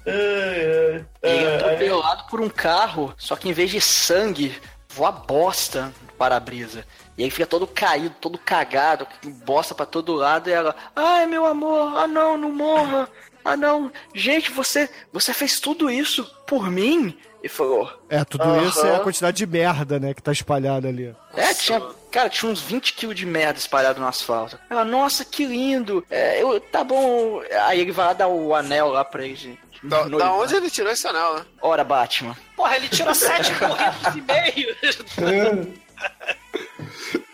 [0.07, 4.55] Ele é aí- atropelado por um carro, só que em vez de sangue,
[4.89, 6.85] voa bosta no para-brisa.
[7.17, 9.07] E aí fica todo caído, todo cagado,
[9.43, 13.09] bosta pra todo lado, e ela, ai meu amor, ah não, não morra.
[13.43, 17.17] Ah não, gente, você, você fez tudo isso por mim?
[17.41, 18.63] E falou, É, tudo Aham.
[18.67, 21.15] isso é a quantidade de merda, né, que tá espalhada ali.
[21.33, 21.79] é, tinha,
[22.11, 24.59] cara, tinha uns 20 quilos de merda espalhado no asfalto.
[24.69, 26.03] Ela, nossa, que lindo.
[26.09, 27.41] É, eu, tá bom.
[27.67, 29.57] Aí ele vai lá dar o anel lá pra ele.
[29.83, 31.45] Da, da onde ele tirou esse anel, né?
[31.61, 32.35] Ora, Batman.
[32.55, 34.75] Porra, ele tirou sete burritos e meio.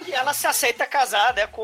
[0.06, 1.62] E ela se aceita casar, né, com,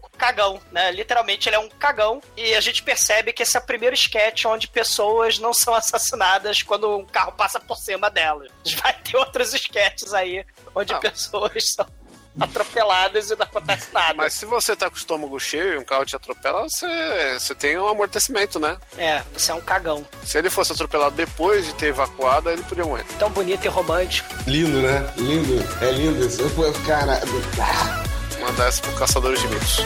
[0.00, 0.90] com o cagão, né?
[0.92, 2.20] Literalmente ele é um cagão.
[2.36, 6.62] E a gente percebe que esse é o primeiro sketch onde pessoas não são assassinadas
[6.62, 8.50] quando um carro passa por cima delas.
[8.80, 10.98] Vai ter outros sketches aí onde Ah.
[10.98, 11.86] pessoas são
[12.44, 14.14] atropeladas e não acontece nada.
[14.14, 16.86] Mas se você tá com o estômago cheio e um carro te atropela, você,
[17.38, 18.76] você tem um amortecimento, né?
[18.96, 20.06] É, você é um cagão.
[20.24, 23.04] Se ele fosse atropelado depois de ter evacuado, ele podia morrer.
[23.18, 24.28] Tão bonito e romântico.
[24.46, 25.12] Lindo, né?
[25.16, 25.58] Lindo.
[25.82, 26.38] É lindo isso.
[26.86, 27.20] Cara,
[27.60, 28.04] ah,
[28.40, 29.78] Mandar essa pro Caçadores de Mitos.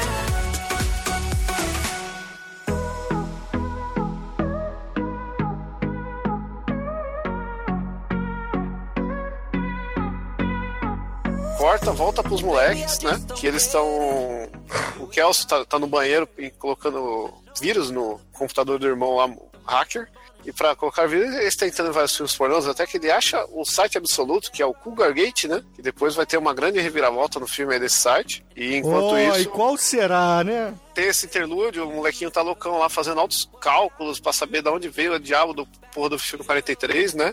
[11.62, 13.12] Corta, volta pros moleques, né?
[13.36, 13.86] Que eles estão.
[14.98, 19.32] O Kelso tá, tá no banheiro colocando vírus no computador do irmão lá,
[19.64, 20.10] hacker.
[20.44, 23.96] E pra colocar vírus, eles tentando vários filmes pornôs, até que ele acha o site
[23.96, 25.62] absoluto, que é o Cougar Gate, né?
[25.72, 28.44] Que depois vai ter uma grande reviravolta no filme aí desse site.
[28.56, 30.74] E enquanto oh, isso e qual será, né?
[30.92, 34.88] tem esse interlúdio, o molequinho tá loucão lá fazendo altos cálculos pra saber de onde
[34.88, 37.32] veio o diabo do porra do filme 43, né?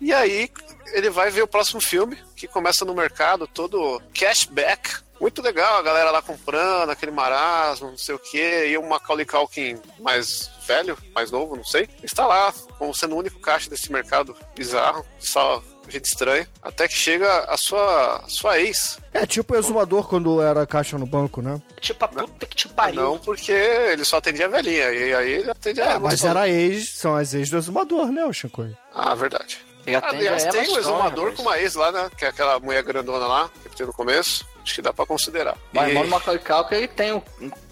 [0.00, 0.50] E aí
[0.94, 5.02] ele vai ver o próximo filme, que começa no mercado todo cashback.
[5.20, 8.66] Muito legal, a galera lá comprando, aquele marasmo, não sei o quê.
[8.68, 13.18] E o Macaulay Culkin mais velho, mais novo, não sei, está lá, como sendo o
[13.18, 16.48] único caixa desse mercado bizarro, só gente estranha.
[16.62, 18.98] Até que chega a sua, a sua ex.
[19.12, 21.60] É tipo o exumador quando era caixa no banco, né?
[21.80, 23.00] Tipo a puta que te pariu.
[23.02, 24.90] Não, porque ele só atendia a velhinha.
[24.90, 26.28] E aí ele atendia a É, mas moça.
[26.28, 28.66] era ex, são as ex do exumador, né, o Chico?
[28.94, 29.58] Ah, verdade.
[29.86, 32.10] Aliás, a Emma tem o Stone, exumador com uma ex lá, né?
[32.16, 34.46] Que é aquela mulher grandona lá, que tem no começo.
[34.62, 35.56] Acho que dá pra considerar.
[35.72, 37.22] Mas E- o Macaulay Culkin, ele tem um,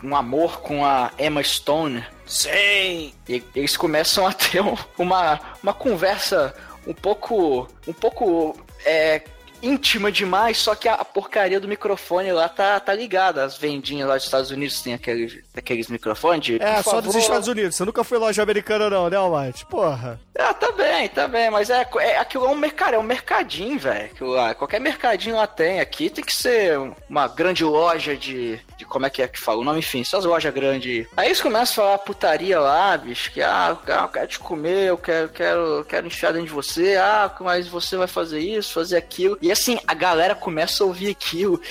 [0.05, 2.05] um amor com a Emma Stone.
[2.27, 3.15] Sim.
[3.29, 6.55] E eles começam a ter um- uma, uma conversa
[6.87, 7.67] um pouco.
[7.87, 8.59] um pouco.
[8.85, 9.23] É,
[9.63, 13.45] íntima demais, só que a, porcaria do microfone lá tá, tá ligada.
[13.45, 16.63] As vendinhas lá dos Estados Unidos tem aqueles, aqueles microfones de.
[16.63, 17.19] É, só dos favor.
[17.19, 17.77] Estados Unidos.
[17.77, 19.65] Você nunca foi loja americana, não, né, Almighty?
[19.67, 20.21] Porra.
[20.39, 23.79] Ah, tá bem, tá bem, mas é, é aquilo é um mercado, é um mercadinho,
[23.79, 24.11] velho.
[24.57, 25.79] Qualquer mercadinho lá tem.
[25.79, 28.59] Aqui tem que ser uma grande loja de.
[28.77, 31.07] de como é que é que fala o nome, enfim, essas lojas grandes.
[31.17, 34.99] Aí eles começam a falar putaria lá, bicho, que ah, eu quero, te comer, eu
[34.99, 39.39] quero, quero, quero enfiar dentro de você, ah, mas você vai fazer isso, fazer aquilo.
[39.41, 41.61] E assim, a galera começa a ouvir aquilo.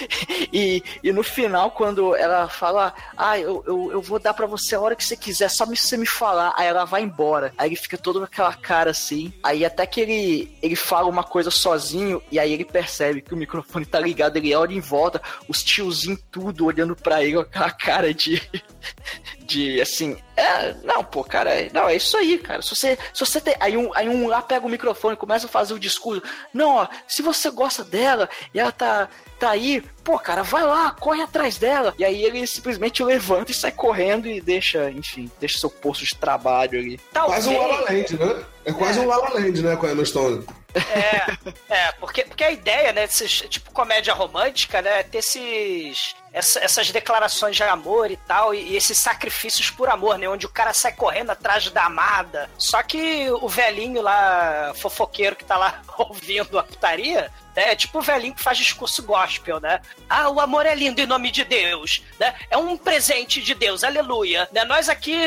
[0.54, 4.76] E, e no final, quando ela fala, ah, eu, eu, eu vou dar pra você
[4.76, 6.54] a hora que você quiser, só me você me falar.
[6.58, 7.54] Aí ela vai embora.
[7.58, 9.34] Aí ele fica todo com aquela cara assim.
[9.42, 13.38] Aí até que ele, ele fala uma coisa sozinho, e aí ele percebe que o
[13.38, 17.72] microfone tá ligado, ele olha em volta, os tiozinhos tudo olhando pra ele com aquela
[17.72, 18.42] cara de.
[19.52, 22.62] de assim, é, não, pô, cara, é- não, é isso aí, cara.
[22.62, 23.56] Se você, se você tem.
[23.60, 26.24] Aí um, aí um lá pega o microfone e começa a fazer o discurso.
[26.54, 30.92] Não, ó, se você gosta dela e ela tá, tá aí, pô, cara, vai lá,
[30.92, 31.94] corre atrás dela.
[31.98, 36.16] E aí ele simplesmente levanta e sai correndo e deixa, enfim, deixa seu posto de
[36.16, 37.00] trabalho ali.
[37.14, 38.46] Quase um La La Land, né?
[38.66, 40.46] É quase um La La Land, né, com a Emma Stone.
[40.74, 46.16] É, é porque, porque a ideia, né, desses, tipo, comédia romântica, né, é ter esses,
[46.34, 50.46] essa- essas declarações de amor e tal, e, e esses sacrifícios por amor, né, onde
[50.46, 52.50] o cara sai correndo atrás da amada.
[52.58, 58.00] Só que o velhinho lá, fofoqueiro que tá lá ouvindo a putaria, né, é tipo
[58.00, 59.82] o velhinho que faz discurso gospel, né?
[60.10, 62.34] Ah, o amor é lindo em nome de Deus, né?
[62.50, 64.48] É um presente de Deus, aleluia.
[64.54, 64.64] Né?
[64.64, 65.18] Nós aqui,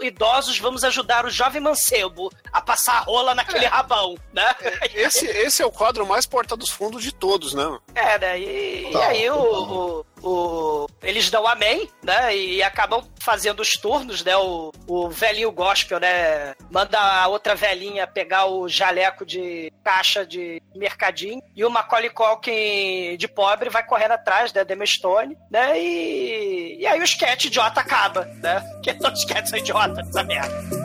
[0.00, 4.54] idosos, vamos ajudar o jovem mancebo a passar a rola naquele rabão, né?
[4.94, 7.78] Esse, esse é o quadro mais porta dos fundos de todos, né?
[7.94, 8.40] É, né?
[8.40, 12.34] E, e Tá, aí o, o, o- eles dão amém, né?
[12.36, 14.36] E acabam fazendo os turnos, né?
[14.36, 16.54] O, o velhinho gospel, né?
[16.70, 23.16] Manda a outra velhinha pegar o jaleco de caixa de mercadinho e o Macaulay Culkin
[23.16, 24.64] de pobre vai correndo atrás, né?
[24.64, 25.80] Dema Stone, né?
[25.80, 28.62] E, e aí o sketch idiota acaba, né?
[28.82, 30.83] Que todos os sketches são idiotas, essa merda.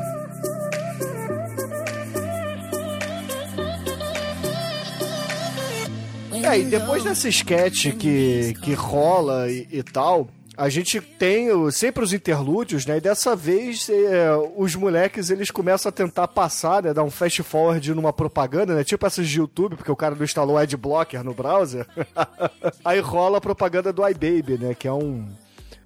[6.43, 10.27] É, e depois dessa sketch que, que rola e, e tal,
[10.57, 12.97] a gente tem o- sempre os interlúdios, né?
[12.97, 16.93] E dessa vez é, os moleques eles começam a tentar passar, né?
[16.93, 18.83] Dar um fast forward numa propaganda, né?
[18.83, 21.85] Tipo essas de YouTube, porque o cara não instalou Adblocker no browser.
[22.83, 24.73] Aí rola a propaganda do iBaby, né?
[24.77, 25.25] Que é um.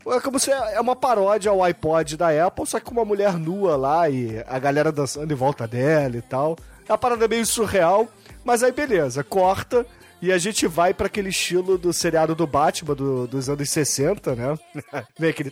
[0.05, 3.37] É como se é uma paródia ao iPod da Apple, só que com uma mulher
[3.37, 6.57] nua lá e a galera dançando em volta dela e tal.
[6.87, 8.07] É uma parada meio surreal,
[8.43, 9.85] mas aí beleza, corta
[10.25, 14.35] e a gente vai pra aquele estilo do seriado do Batman do- dos anos 60,
[14.35, 14.57] né?
[15.19, 15.51] Vem aquele.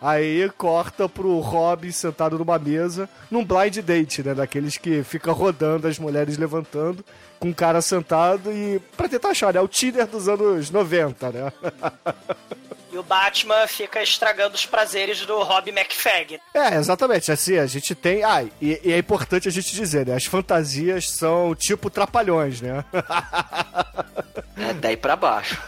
[0.00, 4.34] Aí corta pro Robin sentado numa mesa, num blind date, né?
[4.34, 7.04] Daqueles que fica rodando as mulheres levantando,
[7.38, 8.80] com o cara sentado e.
[8.96, 9.60] pra tentar achar, né?
[9.60, 11.52] O Tinder dos anos 90, né?
[12.94, 16.40] E o Batman fica estragando os prazeres do Rob McFag.
[16.54, 17.32] É, exatamente.
[17.32, 18.22] Assim, a gente tem.
[18.22, 20.14] Ah, e, e é importante a gente dizer, né?
[20.14, 22.84] As fantasias são tipo trapalhões, né?
[24.56, 25.60] É daí pra baixo.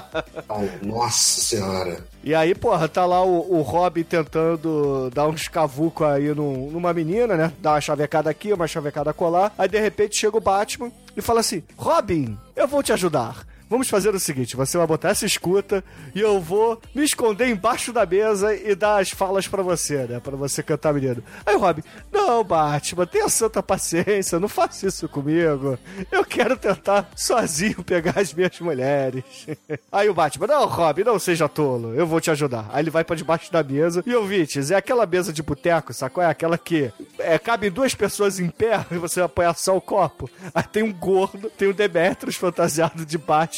[0.82, 1.98] Nossa senhora.
[2.24, 6.92] E aí, porra, tá lá o, o Robin tentando dar uns cavucos aí num- numa
[6.92, 7.52] menina, né?
[7.60, 9.52] Dar uma chavecada aqui, uma chavecada colar.
[9.58, 13.46] Aí, de repente, chega o Batman e fala assim: Robin, eu vou te ajudar.
[13.68, 15.82] Vamos fazer o seguinte: você vai botar essa escuta
[16.14, 20.20] e eu vou me esconder embaixo da mesa e dar as falas pra você, né?
[20.20, 21.22] Pra você cantar, menino.
[21.44, 25.78] Aí o Robin, não, Batman, tenha santa paciência, não faça isso comigo.
[26.10, 29.24] Eu quero tentar sozinho pegar as minhas mulheres.
[29.90, 32.68] Aí o Batman, não, Robin, não seja tolo, eu vou te ajudar.
[32.72, 36.22] Aí ele vai pra debaixo da mesa e, ouvintes, é aquela mesa de boteco, sacou?
[36.22, 40.30] É aquela que é, cabe duas pessoas em pé e você apoia só o copo.
[40.54, 43.55] Aí tem um gordo, tem o Demetrius fantasiado de Batman,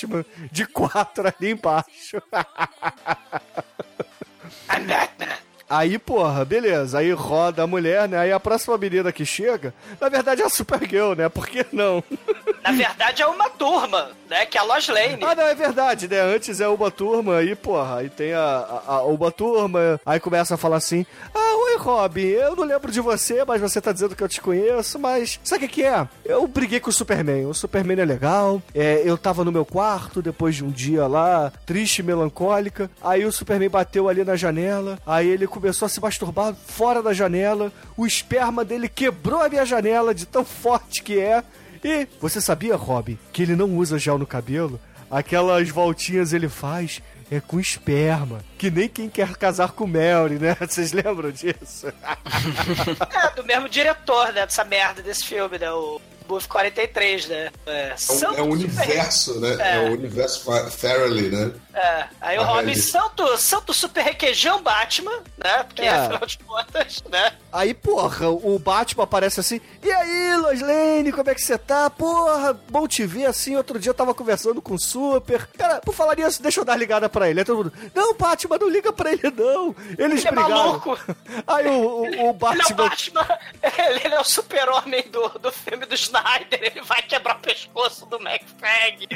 [0.51, 2.22] de quatro ali embaixo.
[5.69, 6.99] Aí, porra, beleza.
[6.99, 8.19] Aí roda a mulher, né?
[8.19, 11.29] Aí a próxima menina que chega, na verdade é a Supergirl, né?
[11.29, 12.03] Por que não?
[12.62, 14.45] Na verdade, é uma turma, né?
[14.45, 15.19] Que é a Lois Lane.
[15.23, 16.21] Ah, não, é verdade, né?
[16.21, 20.55] Antes é uma turma, aí, porra, aí tem a, a, a uma turma, aí começa
[20.55, 24.14] a falar assim: Ah, oi, Robin, eu não lembro de você, mas você tá dizendo
[24.14, 26.07] que eu te conheço, mas sabe o que, que é?
[26.25, 27.47] Eu briguei com o Superman.
[27.47, 31.51] O Superman é legal, é, eu tava no meu quarto depois de um dia lá,
[31.64, 32.91] triste, melancólica.
[33.03, 37.13] Aí o Superman bateu ali na janela, aí ele começou a se masturbar fora da
[37.13, 41.43] janela, o esperma dele quebrou a minha janela de tão forte que é.
[41.83, 44.81] E você sabia, Robin, que ele não usa gel no cabelo?
[45.11, 48.41] Aquelas voltinhas ele faz é com esperma.
[48.57, 50.57] Que nem quem quer casar com Mary, né?
[50.67, 51.89] Vocês lembram disso?
[51.89, 54.47] É, do mesmo diretor, né?
[54.47, 55.71] Dessa merda desse filme, né?
[55.73, 57.51] O Buff 43, né?
[57.66, 59.57] É, É um, é um universo, né?
[59.59, 59.76] É.
[59.76, 61.53] É, o universo Fa- Farrelly, né?
[61.74, 65.62] É, aí o Robin Santo, Santo Super Requeijão Batman, né?
[65.64, 65.91] Porque É.
[65.91, 67.33] afinal de contas, né?
[67.53, 69.61] Aí, porra, o Batman aparece assim.
[69.83, 71.89] E aí, Lois Lane, como é que você tá?
[71.89, 73.57] Porra, bom te ver assim.
[73.57, 75.47] Outro dia eu tava conversando com o Super.
[75.57, 77.41] Cara, por falar nisso, deixa eu dar ligada pra ele.
[77.41, 79.74] Aí todo mundo, não, Batman, não liga pra ele, não.
[79.97, 80.49] Eles Ele é brigaram.
[80.51, 80.99] maluco.
[81.47, 82.76] Aí o, o, o Ele é o Batman.
[82.76, 86.18] Batman, ele, ele é o super-homem do, do filme do Snyder,
[86.51, 89.09] ele vai quebrar o pescoço do McFag.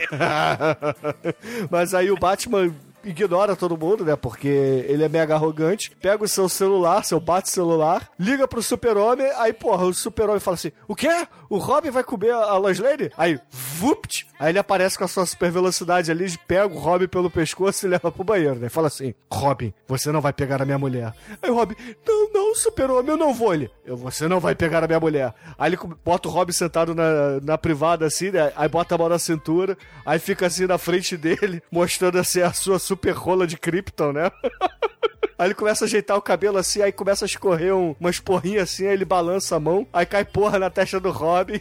[1.70, 2.74] Mas aí o Batman
[3.05, 4.16] ignora todo mundo, né?
[4.16, 5.90] Porque ele é mega arrogante.
[6.00, 10.72] Pega o seu celular, seu bate-celular, liga pro super-homem, aí, porra, o super-homem fala assim:
[10.86, 11.26] O quê?
[11.53, 13.11] O Robin vai comer a Lois Lane?
[13.14, 14.26] Aí, vupt!
[14.40, 17.90] Aí ele aparece com a sua super velocidade ali, pega o Robin pelo pescoço e
[17.90, 18.70] leva pro banheiro, né?
[18.70, 21.12] Fala assim: Robin, você não vai pegar a minha mulher.
[21.42, 21.76] Aí o Robin,
[22.09, 23.53] não, não, super-homem, eu não vou.
[23.84, 25.34] Eu, você não vai pegar a minha mulher.
[25.59, 28.50] Aí ele bota o Robin sentado na, na privada assim, né?
[28.57, 29.76] Aí bota a mão na cintura,
[30.07, 34.30] aí fica assim na frente dele, mostrando assim a sua super rola de Krypton, né?
[35.38, 38.64] Aí ele começa a ajeitar o cabelo assim, aí começa a escorrer um, umas porrinhas
[38.64, 41.60] assim, aí ele balança a mão, aí cai porra na testa do Robin.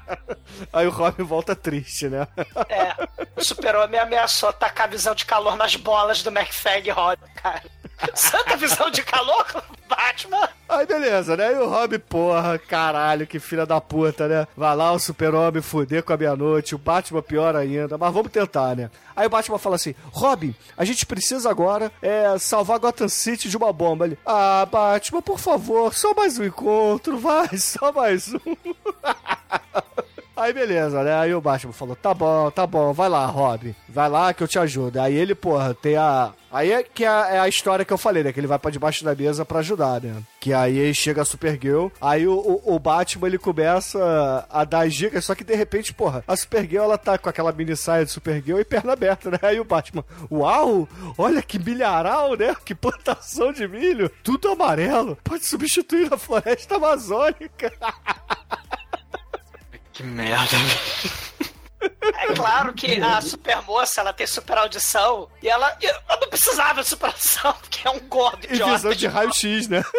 [0.72, 2.26] aí o Robin volta triste, né?
[2.68, 2.94] É,
[3.36, 7.62] o super-homem ameaçou tacar visão de calor nas bolas do McFag Robin, cara.
[8.14, 9.46] Santa visão de calor,
[9.88, 10.48] Batman.
[10.68, 11.52] Aí beleza, né?
[11.52, 14.46] E o Robin, porra, caralho, que filha da puta, né?
[14.56, 18.74] Vai lá o super-homem fuder com a meia-noite, o Batman pior ainda, mas vamos tentar,
[18.74, 18.90] né?
[19.14, 23.56] Aí o Batman fala assim: Robin, a gente precisa agora é, salvar Gotham City de
[23.56, 24.06] uma bomba.
[24.06, 28.38] Ele, ah, Batman, por favor, só mais um encontro, vai, só mais um.
[30.34, 31.14] Aí beleza, né?
[31.14, 33.74] Aí o Batman falou: tá bom, tá bom, vai lá, Robin.
[33.88, 34.98] Vai lá que eu te ajudo.
[35.00, 36.32] Aí ele, porra, tem a.
[36.52, 38.32] Aí é que é a, é a história que eu falei, né?
[38.32, 40.22] Que ele vai pra debaixo da mesa pra ajudar, né?
[40.38, 44.94] Que aí chega a Supergirl, aí o, o, o Batman ele começa a dar as
[44.94, 48.10] dicas, só que de repente, porra, a Supergirl ela tá com aquela mini saia de
[48.10, 49.38] Supergirl e perna aberta, né?
[49.40, 50.86] Aí o Batman, uau,
[51.16, 52.54] olha que milharal, né?
[52.64, 57.72] Que plantação de milho, tudo amarelo, pode substituir a floresta amazônica.
[59.92, 60.56] Que merda.
[62.18, 65.76] É claro que a supermoça, ela tem super audição e ela,
[66.20, 68.72] não precisava de super audição, porque é um gordo E idiota.
[68.72, 69.82] visão de raio-x, né?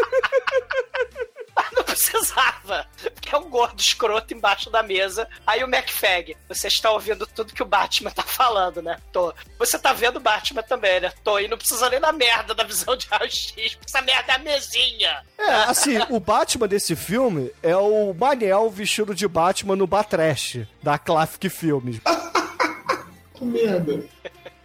[1.94, 5.28] Precisava, porque é um gordo escroto embaixo da mesa.
[5.46, 8.98] Aí o McFag, você está ouvindo tudo que o Batman tá falando, né?
[9.12, 9.34] Tô.
[9.60, 11.12] Você tá vendo o Batman também, né?
[11.24, 11.40] Tô.
[11.40, 15.24] E não precisa nem da merda da visão de raio-x, essa merda é a mesinha.
[15.38, 20.98] É, assim, o Batman desse filme é o Manel vestido de Batman no Batrash, da
[20.98, 22.00] Classic Filmes.
[23.34, 24.06] Que merda.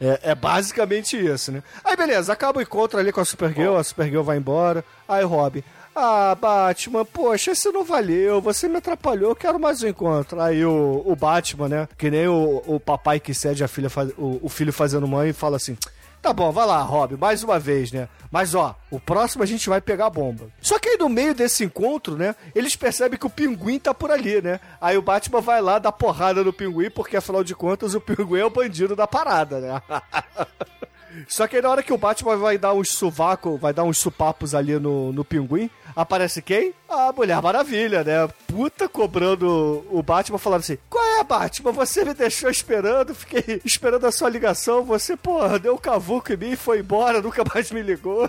[0.01, 1.63] É, é basicamente isso, né?
[1.83, 4.85] Aí beleza, acaba o encontro ali com a Supergirl, a Supergirl vai embora.
[5.09, 5.65] Aí Robin,
[5.99, 10.41] ah, Batman, poxa, isso não valeu, você me atrapalhou, quero mais um encontro.
[10.41, 11.89] Aí o, o Batman, né?
[11.99, 15.33] Que nem o, o papai que cede a filha, faz- o, o filho fazendo mãe,
[15.33, 15.77] fala assim.
[16.21, 18.09] Tá bom, vai lá, Rob, mais uma vez, né?
[18.31, 20.49] Mas ó, o próximo a gente vai pegar a bomba.
[20.61, 22.35] Só que aí no meio desse encontro, né?
[22.57, 24.59] Eles percebem que o pinguim tá por ali, né?
[24.81, 28.41] Aí o Batman vai lá dar porrada no pinguim, porque afinal de contas o pinguim
[28.41, 29.81] é o bandido da parada, né?
[31.29, 33.99] Só que aí na hora que o Batman vai dar uns sovaco, vai dar uns
[33.99, 36.75] supapos ali no, no pinguim, aparece quem?
[36.89, 38.29] A Mulher Maravilha, né?
[38.47, 41.73] Puta cobrando o Batman, falando assim: Qual é, Batman?
[41.73, 46.37] Você me deixou esperando, fiquei esperando a sua ligação, você, porra, deu um cavuco em
[46.37, 48.29] mim foi embora, nunca mais me ligou.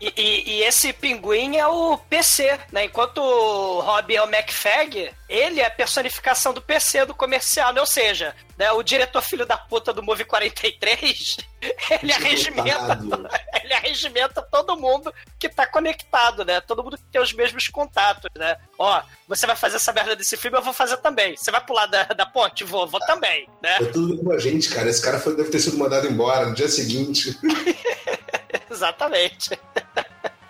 [0.00, 2.84] E, e- e esse pinguim é o PC, né?
[2.86, 7.80] Enquanto o Rob é o McFag, ele é a personificação do PC do comercial, né?
[7.80, 11.38] Ou seja, né, o diretor filho da puta do Movie 43,
[12.02, 13.00] ele arregimenta,
[13.64, 16.60] ele arregimenta todo mundo que tá conectado, né?
[16.60, 18.58] Todo mundo que tem os mesmos contatos, né?
[18.78, 21.34] Ó, você vai fazer essa merda desse filme, eu vou fazer também.
[21.38, 22.62] Você vai pular da, da ponte?
[22.62, 23.78] Vou, vou também, né?
[23.80, 24.90] É tudo com a gente, cara.
[24.90, 27.34] Esse cara foi- deve ter sido mandado embora no dia seguinte.
[28.70, 29.58] Exatamente.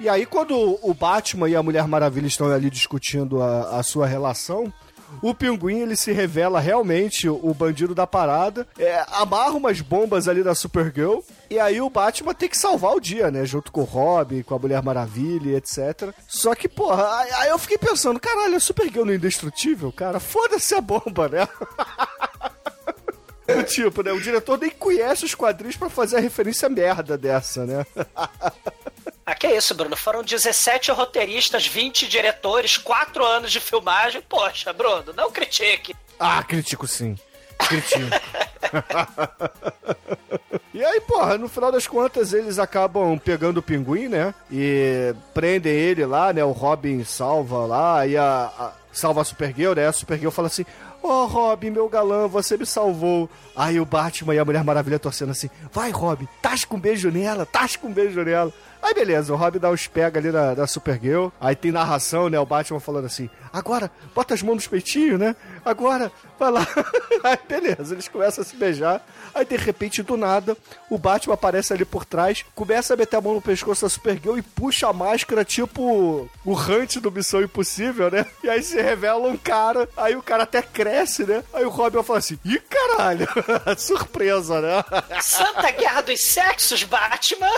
[0.01, 4.09] E aí, quando o Batman e a Mulher Maravilha estão ali discutindo a, a sua
[4.09, 4.73] relação,
[5.23, 10.43] o Pinguim ele se revela realmente o, bandido da parada, é, amarra umas bombas ali
[10.43, 13.45] da Supergirl, e aí o Batman tem que salvar o dia, né?
[13.45, 16.15] Junto com o Robin, com a Mulher Maravilha, etc.
[16.27, 17.07] Só que, porra,
[17.39, 20.21] aí, eu fiquei pensando, caralho, a Supergirl não é indestrutível, cara?
[20.21, 21.49] Foda-se a bomba, né?
[23.59, 24.13] O tipo, né?
[24.13, 27.85] O diretor nem conhece os quadrinhos pra fazer a referência merda dessa, né?
[29.31, 29.97] Ah, que isso, Bruno?
[29.97, 34.21] Foram 17 roteiristas, 20 diretores, 4 anos de filmagem.
[34.29, 35.95] Poxa, Bruno, não critique.
[36.19, 37.17] Ah, critico sim.
[37.57, 38.11] Critico.
[40.75, 44.35] e aí, porra, no final das contas, eles acabam pegando o pinguim, né?
[44.51, 46.43] E prendem ele lá, né?
[46.43, 49.87] O Robin salva lá, e a, a- salva a Supergirl, né?
[49.87, 50.65] A Supergirl fala assim:
[51.03, 53.31] oh, Robin, meu galã, você me salvou.
[53.55, 57.47] Aí o Batman e a Mulher Maravilha torcendo assim: Vai, Robin, tasca um beijo nela,
[57.47, 58.53] tasca um beijo nela.
[58.83, 61.29] Aí beleza, o Robin dá uns pega ali na, na Supergirl.
[61.41, 62.39] Aí tem narração, né?
[62.39, 65.37] O Batman falando assim: agora, bota as mãos nos peitinhos, né?
[65.65, 66.67] Agora, vai lá.
[67.23, 69.05] Aí beleza, eles começam a se beijar.
[69.35, 70.57] Aí de repente, do nada,
[70.89, 74.39] o Batman aparece ali por trás, começa a meter a mão no pescoço da Supergirl
[74.39, 78.27] e puxa a máscara, tipo o Hunt do Missão Impossível, né?
[78.43, 81.45] E aí se revela um cara, aí o cara até cresce, né?
[81.53, 83.29] Aí o Robin fala assim: ih, caralho,
[83.79, 84.85] surpresa, né?
[85.21, 87.51] Santa Guerra dos Sexos, Batman!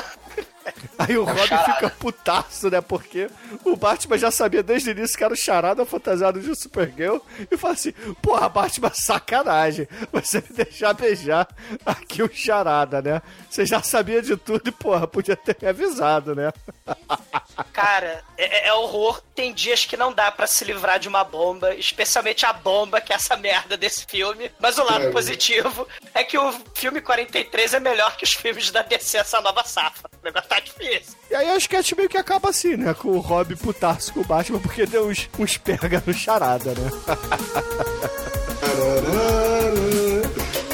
[0.98, 1.74] Aí o Robin Charada.
[1.74, 2.80] fica putaço, né?
[2.80, 3.28] Porque
[3.64, 7.18] o Batman já sabia desde o início que era o charada fantasiado de Supergirl.
[7.50, 7.92] E fala assim:
[8.22, 9.88] Porra, Batman, sacanagem.
[10.12, 11.48] Você me deixar beijar
[11.84, 13.22] aqui o charada, né?
[13.50, 16.52] Você já sabia de tudo e, porra, podia ter me avisado, né?
[17.72, 19.22] Cara, é, é horror.
[19.34, 23.12] Tem dias que não dá pra se livrar de uma bomba, especialmente a bomba, que
[23.12, 24.50] é essa merda desse filme.
[24.60, 25.10] Mas o lado É.
[25.10, 29.64] positivo é que o filme 43 é melhor que os filmes da DC, essa nova
[29.64, 30.08] safa.
[30.20, 31.14] O negócio tá difícil.
[31.30, 32.92] E aí a sketch meio que acaba assim, né?
[32.94, 36.90] Com o Robin putaço com o Batman, porque deu uns, uns pega no charada, né?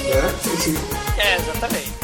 [0.08, 1.22] É.
[1.22, 1.97] É, exatamente.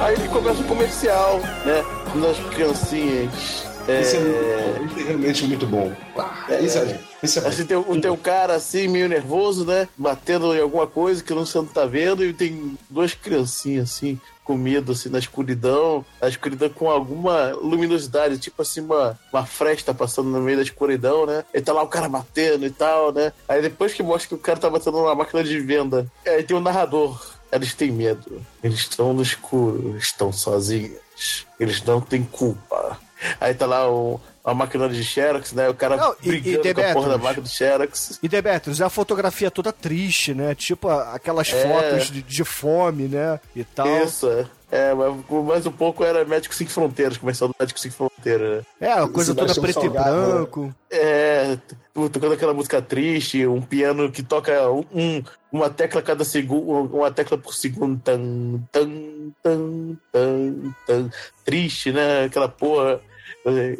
[0.00, 1.84] Aí ele começa o comercial, né?
[2.20, 3.66] Das criancinhas.
[3.88, 4.00] É...
[4.02, 5.92] Isso é, é realmente muito bom.
[6.48, 7.48] É, isso é, isso é bom.
[7.48, 9.88] Assim, tem, um- tem um cara assim, meio nervoso, né?
[9.96, 14.20] Batendo em alguma coisa que não você não tá vendo, e tem duas criancinhas assim,
[14.44, 16.04] com medo, assim, na escuridão.
[16.20, 21.24] A escuridão com alguma luminosidade, tipo assim, uma, uma fresta passando no meio da escuridão,
[21.26, 21.44] né?
[21.54, 23.32] E tá lá o cara batendo e tal, né?
[23.48, 26.56] Aí depois que mostra que o cara tá batendo numa máquina de venda, aí tem
[26.56, 27.37] um narrador.
[27.50, 28.42] Eles têm medo.
[28.62, 31.46] Eles estão no escuro, estão sozinhos.
[31.58, 32.98] Eles não têm culpa.
[33.40, 33.80] Aí tá lá
[34.44, 35.68] a máquina de Xerox, né?
[35.68, 38.18] O cara Não, e- e brigando com a porra da máquina de Xerox.
[38.22, 40.54] E Demetrius, é a fotografia toda triste, né?
[40.54, 41.62] Tipo aquelas É.
[41.68, 43.40] fotos de, de fome, né?
[43.56, 44.04] E tal.
[44.04, 44.46] Isso, é.
[44.70, 45.14] É, mas
[45.46, 48.64] mais um pouco era Médico Sem Fronteiras, comercial do Médico Sem Fronteiras.
[48.78, 50.02] É, a coisa toda preto e né?
[50.02, 50.74] branco.
[50.90, 51.56] É,
[52.12, 57.38] tocando aquela música triste, um piano que toca um, uma tecla cada segundo, uma tecla
[57.38, 58.90] por segundo, tan, tan,
[59.42, 61.10] tan, tan, tan,
[61.44, 62.24] triste, né?
[62.24, 63.00] Aquela porra.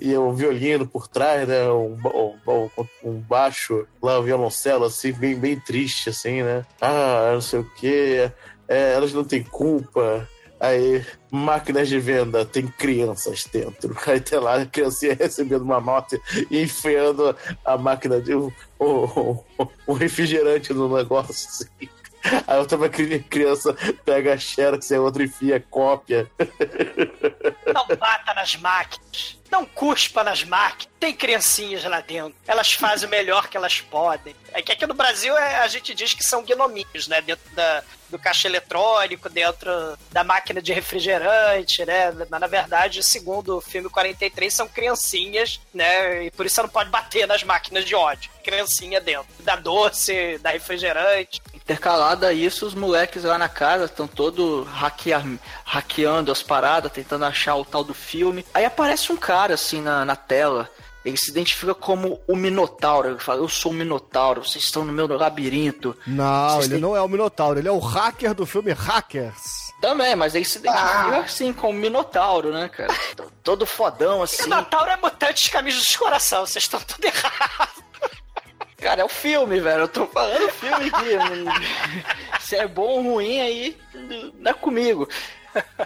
[0.00, 1.68] E o violino por trás, né?
[1.68, 1.98] Um,
[2.46, 2.70] um,
[3.04, 6.64] um baixo, lá, um violoncelo, assim, bem, bem triste, assim, né?
[6.80, 8.32] Ah, não sei o quê.
[8.66, 10.26] É, elas não têm culpa.
[10.60, 13.96] Aí, máquinas de venda, tem crianças dentro.
[14.06, 18.50] Aí tem lá a criancinha recebendo uma nota e enfiando a máquina de um,
[18.80, 19.38] um,
[19.86, 21.32] um refrigerante no negócio.
[21.48, 21.88] Assim.
[22.46, 23.72] Aí outra cri- criança
[24.04, 26.28] pega a Xerox e a outra enfia cópia.
[27.72, 29.38] Não bata nas máquinas.
[29.50, 30.88] Não cuspa nas máquinas.
[30.98, 32.34] Tem criancinhas lá dentro.
[32.46, 34.34] Elas fazem o melhor que elas podem.
[34.52, 37.20] É que aqui no Brasil é, a gente diz que são gnominhos, né?
[37.22, 39.70] Dentro da, do caixa eletrônico, dentro
[40.10, 42.12] da máquina de refrigerante, né?
[42.30, 46.24] Mas na verdade, segundo o filme 43, são criancinhas, né?
[46.26, 48.30] E por isso você não pode bater nas máquinas de ódio.
[48.42, 49.26] Criancinha dentro.
[49.40, 51.40] Da doce, da refrigerante.
[51.54, 55.22] Intercalado a isso, os moleques lá na casa estão todo hackea-
[55.64, 58.44] hackeando as paradas, tentando achar o tal do filme.
[58.54, 60.70] Aí aparece um cara assim na, na tela.
[61.08, 63.08] Ele se identifica como o Minotauro.
[63.10, 65.96] Ele fala: Eu sou o Minotauro, vocês estão no meu labirinto.
[66.06, 69.68] Não, Vocês ele têm- não é o Minotauro, ele é o hacker do filme Hackers.
[69.80, 72.92] Também, mas ele se identifica assim com o Minotauro, né, cara?
[73.44, 74.42] Todo fodão assim.
[74.42, 76.44] Minotauro é mutante camisa de coração.
[76.44, 77.84] Vocês estão tudo errado.
[78.78, 79.82] Cara, é o filme, velho.
[79.82, 82.38] Eu tô falando filme aqui.
[82.40, 83.76] Se é bom ou ruim, aí
[84.38, 85.08] não é comigo.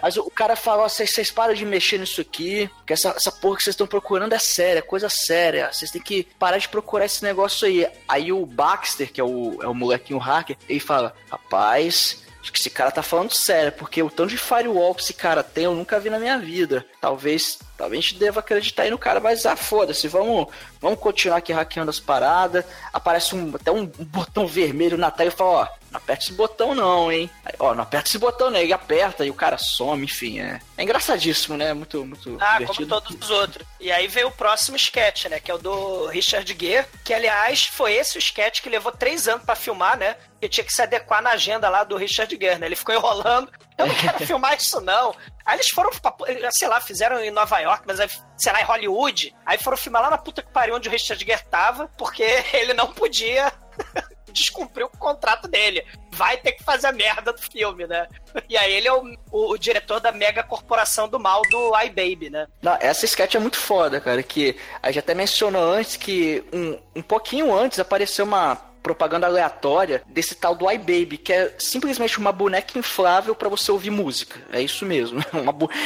[0.01, 3.63] Mas o cara vocês, vocês param de mexer nisso aqui, que essa, essa porra que
[3.63, 5.71] vocês estão procurando é séria, é coisa séria.
[5.71, 7.87] Vocês têm que parar de procurar esse negócio aí.
[8.07, 12.59] Aí o Baxter, que é o, é o molequinho hacker, ele fala, rapaz, acho que
[12.59, 15.73] esse cara tá falando sério, porque o tanto de firewall que esse cara tem, eu
[15.73, 16.85] nunca vi na minha vida.
[16.99, 20.47] Talvez, talvez a gente deva acreditar aí no cara, mas ah, foda-se, vamos,
[20.79, 22.63] vamos continuar aqui hackeando as paradas.
[22.91, 26.33] Aparece um, até um, um botão vermelho na tela e fala, ó, não aperta esse
[26.33, 27.29] botão não, hein?
[27.45, 28.63] Aí, ó, não aperta esse botão, né?
[28.63, 31.73] Ele aperta e o cara some, enfim, é, é engraçadíssimo, né?
[31.73, 32.89] Muito, muito Ah, divertido.
[32.89, 33.65] como todos os outros.
[33.79, 35.39] E aí veio o próximo sketch, né?
[35.39, 39.27] Que é o do Richard Gere, que aliás foi esse o sketch que levou três
[39.27, 40.15] anos pra filmar, né?
[40.41, 42.65] Que tinha que se adequar na agenda lá do Richard Gere, né?
[42.65, 43.49] Ele ficou enrolando.
[43.77, 45.15] Eu não quero filmar isso, não.
[45.45, 46.15] Aí eles foram, pra-
[46.51, 49.35] sei lá, fizeram em Nova York, mas aí, sei lá, em Hollywood.
[49.45, 52.73] Aí foram filmar lá na puta que pariu onde o Richard Gere tava, porque ele
[52.73, 53.51] não podia
[54.31, 55.85] descumpriu o contrato dele.
[56.11, 58.07] Vai ter que fazer a merda do filme, né?
[58.49, 62.29] E aí ele é o, o, o diretor da mega corporação do mal do iBaby,
[62.31, 62.47] né?
[62.61, 64.21] Não, essa sketch é muito foda, cara.
[64.23, 70.03] Que a gente até mencionou antes que um, um pouquinho antes apareceu uma propaganda aleatória
[70.07, 74.39] desse tal do iBaby, que é simplesmente uma boneca inflável para você ouvir música.
[74.51, 75.19] É isso mesmo.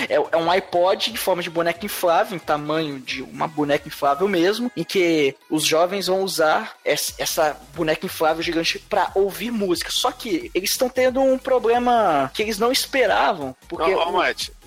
[0.09, 4.27] É, é um iPod de forma de boneca inflável, em tamanho de uma boneca inflável
[4.27, 9.89] mesmo, em que os jovens vão usar es- essa boneca inflável gigante para ouvir música.
[9.91, 14.01] Só que eles estão tendo um problema que eles não esperavam, porque Não,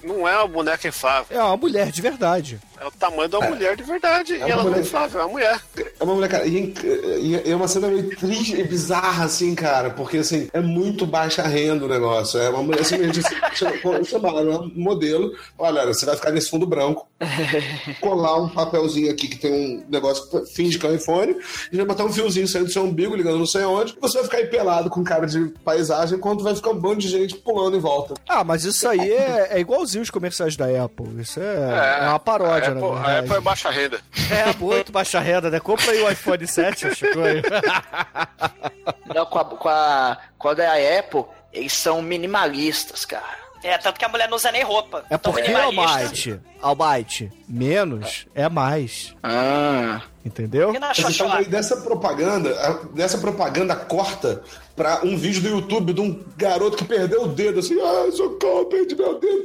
[0.02, 1.36] não é uma boneca inflável.
[1.38, 2.58] É uma mulher de verdade.
[2.80, 4.32] É o tamanho de uma mulher de verdade.
[4.34, 5.60] e uma ela não é mulher- inflável, é uma mulher.
[5.76, 9.54] É uma mulher, cara, e, e- e é uma cena meio triste e bizarra, assim,
[9.54, 12.40] cara, porque, assim, é muito baixa renda o negócio.
[12.40, 17.06] É uma mulher, simplesmente, assim, chama- um modelo, olha, você vai ficar nesse fundo branco,
[18.00, 21.36] colar um papelzinho aqui que tem um negócio que finge que é um iPhone,
[21.70, 24.14] e vai botar um fiozinho saindo do seu umbigo, ligando não sei onde, e você
[24.18, 27.36] vai ficar aí pelado com cara de paisagem, enquanto vai ficar um bando de gente
[27.36, 28.14] pulando em volta.
[28.28, 31.20] Ah, mas isso aí é, é igualzinho os comerciais da Apple.
[31.20, 33.18] Isso é, é uma paródia, a na Apple, a.
[33.18, 34.00] Apple é baixa renda.
[34.30, 35.58] É, muito baixa renda, né?
[35.58, 37.18] Compra aí o iPhone 7, Chico.
[39.14, 43.40] Não, com a, com a, quando é a Apple, eles são minimalistas, cara.
[43.62, 45.04] É, tanto que a mulher não usa nem roupa.
[45.10, 45.52] É Tão porque.
[45.52, 49.14] Almighty, Almighty, menos é mais.
[49.22, 50.00] Ah.
[50.24, 50.74] Entendeu?
[50.74, 52.54] E na Mas então, dessa propaganda,
[52.94, 54.42] dessa propaganda corta
[54.80, 58.64] pra um vídeo do YouTube de um garoto que perdeu o dedo, assim, ah, socorro,
[58.64, 59.44] perdi meu dedo.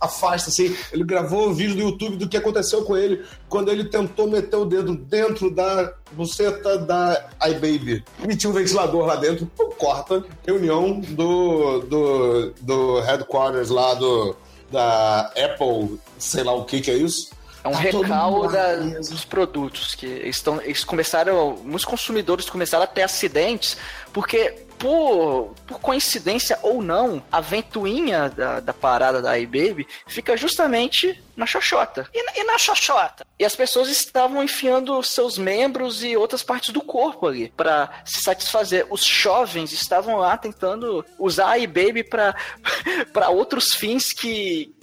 [0.00, 0.74] Afasta, assim.
[0.90, 4.56] Ele gravou um vídeo do YouTube do que aconteceu com ele quando ele tentou meter
[4.56, 8.02] o dedo dentro da buceta da iBaby.
[8.26, 9.46] E tinha um ventilador lá dentro,
[9.76, 10.24] corta.
[10.46, 14.34] Reunião do, do, do headquarters lá do,
[14.72, 17.36] da Apple, sei lá o que que é isso.
[17.64, 22.86] É um Tá recal da- dos produtos que estão, eles começaram, muitos consumidores começaram a
[22.86, 23.76] ter acidentes
[24.16, 31.22] porque por, por coincidência ou não, a ventoinha da, da parada da iBaby fica justamente
[31.36, 32.08] na xoxota.
[32.14, 33.26] E, na- e na Xoxota?
[33.38, 38.22] E as pessoas estavam enfiando seus membros e outras partes do corpo ali pra se
[38.22, 38.86] satisfazer.
[38.90, 42.34] Os jovens estavam lá tentando usar a iBaby para
[43.28, 44.74] outros fins que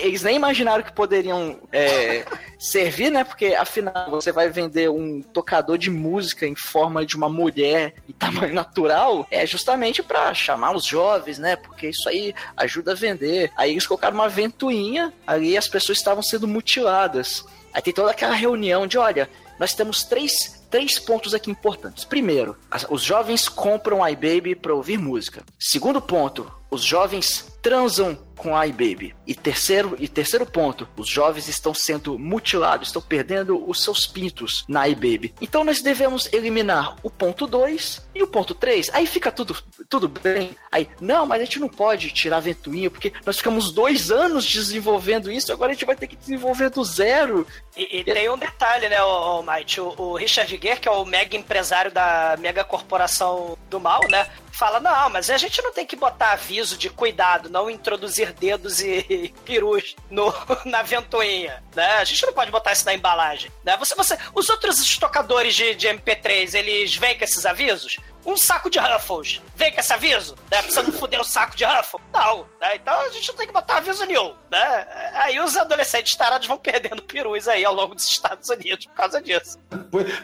[0.00, 2.24] que eles nem imaginaram que poderiam é,
[2.58, 3.24] servir, né?
[3.24, 8.12] Porque afinal você vai vender um tocador de música em forma de uma mulher em
[8.12, 11.56] tamanho natural, é justamente pra chamar os jovens, né?
[11.56, 13.50] Porque isso aí ajuda a vender.
[13.56, 17.44] Aí eles colocaram uma ventoinha ali e as pessoas estavam sendo mutiladas.
[17.74, 19.28] Aí tem toda aquela reunião de, olha,
[19.58, 22.04] nós temos três, três pontos aqui importantes.
[22.04, 25.42] Primeiro, as- os jovens compram iBaby para ouvir música.
[25.58, 29.14] Segundo ponto, os jovens transam com a iBaby.
[29.24, 34.64] E terceiro, e terceiro ponto, os jovens estão sendo mutilados, estão perdendo os seus pintos
[34.66, 35.32] na iBaby.
[35.40, 38.90] Então nós devemos eliminar o ponto 2 e o ponto 3.
[38.92, 39.56] Aí fica tudo,
[39.88, 40.56] tudo bem.
[40.72, 44.44] Aí, não, mas a gente não pode tirar a ventoinha, porque nós ficamos dois anos
[44.44, 47.46] desenvolvendo isso, agora a gente vai ter que desenvolver do zero.
[47.76, 49.80] E, e tem um detalhe, né, o, o Mike?
[49.80, 54.26] O, o Richard Gere, que é o mega empresário da mega corporação do mal, né?
[54.50, 58.80] Fala, não, mas a gente não tem que botar aviso de cuidado, não introduzir dedos
[58.80, 60.32] e perus no,
[60.64, 61.94] na ventoinha, né?
[61.94, 63.76] A gente não pode botar isso na embalagem, né?
[63.78, 67.98] Você, você, os outros estocadores de, de MP3, eles vêm com esses avisos?
[68.24, 70.34] Um saco de Ruffles, vem com esse aviso?
[70.50, 70.62] Né?
[70.62, 72.02] Precisa não foder o saco de Ruffles?
[72.12, 72.76] Não, né?
[72.76, 74.86] Então a gente não tem que botar aviso nenhum, né?
[75.14, 79.20] Aí os adolescentes tarados vão perdendo perus aí ao longo dos Estados Unidos por causa
[79.20, 79.58] disso.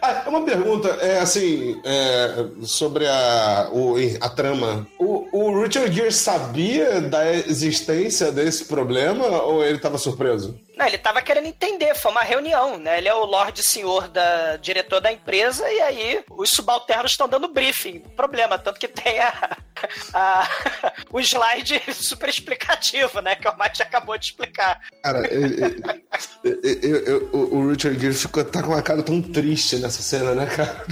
[0.01, 4.87] Ah, uma pergunta, é assim, é, sobre a, o, a trama.
[4.99, 10.59] O, o Richard Gere sabia da existência desse problema ou ele estava surpreso?
[10.79, 12.99] Não, ele tava querendo entender, foi uma reunião, né?
[12.99, 17.49] Ele é o Lorde Senhor da diretor da empresa e aí os subalternos estão dando
[17.49, 17.99] briefing.
[18.15, 19.57] Problema, tanto que tem a,
[20.15, 20.49] a-
[21.13, 23.35] o slide super explicativo, né?
[23.37, 24.81] Que o Mate acabou de explicar.
[25.03, 25.83] Cara, ele-
[26.45, 30.47] eu- eu- o Richard Gere ficou, tá com uma cara tão triste nessa cena, né,
[30.47, 30.85] cara?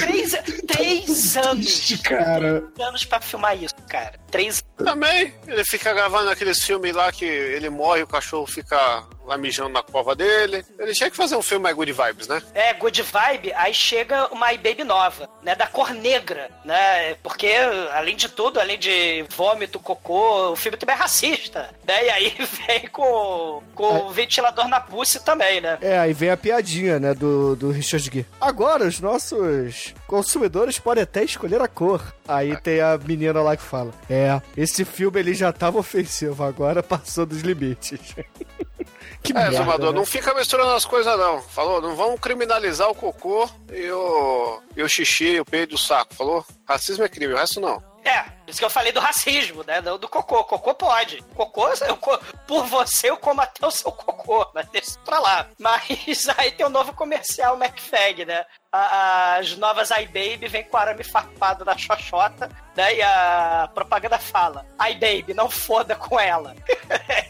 [0.00, 0.32] Três,
[0.66, 1.64] três anos.
[1.66, 2.62] Triste, cara.
[2.74, 4.14] Três anos pra filmar isso, cara.
[4.30, 9.36] Três Também, ele fica gravando aqueles filmes lá que ele morre, o cachorro fica lá
[9.36, 10.64] mijando na cova dele.
[10.78, 12.42] Ele tinha que fazer um filme mais good vibes, né?
[12.54, 17.52] É, good vibe, aí chega uma iBaby nova, né, da cor negra, né, porque,
[17.92, 22.36] além de tudo, além de vômito, cocô, o filme também é racista, né, e aí
[22.66, 25.78] vem com, com o ventilador na pussy também, né.
[25.80, 28.26] É, aí vem a piadinha, né, do, do Richard Gere.
[28.40, 32.14] Agora, os nossos consumidores podem até escolher a cor.
[32.26, 36.82] Aí tem a menina lá que fala: É, esse filme ele já tava ofensivo, agora
[36.82, 38.00] passou dos limites.
[39.22, 39.98] que é, merda, Zumador, né?
[39.98, 41.42] não fica misturando as coisas, não.
[41.42, 41.80] Falou?
[41.80, 46.14] Não vamos criminalizar o cocô e o, e o xixi e o peido do saco.
[46.14, 46.44] Falou?
[46.66, 47.82] Racismo é crime, o resto não.
[48.06, 49.82] É, por isso que eu falei do racismo, né?
[49.82, 50.44] Do, do cocô.
[50.44, 51.20] Cocô pode.
[51.34, 51.96] Cocô, eu,
[52.46, 55.48] por você, eu como até o seu cocô, mas deixa isso pra lá.
[55.58, 58.46] Mas aí tem o novo comercial McFag, né?
[59.38, 62.96] As novas iBaby vem com arame farpado na xoxota, né?
[62.96, 66.54] E a propaganda fala: iBaby, não foda com ela.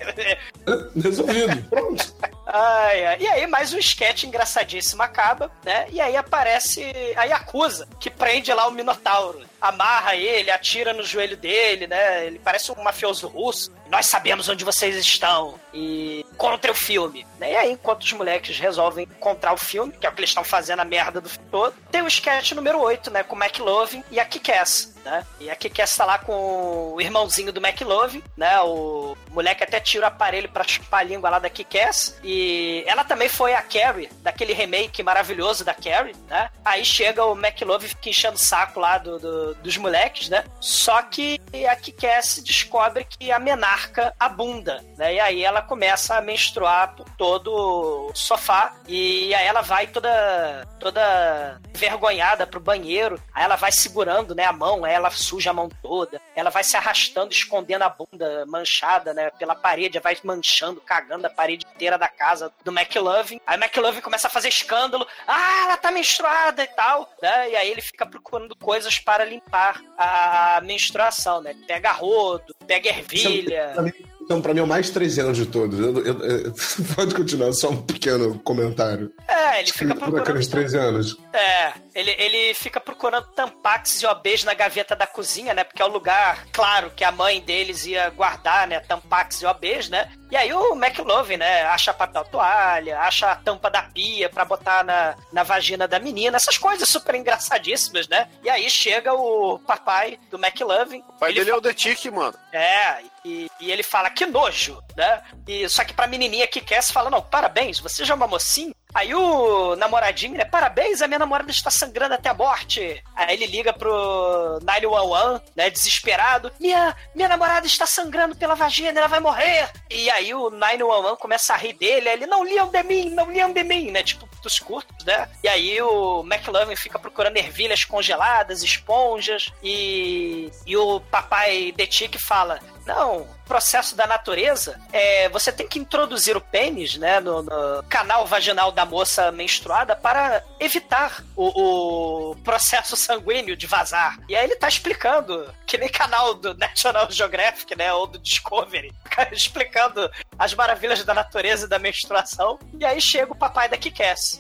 [1.01, 1.63] Resolvido.
[1.69, 2.15] Pronto.
[2.47, 3.17] Ai, ai.
[3.21, 5.87] E aí, mais um sketch engraçadíssimo acaba, né?
[5.91, 9.45] E aí aparece a Yakuza, que prende lá o Minotauro.
[9.61, 12.27] Amarra ele, atira no joelho dele, né?
[12.27, 13.73] Ele parece um mafioso russo.
[13.89, 15.59] Nós sabemos onde vocês estão.
[15.75, 17.27] E contra o filme.
[17.39, 17.53] Né?
[17.53, 20.45] E aí, enquanto os moleques resolvem encontrar o filme, que é o que eles estão
[20.45, 23.23] fazendo a merda do filme todo, tem o sketch número 8, né?
[23.23, 25.25] Com o McLovin e a Kick-Ass, né?
[25.41, 28.61] E a Kick-Ass tá lá com o irmãozinho do McLovin, né?
[28.63, 32.19] O moleque até tira o aparelho pra chupar a língua lá da Kick-Ass.
[32.25, 36.51] E ela também foi a Carrie, daquele remake maravilhoso da Carrie, né?
[36.65, 40.45] Aí chega o McLovin fica enchendo o saco lá do, do- dos moleques, né?
[40.61, 41.41] Só que
[41.71, 45.15] a Kick-Ass descobre que a menarca abunda, né?
[45.15, 48.75] E aí ela começa a menstruar por todo o sofá.
[48.89, 53.21] E aí ela vai toda, toda envergonhada pro banheiro.
[53.33, 56.21] Aí ela vai segurando, né, a mão, aí ela suja a mão toda.
[56.35, 61.31] Ela vai se arrastando, escondendo a bunda manchada, né, pela parede, vai manchando, cagando a
[61.31, 63.41] parede inteira da casa do McLovin.
[63.47, 65.07] Aí o McLovin começa a fazer escândalo.
[65.27, 67.51] Ah, ela tá menstruada e tal, né?
[67.51, 71.55] E aí ele fica procurando coisas para limpar a menstruação, né?
[71.67, 73.75] Pega rodo, pega ervilha.
[73.81, 73.93] Mim-
[74.27, 75.79] Então, pra mim, é o mais 13 anos de todos.
[75.79, 76.53] Eu- eu- eu-
[76.97, 79.13] pode continuar, só um pequeno comentário.
[79.29, 81.17] É, ele fica Por procurando aqueles 13 anos.
[81.33, 85.65] É, ele, ele fica procurando tampax e OBs na gaveta da cozinha, né?
[85.65, 88.81] Porque é o lugar, claro, que a mãe deles ia guardar, né?
[88.81, 90.13] Tampax e OBs, né?
[90.31, 91.63] E aí o McLovin, né?
[91.63, 96.37] Acha papel toalha, acha a tampa da pia pra botar na, na vagina da menina,
[96.37, 98.29] essas coisas super engraçadíssimas, né?
[98.45, 101.03] E aí chega o papai do McLovin.
[101.09, 102.35] O pai dele é o The Tick, mano.
[102.53, 105.23] É, e, e ele fala, que nojo, né?
[105.49, 108.27] E, só que pra menininha que quer, se fala, não, parabéns, você já é uma
[108.27, 108.75] mocinha?
[108.97, 110.47] Aí o namoradinho, né?
[110.47, 113.05] Parabéns, a minha namorada está sangrando até a morte.
[113.15, 115.69] Aí ele liga pro 911, né?
[115.69, 116.51] Desesperado.
[116.59, 119.71] Minha, minha namorada está sangrando pela vagina, ela vai morrer.
[119.91, 122.09] E aí o 911 começa a rir dele.
[122.09, 124.03] Aí ele, não liam de mim, não liam de mim, né?
[124.03, 125.29] Tipo, dos curtos, né?
[125.43, 129.53] E aí o McLovin fica procurando ervilhas congeladas, esponjas.
[129.63, 136.37] E, e o papai Detic fala: não, processo da natureza, é, você tem que introduzir
[136.37, 142.95] o pênis, né, no, no canal vaginal da moça menstruada para evitar o, o processo
[142.97, 144.19] sanguíneo de vazar.
[144.29, 148.93] E aí ele tá explicando, que nem canal do National Geographic, né, ou do Discovery,
[149.33, 152.59] explicando as maravilhas da natureza e da menstruação.
[152.79, 153.77] E aí chega o papai da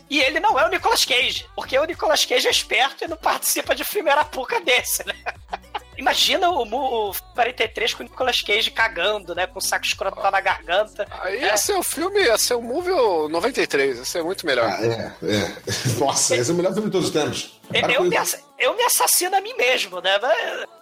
[0.09, 3.17] E ele não é o Nicolas Cage, porque o Nicolas Cage é esperto e não
[3.17, 5.15] participa de filme arapuca desse, né?
[5.99, 6.63] Imagina o,
[7.11, 9.47] o 43 com o Nicolas Cage cagando, né?
[9.47, 11.07] Com o saco escroto na garganta.
[11.23, 12.93] Aí ia ser o filme, ia ser o movie
[13.31, 14.69] 93, ia ser muito melhor.
[14.69, 15.53] Ah, é, é.
[15.99, 17.61] Nossa, esse é o melhor filme de todos os tempos.
[17.69, 18.11] Para Eu
[18.59, 20.19] eu me assassino a mim mesmo, né?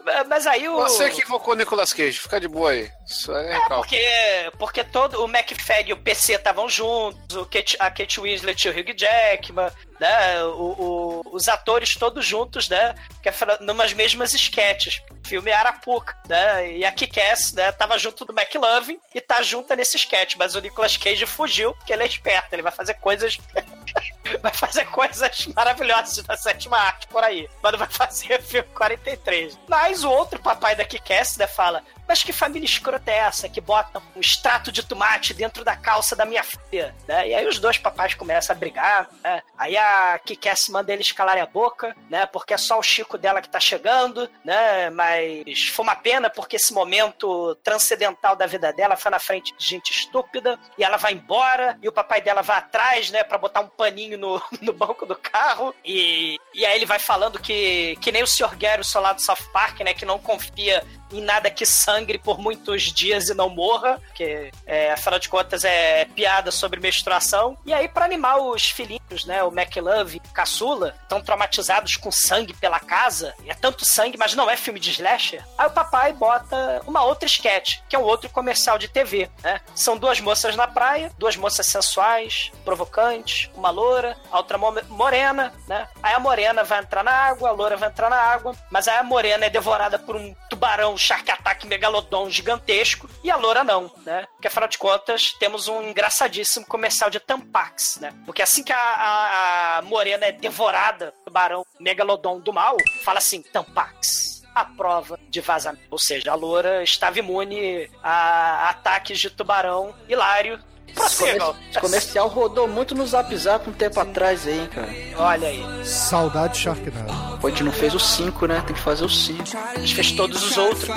[0.05, 0.77] Mas, mas aí o.
[0.77, 2.91] Você que invocou o Nicolas Cage, fica de boa aí.
[3.07, 7.77] Isso é É, porque, porque todo o McFag e o PC estavam juntos, o Kate,
[7.79, 9.70] a Kate Winslet e o Hugh Jackman,
[10.01, 10.43] né?
[10.45, 12.95] O, o- os atores todos juntos, né?
[13.22, 15.01] Que é numas mesmas sketches.
[15.27, 16.70] Filme Arapuca, né?
[16.77, 17.72] E a Kick-Ass, né?
[17.72, 21.93] Tava junto do McLovin e tá junta nesse sketch, mas o Nicolas Cage fugiu, porque
[21.95, 23.39] ele é esperto, ele vai fazer coisas.
[24.43, 27.49] vai fazer coisas maravilhosas da sétima arte por aí.
[27.62, 29.59] Mas não vai fazer filme 43.
[29.68, 33.61] Mas o outro papai da Kick-Ass, né, fala: Mas que família escrota é essa que
[33.61, 36.94] bota um extrato de tomate dentro da calça da minha filha?
[37.07, 37.28] Né?
[37.28, 39.42] E aí os dois papais começam a brigar, né?
[39.57, 42.26] Aí a Kick-Ass manda eles calarem a boca, né?
[42.26, 44.90] Porque é só o Chico dela que tá chegando, né?
[44.90, 49.64] Mas foi uma pena porque esse momento transcendental da vida dela foi na frente de
[49.64, 53.24] gente estúpida e ela vai embora e o papai dela vai atrás, né?
[53.24, 57.38] Pra botar um paninho no, no banco do carro e, e aí ele vai falando
[57.38, 58.57] que, que nem o Sr.
[58.57, 59.94] Gary, o soldado do South Park, né?
[59.94, 60.84] Que não confia
[61.19, 65.65] em nada que sangre por muitos dias e não morra, que é, afinal de contas
[65.65, 67.57] é piada sobre menstruação.
[67.65, 72.81] E aí, pra animar os filhinhos, né, o McLove Caçula, estão traumatizados com sangue pela
[72.81, 75.45] casa, e é tanto sangue, mas não é filme de slasher.
[75.59, 79.61] Aí o papai bota uma outra sketch, que é um outro comercial de TV, né?
[79.75, 85.53] São duas moças na praia, duas moças sensuais, provocantes, uma loura, a outra mo- morena,
[85.69, 85.89] né?
[86.03, 88.99] Aí a morena vai entrar na água, a loura vai entrar na água, mas aí
[88.99, 93.90] a morena é devorada por um tubarão shark attack megalodon gigantesco e a loura não,
[94.05, 94.26] né?
[94.32, 98.12] Porque afinal de contas temos um engraçadíssimo comercial de Tampax, né?
[98.24, 103.18] Porque assim que a, a- a morena é devorada pelo tubarão megalodon do mal, fala
[103.18, 105.82] assim, Tampax a prova de vazamento.
[105.90, 110.62] Ou seja, a loura estava imune a ataques de tubarão hilário.
[110.94, 111.57] Prossigam.
[111.70, 114.88] Esse comercial rodou muito no Zap Zap um tempo atrás aí, hein, cara.
[115.16, 115.84] Olha aí.
[115.84, 117.24] Saudade Sharknado.
[117.45, 118.62] Pô, a gente não fez o 5, né?
[118.66, 119.42] Tem que fazer o 5.
[119.76, 120.88] A gente fez todos os outros.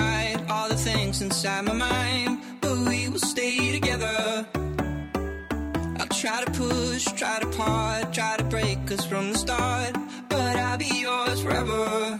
[6.21, 9.93] try to push, try to part, try to break us from the start,
[10.29, 12.17] but I'll be yours forever.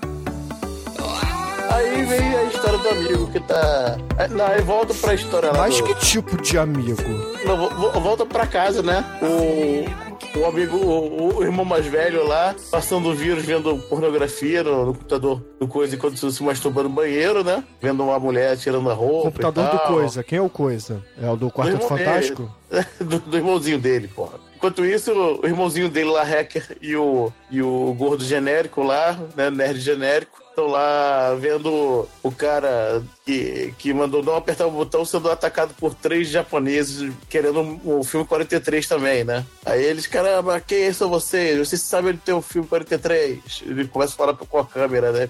[1.72, 3.98] Aí vem a história do amigo que tá.
[4.20, 5.58] Aí- Não, aí volta pra história lá.
[5.60, 7.02] Mas do- que tipo de amigo?
[7.46, 9.04] Não, vo- vo- volta pra casa, né?
[9.22, 10.07] O,
[10.38, 14.94] o amigo, o, o irmão mais velho lá, passando o vírus, vendo pornografia no, no
[14.94, 17.64] computador do coisa enquanto se masturba no banheiro, né?
[17.82, 19.32] Vendo uma mulher tirando a roupa.
[19.32, 19.80] Computador do.
[19.80, 20.24] Coisa.
[20.24, 21.04] Quem é o Coisa?
[21.22, 22.52] É o do Quarteto Fantástico?
[22.72, 24.40] é, do, do irmãozinho dele, porra.
[24.56, 29.52] Enquanto isso, o irmãozinho dele lá, hacker, e o, e o gordo genérico lá, né,
[29.52, 35.30] nerd genérico, estão lá vendo o cara que, que mandou não apertar o botão sendo
[35.30, 39.46] atacado por três japoneses querendo o filme 43 também, né?
[39.64, 41.60] Aí eles, caramba, quem são vocês?
[41.60, 43.64] Vocês sabem onde tem o filme 43?
[43.68, 45.30] Ele começa a falar com a câmera, né?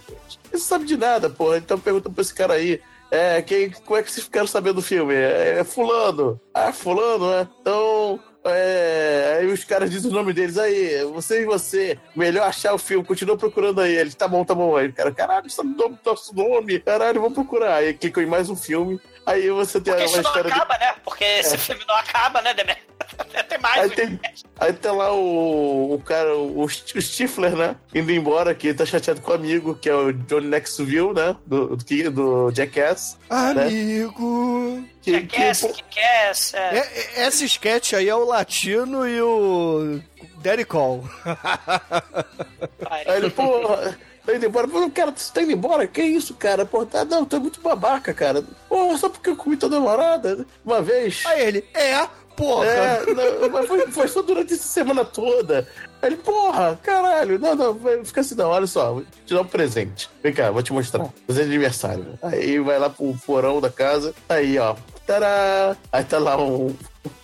[0.50, 1.58] Você sabe de nada, porra.
[1.58, 2.80] Então pergunta pra esse cara aí.
[3.12, 5.14] É, quem, como é que vocês ficaram sabendo do filme?
[5.14, 6.40] É, é fulano.
[6.54, 7.48] Ah, fulano, né?
[7.62, 8.20] Então,
[8.50, 12.78] é, aí os caras dizem o nome deles aí, você e você, melhor achar o
[12.78, 13.96] filme, continua procurando aí.
[13.96, 14.76] Ele, tá bom, tá bom.
[14.76, 17.76] Aí cara, caralho, sabe o nome, nosso nome, caralho, vamos procurar.
[17.76, 20.52] Aí clicou em mais um filme, aí você tem Porque uma isso não história.
[20.52, 20.94] de- acaba, né?
[21.04, 22.80] Porque esse filme não acaba, né, Demet?
[23.50, 23.78] Tem mais.
[23.84, 24.20] Aí tem,
[24.60, 27.76] aí tá lá o, o cara, o, o Stifler, né?
[27.96, 31.36] Indo embora, que tá chateado com o amigo, que é o John Knoxville, né?
[31.46, 33.18] Do, do, que- do Jackass.
[33.30, 33.64] né?
[33.64, 34.84] Amigo.
[35.02, 36.78] Que, que, Jackass, Kick-Ass, é.
[36.78, 40.00] É, é- essa sketch aí é o latino e o
[40.42, 41.04] Daddy Call.
[42.90, 43.98] Aí ele, porra,
[44.28, 44.68] tá indo embora.
[44.68, 45.88] Pô, cara, você tá indo embora?
[45.88, 46.66] Que isso, cara?
[46.66, 48.44] Pô, tá, não, tá muito babaca, cara.
[48.68, 51.24] Porra, só porque eu comi tua namorada uma vez.
[51.26, 52.66] Aí ele, é, porra.
[52.66, 55.68] É, não, mas foi, foi só durante essa semana toda.
[56.02, 59.46] Aí ele, porra, caralho, não, não, fica assim, não, olha só, vou te dar um
[59.46, 60.10] presente.
[60.22, 61.08] Vem cá, vou te mostrar.
[61.26, 62.20] Presente de aniversário.
[62.22, 64.76] Aí vai lá pro porão da casa, aí, ó,
[65.08, 65.76] tará!
[65.92, 66.76] Aí tá lá um,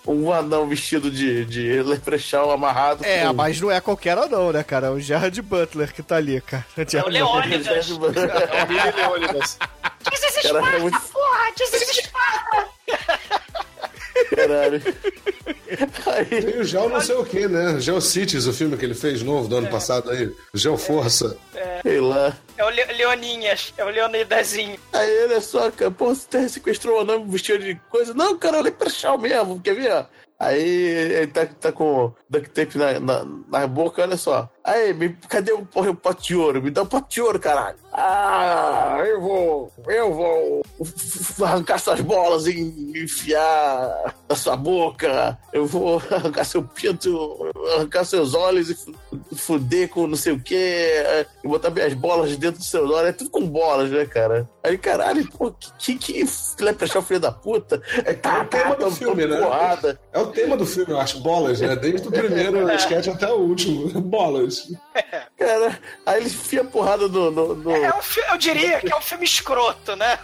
[0.08, 3.04] um anão vestido de, de leprechaun amarrado.
[3.06, 4.88] É, com- mas não é qualquer anão, né, cara?
[4.88, 6.66] É o Gerard Butler que tá ali, cara.
[6.78, 7.68] É o Leônidas.
[7.68, 9.58] É o Billy Leônidas.
[10.10, 11.52] Diz esse Cara, é muito- porra!
[11.56, 12.68] Diz esse espada!
[16.30, 17.80] Tem o Geo não sei o que, né?
[17.80, 20.32] Geocities, o filme que ele fez novo do ano passado aí.
[20.54, 21.38] Geoforça.
[21.82, 22.36] Sei lá.
[22.58, 24.78] É o Le Leoninhas, é o Leonidazinho.
[24.92, 28.14] Aí, olha só, cara, pô, você sequestrou o anão vestido de coisa.
[28.14, 30.06] Não, cara, eu leprechaun mesmo, quer ver?
[30.40, 34.50] Aí ele tá, tá com duct tape na, na, na boca, olha só.
[34.64, 36.62] Aí, me, cadê o, o pote de ouro?
[36.64, 37.76] Me dá o pote de ouro, caralho.
[37.92, 40.66] Ah, eu vou, eu vou
[41.44, 42.60] arrancar suas bolas e
[42.96, 45.38] enfiar na sua boca.
[45.52, 48.94] Eu vou arrancar seu pinto, arrancar seus olhos e fu-
[49.36, 50.94] fuder com não sei o quê.
[51.44, 53.10] E botar minhas bolas dentro dos seus olhos.
[53.10, 54.50] É tudo com bolas, né, cara?
[54.64, 57.82] Aí, caralho, pô, que, que, que leprechaun filho da puta.
[58.06, 59.38] É, tá, É o tema do filme, né?
[59.42, 60.00] Porrada.
[60.12, 61.20] É o tema do filme, eu acho.
[61.20, 61.76] Bolas, né?
[61.76, 63.90] Desde o primeiro sketch até o último.
[64.02, 64.53] Bolas.
[65.38, 67.32] Cara, aí ele enfia porrada no.
[67.32, 70.20] no, no- É um fi- eu diria que é um filme escroto, né?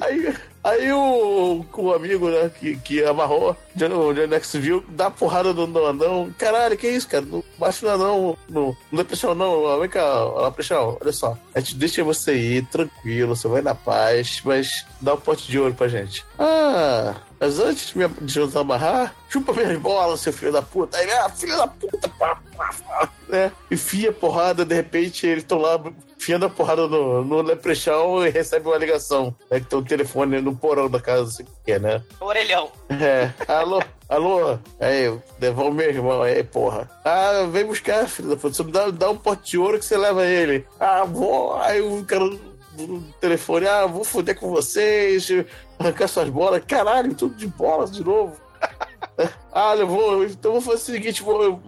[0.00, 5.52] Aí, aí o, o amigo né, que, que amarrou, o John X viu, dá porrada
[5.54, 6.34] no, no anão.
[6.38, 7.24] Caralho, que isso, cara?
[7.24, 9.80] Não bate no anão, não, não é pressão, não.
[9.80, 11.38] Vem cá, ó, pressão, olha só.
[11.54, 15.58] A gente deixa você ir tranquilo, você vai na paz, mas dá um pote de
[15.58, 16.22] ouro pra gente.
[16.38, 20.96] Ah, mas antes de me de nos amarrar, chupa minhas bolas, seu filho da puta.
[20.96, 23.52] Aí, ah, filho da puta, pá, pá, pá, né?
[23.70, 25.80] Enfia porrada, de repente eles estão lá
[26.18, 29.34] enfiando a porrada no, no Leprechaun e recebe uma ligação.
[29.50, 32.02] Né, que tem um telefone no porão da casa, assim, que é, né?
[32.20, 32.70] Orelhão.
[32.88, 36.90] É, alô, alô, aí, devolve meu irmão aí, porra.
[37.04, 39.84] Ah, vem buscar, filho da puta, você me dá, dá um pote de ouro que
[39.84, 40.66] você leva ele.
[40.80, 45.28] Ah, vou, aí o cara no telefone, ah, vou foder com vocês,
[45.78, 46.62] arrancar suas bolas.
[46.66, 48.36] Caralho, tudo de bolas de novo.
[49.58, 50.22] Ah, eu vou.
[50.26, 51.62] Então vou fazer o seguinte: vou,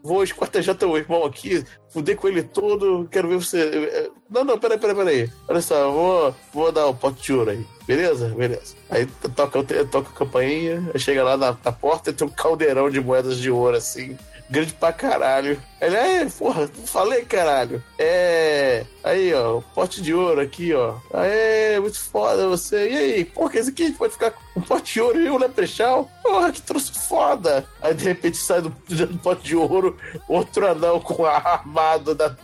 [0.00, 4.12] vou esquartejar teu irmão aqui, fuder com ele todo, quero ver você.
[4.30, 5.32] Não, não, peraí, peraí, peraí.
[5.48, 7.66] Olha só, vou, vou dar o um pote de ouro aí.
[7.84, 8.28] Beleza?
[8.28, 8.76] Beleza.
[8.88, 13.00] Aí toca, toca a campainha, chega lá na, na porta e tem um caldeirão de
[13.00, 14.16] moedas de ouro assim
[14.50, 15.60] grande pra caralho.
[15.80, 17.82] Ele é, porra, falei, caralho.
[17.98, 18.84] É.
[19.04, 20.96] Aí, ó, pote de ouro aqui, ó.
[21.12, 22.90] Aê, muito foda você.
[22.90, 25.30] E aí, porra, esse aqui a gente pode ficar com um pote de ouro e
[25.30, 26.10] um leprechal?
[26.22, 27.66] Porra, que troço foda.
[27.80, 29.96] Aí, de repente, sai do, do pote de ouro
[30.28, 32.34] outro anão com a armado da,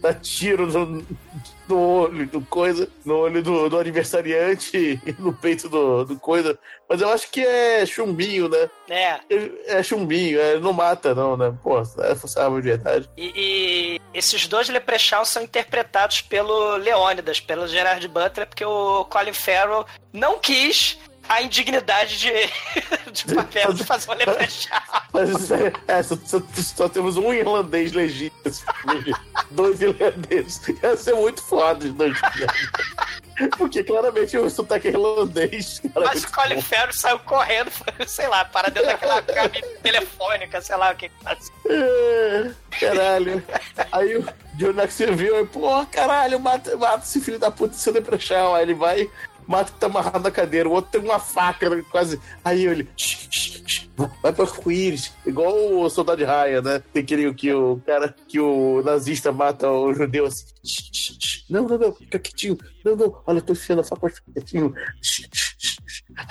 [0.00, 1.04] da tiro no,
[1.70, 6.58] no olho do coisa, no olho do, do aniversariante e no peito do, do coisa.
[6.88, 8.68] Mas eu acho que é chumbinho, né?
[8.88, 9.20] É.
[9.66, 11.54] É chumbinho, é, não mata, não, né?
[11.62, 13.08] Pô, é funcionava de verdade.
[13.16, 19.32] E, e, esses dois Leprechaun são interpretados pelo Leônidas, pelo Gerard Butler, porque o Colin
[19.32, 20.98] Farrell não quis
[21.30, 22.32] a indignidade de,
[23.12, 24.80] de papel de fazer um leprechaun.
[25.12, 28.30] Mas é, é só, só, só, temos um irlandês legítimo
[29.52, 30.60] dois irlandeses.
[30.82, 32.18] Ia ser muito foda os dois.
[33.56, 35.80] Porque claramente o sotaque é irlandês.
[35.94, 37.70] Mas o Colin Farrell saiu correndo,
[38.08, 41.50] sei lá, para dentro daquela cabine telefônica, sei lá o que que faz.
[41.66, 43.42] É, caralho.
[43.92, 48.54] Aí o John Knoxville viu, pô, caralho, mata, mata esse filho da puta, seu leprechaun.
[48.54, 49.08] Aí ele vai
[49.50, 52.20] mata tá amarrado na cadeira, o outro tem uma faca né, quase.
[52.44, 52.88] Aí ele.
[54.22, 55.12] Vai pro arco-íris.
[55.26, 56.82] Igual o soldado de raia, né?
[56.92, 60.46] Tem aquele que o cara que o nazista mata o judeu assim.
[61.50, 62.56] Não, não, não, fica quietinho.
[62.84, 64.72] Não, não, olha, eu tô enfiando a faca, quietinho.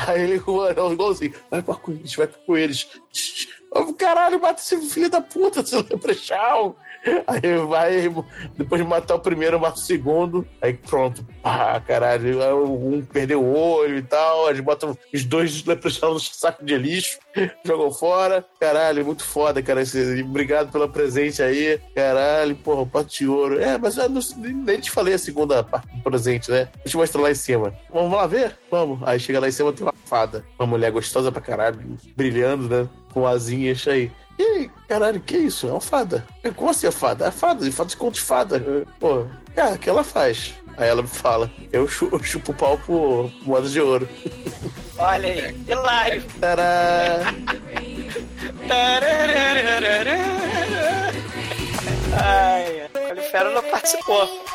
[0.08, 2.88] Aí ele, igual assim, vai pro arco-íris, vai pro arco-íris.
[3.98, 6.78] Caralho, mata esse filho da puta, seu leprechal.
[7.28, 8.14] Aí vai,
[8.58, 10.46] depois de matar o primeiro, mata o segundo.
[10.62, 11.26] Aí pronto.
[11.44, 12.40] Ah, caralho.
[12.64, 14.50] Um perdeu o olho e tal.
[14.50, 17.20] Eles botam os dois leprechauns no saco de lixo,
[17.64, 18.46] jogam fora.
[18.60, 19.82] Caralho, muito foda, cara.
[19.82, 21.80] Esse, obrigado pela presente aí.
[21.96, 23.60] Caralho, porra, pote de ouro.
[23.60, 26.68] É, mas eu não, nem te falei a segunda parte do presente, né?
[26.86, 27.74] Eu mostrar lá em cima.
[27.94, 28.58] Vamos lá ver?
[28.70, 29.00] Vamos.
[29.08, 30.44] Aí chega lá em cima, tem uma fada.
[30.58, 32.90] Uma mulher gostosa pra caralho, brilhando, né?
[33.14, 34.12] Com asinhas aí.
[34.40, 35.68] E aí, caralho, que isso?
[35.68, 36.26] É uma fada.
[36.56, 37.28] Como assim é fada?
[37.28, 38.86] É fada, fada de conto de fada.
[38.98, 40.54] Pô, cara, o que ela faz?
[40.78, 44.08] Aí ela me fala, eu chupo, eu chupo o pau por moeda de ouro.
[44.98, 46.24] Olha aí, hilário.
[46.40, 47.34] Tará.
[52.14, 54.46] Ai, o Colifero não participou.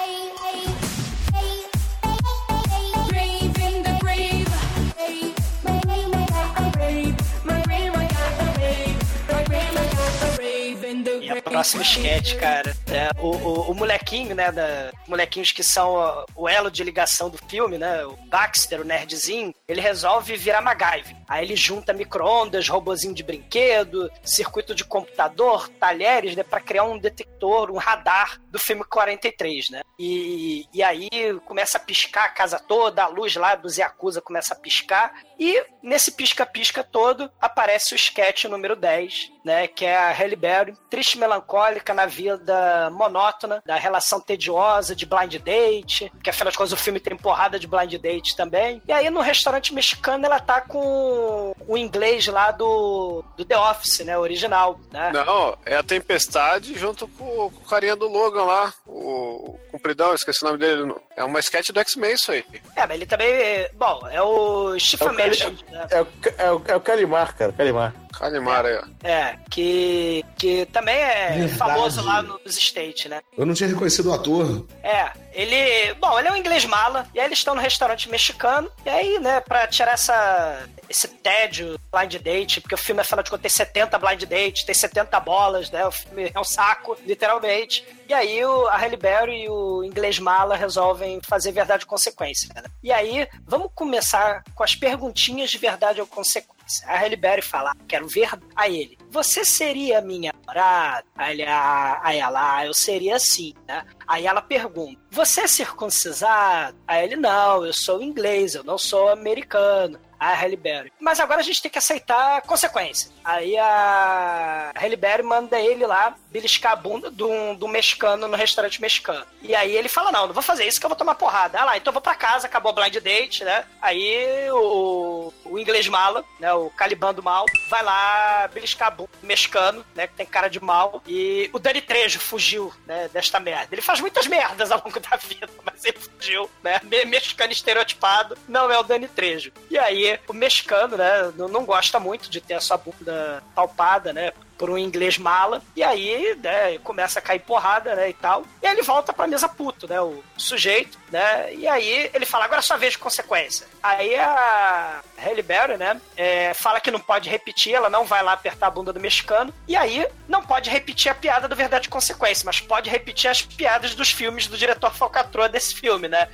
[11.24, 16.26] E a próxima sketch, cara, é o, o, o, molequinho, né, da, molequinhos que são
[16.36, 21.16] o, elo de ligação do filme, né, o Baxter, o nerdzinho, ele resolve virar MacGyver.
[21.26, 26.98] Aí ele junta micro-ondas, robozinho de brinquedo, circuito de computador, talheres, né, pra criar um
[26.98, 29.80] detector, um radar do filme 43, né.
[29.98, 31.08] E, e aí
[31.46, 35.64] começa a piscar a casa toda, a luz lá dos Yakuza começa a piscar, e
[35.82, 41.18] nesse pisca-pisca todo aparece o sketch número 10, né, que é a Halle Berry, triste
[41.18, 46.76] melancólica na vida monótona, da relação tediosa de blind date, que afinal de contas o
[46.76, 48.82] filme tem porrada de blind date também.
[48.88, 54.00] E aí no restaurante mexicano ela tá com o inglês lá do, do The Office,
[54.00, 55.12] né, original, né?
[55.12, 60.14] Não, é a Tempestade junto com, com o carinha do Logan lá, o, o compridão,
[60.14, 60.94] esqueci o nome dele.
[61.16, 62.44] É uma sketch do X-Men isso aí.
[62.76, 65.86] É, mas ele também, bom, é o Stephen é o, Cali, né?
[65.90, 66.06] é, o,
[66.38, 68.03] é, o, é o Calimar, cara, Calimar.
[68.18, 68.82] Calimar, é.
[69.02, 71.58] É, que, que também é Verdade.
[71.58, 73.20] famoso lá nos States, né?
[73.36, 74.66] Eu não tinha reconhecido o ator.
[74.82, 75.94] É, ele.
[75.94, 79.18] Bom, ele é um inglês mala, e aí eles estão no restaurante mexicano, e aí,
[79.18, 83.66] né, pra tirar essa, esse tédio blind date, porque o filme, afinal de contas, tem
[83.66, 85.86] 70 blind dates, tem 70 bolas, né?
[85.86, 87.84] O filme é um saco, literalmente.
[88.08, 92.48] E aí o, a Halle Berry e o inglês mala resolvem fazer verdade ou consequência.
[92.54, 92.62] Né?
[92.82, 96.53] E aí, vamos começar com as perguntinhas de verdade ou consequência.
[96.86, 98.96] A Halle Berry fala, quero ver a ele.
[99.10, 101.04] Você seria minha namorada?
[101.14, 103.84] Aí, ah, aí ela, ah, eu seria sim, né?
[104.06, 106.76] Aí ela pergunta, você é circuncisado?
[106.86, 109.98] Aí ele, não, eu sou inglês, eu não sou americano.
[110.32, 110.92] A Halle Berry.
[111.00, 113.10] Mas agora a gente tem que aceitar a consequência.
[113.24, 118.80] Aí a Halle Berry manda ele lá beliscar a bunda de um, mexicano no restaurante
[118.80, 119.24] mexicano.
[119.42, 121.58] E aí ele fala, não, não vou fazer isso que eu vou tomar porrada.
[121.60, 123.64] Ah lá, então eu vou pra casa, acabou o blind date, né?
[123.80, 129.10] Aí o, o inglês mala, né, o Caliban do mal, vai lá beliscar a bunda
[129.20, 131.02] do mexicano, né, que tem cara de mal.
[131.06, 133.68] E o Dani Trejo fugiu, né, desta merda.
[133.72, 136.80] Ele faz muitas merdas ao longo da vida, mas ele fugiu, né?
[136.82, 139.52] Me- Mexicano estereotipado, não é o Dani Trejo.
[139.70, 144.12] E aí, o mexicano, né, não, não gosta muito de ter a sua bunda palpada,
[144.12, 144.32] né?
[144.56, 148.44] Por um inglês mala, e aí, né, começa a cair porrada, né, e tal.
[148.62, 152.44] E aí ele volta pra mesa puto, né, o sujeito, né, e aí ele fala,
[152.44, 153.68] agora vez de consequência.
[153.80, 158.32] Aí a Halle Berry, né, é, fala que não pode repetir, ela não vai lá
[158.32, 161.90] apertar a bunda do mexicano, e aí não pode repetir a piada do Verdade e
[161.90, 166.28] Consequência, mas pode repetir as piadas dos filmes do diretor Falcatrua desse filme, né.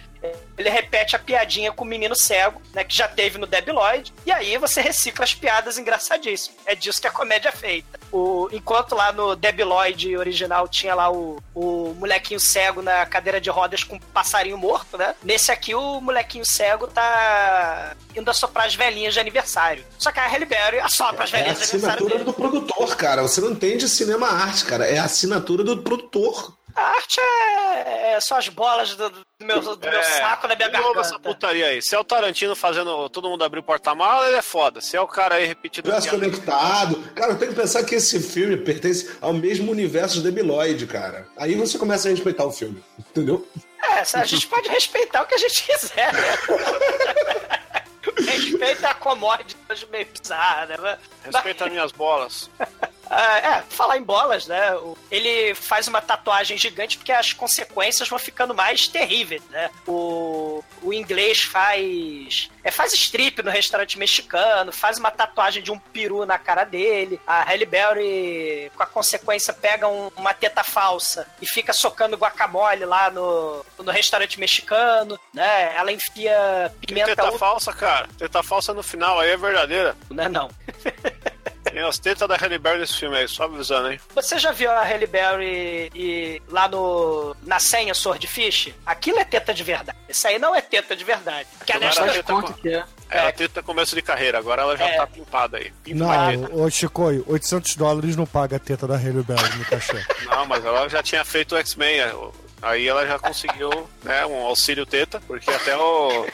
[0.57, 4.13] Ele repete a piadinha com o menino cego, né, que já teve no Debi Lloyd,
[4.25, 6.59] e aí você recicla as piadas engraçadíssimas.
[6.65, 8.01] É disso que a comédia é feita.
[8.13, 13.41] O, enquanto lá no Debi Lloyd original tinha lá o, o molequinho cego na cadeira
[13.41, 15.15] de rodas com um passarinho morto, né?
[15.23, 19.85] Nesse aqui o molequinho cego tá indo assoprar as velhinhas de aniversário.
[19.99, 22.25] Só que a Halle Berry assopra as É a velhinhas de aniversário assinatura dele.
[22.25, 23.23] do produtor, cara.
[23.23, 24.87] Você não entende cinema arte, cara.
[24.87, 26.55] É a assinatura do produtor.
[26.77, 30.69] A arte é, é só as bolas do, do meu, do meu saco na minha
[30.71, 31.29] de novo essa garganta.
[31.29, 31.83] putaria aí.
[31.83, 34.81] Se é o Tarantino fazendo todo mundo abrir o porta-mala, ele é foda.
[34.81, 35.87] Se é o cara aí repetindo.
[35.87, 36.97] Universo conectado.
[37.15, 41.27] Cara, eu tenho que pensar que esse filme pertence ao mesmo universo de Debiloid, cara.
[41.37, 42.83] Aí você começa a respeitar o filme.
[42.99, 43.45] Entendeu?
[43.83, 46.21] É, a gente pode respeitar o que a gente quiser, né?
[48.19, 49.57] Respeita a commodity
[49.91, 50.99] meio bizarra, né?
[51.25, 52.51] Respeita as minhas bolas.
[53.13, 54.71] Ah, é, falar em bolas, né?
[55.11, 59.69] Ele faz uma tatuagem gigante porque as consequências vão ficando mais terríveis, né?
[59.87, 62.49] O, o inglês faz.
[62.63, 67.21] É, faz strip no restaurante mexicano, faz uma tatuagem de um peru na cara dele.
[67.27, 72.85] A Halle Berry, com a consequência, pega um- uma teta falsa e fica socando guacamole
[72.85, 75.75] lá no, no restaurante mexicano, né?
[75.75, 78.09] Ela enfia Que pimenta teta u- falsa, cara.
[78.19, 79.97] Teta falsa no final, aí é verdadeira.
[80.11, 80.51] Não é não.
[81.73, 84.01] Tem as tetas da Halle Berry nesse filme aí, só avisando, hein?
[84.15, 88.75] Você já viu a Halle Berry e, lá no na senha Swordfish?
[88.85, 89.97] Aquilo é teta de verdade.
[90.09, 91.49] Isso aí não é teta de verdade.
[91.65, 92.85] Que Agora ela teta com- é.
[93.11, 94.97] Ela teta começo de carreira, agora ela já É.
[94.97, 95.73] tá pimpada aí.
[95.83, 96.05] Pimpa.
[96.05, 100.01] Não, ô Chicoio, 800 dólares não paga a teta da Halle Berry no cachê.
[100.31, 102.01] Não, mas ela já tinha feito o X-Men.
[102.01, 102.13] é,
[102.63, 103.71] Aí ela já conseguiu
[104.03, 106.27] né, um auxílio teta, porque até o.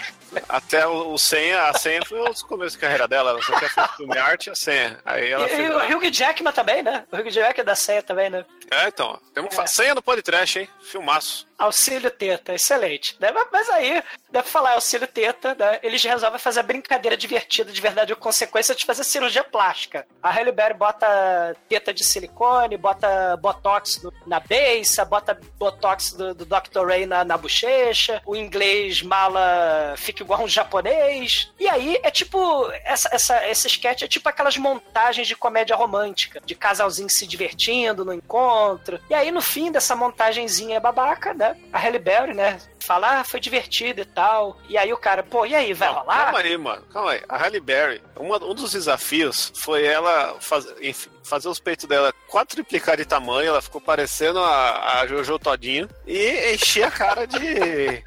[0.49, 3.31] Até o, o senha, a senha foi o começo de carreira dela.
[3.31, 4.99] Ela só tinha feito filme arte e a senha.
[5.05, 5.69] Aí ela E, fez.
[5.69, 7.05] e o Hugh Jackman também, né?
[7.11, 8.45] O Hugh Jackman é da senha também, né?
[8.71, 9.19] É, então.
[9.35, 10.69] Temos fa- senha no podcast, hein?
[10.83, 11.46] Filmaço.
[11.59, 13.17] Auxílio teta, excelente.
[13.19, 13.29] Né?
[13.53, 15.79] Mas- aí, dá pra falar auxílio teta, né?
[15.83, 20.07] eles resolvem fazer a brincadeira divertida de verdade ou consequência de fazer cirurgia plástica.
[20.23, 26.35] A Halle Berry bota teta de silicone, bota botox no- na beiça, bota botox do,
[26.35, 26.87] do Dr.
[26.87, 31.51] Ray na, na bochecha, o inglês mala fica igual um japonês.
[31.59, 36.41] E aí é tipo, essa, essa, esse sketch é tipo aquelas montagens de comédia romântica,
[36.45, 39.01] de casalzinho se divertindo no encontro.
[39.09, 41.46] E aí no fim dessa montagenzinha babaca, né?
[41.73, 42.59] A Halle Berry, né?
[42.85, 44.57] Fala, ah, foi divertido e tal.
[44.69, 46.25] E aí o cara, pô, e aí, vai rolar?
[46.27, 46.83] Calma aí, mano.
[46.93, 47.23] Calma aí.
[47.29, 52.13] A Halle Berry, uma- um dos desafios foi ela faz- enfim, fazer os peitos dela
[52.29, 53.49] quadruplicar de tamanho.
[53.49, 55.89] Ela ficou parecendo a, a Jojo Todinho.
[56.07, 58.05] E encher a cara de.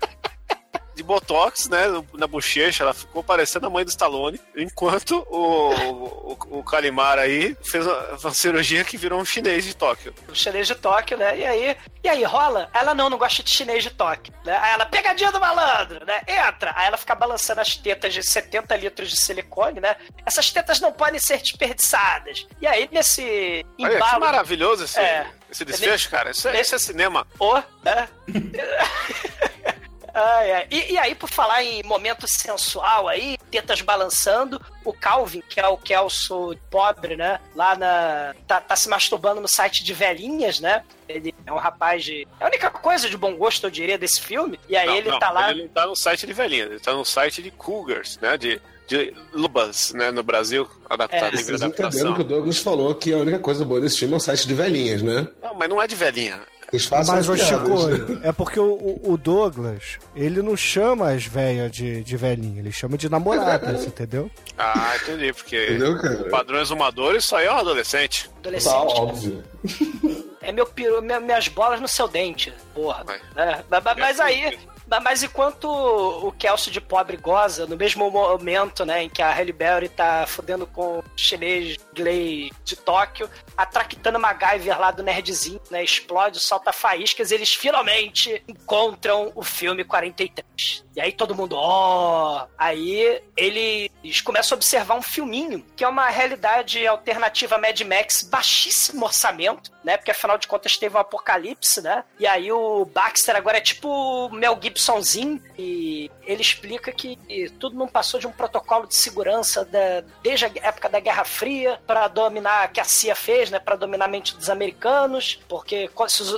[1.00, 1.86] De botox, né?
[2.14, 4.38] Na bochecha, ela ficou parecendo a mãe do Stallone.
[4.54, 10.14] Enquanto o, o, o Kalimar aí fez uma, cirurgia que virou um chinês de Tóquio.
[10.28, 11.40] O chinês de Tóquio, né?
[11.40, 12.70] E aí, e aí rola?
[12.74, 14.58] Ela não, não gosta de chinês de Tóquio, né?
[14.58, 16.22] Aí ela, pegadinha do malandro, né?
[16.28, 16.74] Entra!
[16.76, 19.96] Aí ela fica balançando as tetas de 70 litros de silicone, né?
[20.26, 22.46] Essas tetas não podem ser desperdiçadas.
[22.60, 24.20] E aí, nesse Olha, que embalo...
[24.20, 25.32] maravilhoso esse, É.
[25.50, 26.32] esse desfecho, cara.
[26.32, 27.26] Isso é, isso é cinema.
[27.40, 28.10] Ô, né?
[30.20, 30.68] Ai, ai.
[30.70, 35.68] E, e aí, por falar em momento sensual aí, tetas balançando, o Calvin, que é
[35.68, 37.40] o Kelso pobre, né?
[37.56, 38.36] Lá na.
[38.46, 40.84] Tá, tá se masturbando no site de velhinhas, né?
[41.08, 42.28] Ele é um rapaz de.
[42.40, 44.60] É a única coisa de bom gosto, eu diria, desse filme.
[44.68, 45.52] E aí Não, ele não, tá lá.
[45.52, 48.38] Ele não tá no site de velhinha, ele tá no site de Cougars, né?
[48.38, 50.12] De, de Lubas, né?
[50.12, 52.14] No Brasil, adaptado, Vocês livre entenderam adaptação.
[52.16, 54.54] que o Douglas falou que a única coisa boa desse filme é o site de
[54.54, 55.28] velhinhas, né?
[55.42, 56.42] Não, mas não é de velhinha.
[56.72, 57.46] Eles façam Mas, piadas.
[57.48, 62.60] Chicoio, é porque o, o- o Douglas, ele não chama as velhas de, de velhinha,
[62.60, 64.30] ele chama de namoradas, entendeu?
[64.58, 68.30] Ah, entendi, porque Entendeu, padrão exumador, isso aí é um adolescente.
[68.40, 68.72] Adolescente.
[68.72, 69.44] Tá, óbvio.
[70.42, 73.04] É meu peru, minha- minhas bolas no seu dente, porra.
[73.36, 73.64] Né?
[73.98, 74.58] Mas, aí,
[75.04, 79.52] Mas- enquanto o Kelsey de pobre goza, no mesmo momento, né, em que a Halle
[79.52, 83.30] Berry tá fudendo com o chinês Gley de Tóquio,
[83.60, 89.84] a Traquitana MacGyver lá do Nerdzinho, né, explode, solta faíscas, eles finalmente encontram o filme
[89.84, 90.86] 43.
[90.96, 92.48] E aí todo mundo, ó...
[92.58, 99.06] Aí eles começam a observar um filminho, que é uma realidade alternativa Mad Max, baixíssimo
[99.06, 103.58] orçamento, né, porque afinal de contas teve um apocalipse, né, e aí o Baxter agora
[103.58, 107.18] é tipo o Mel Gibsonzinho, e ele explica que
[107.60, 111.80] tudo não passou de um protocolo de segurança da- desde a época da Guerra Fria
[111.86, 115.90] para dominar, que a CIA fez, né, para dominar dos americanos, porque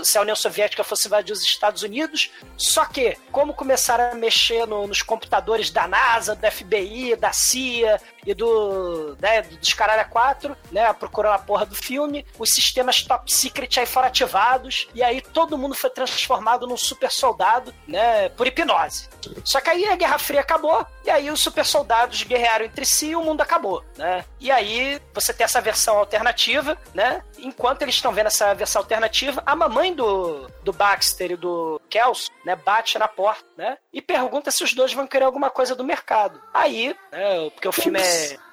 [0.03, 4.65] se a União Soviética fosse invadir os Estados Unidos, só que, como começaram a mexer
[4.65, 10.55] no- nos computadores da NASA, do FBI, da CIA e do, né, dos Caralho 4,
[10.71, 15.21] né, procurando a porra do filme, os sistemas top secret aí foram ativados, e aí
[15.21, 19.09] todo mundo foi transformado num super soldado, né, por hipnose.
[19.43, 23.07] Só que aí a Guerra Fria acabou, e aí os super soldados guerrearam entre si
[23.07, 24.25] e o mundo acabou, né?
[24.39, 27.23] E aí você tem essa versão alternativa, né?
[27.37, 32.29] Enquanto eles estão vendo essa versão alternativa, a mamãe do, do Baxter e do Kelso,
[32.45, 33.77] né, bate na porta, né?
[33.93, 36.41] E pergunta se os dois vão querer alguma coisa do mercado.
[36.53, 38.03] Aí, né, porque o filme é,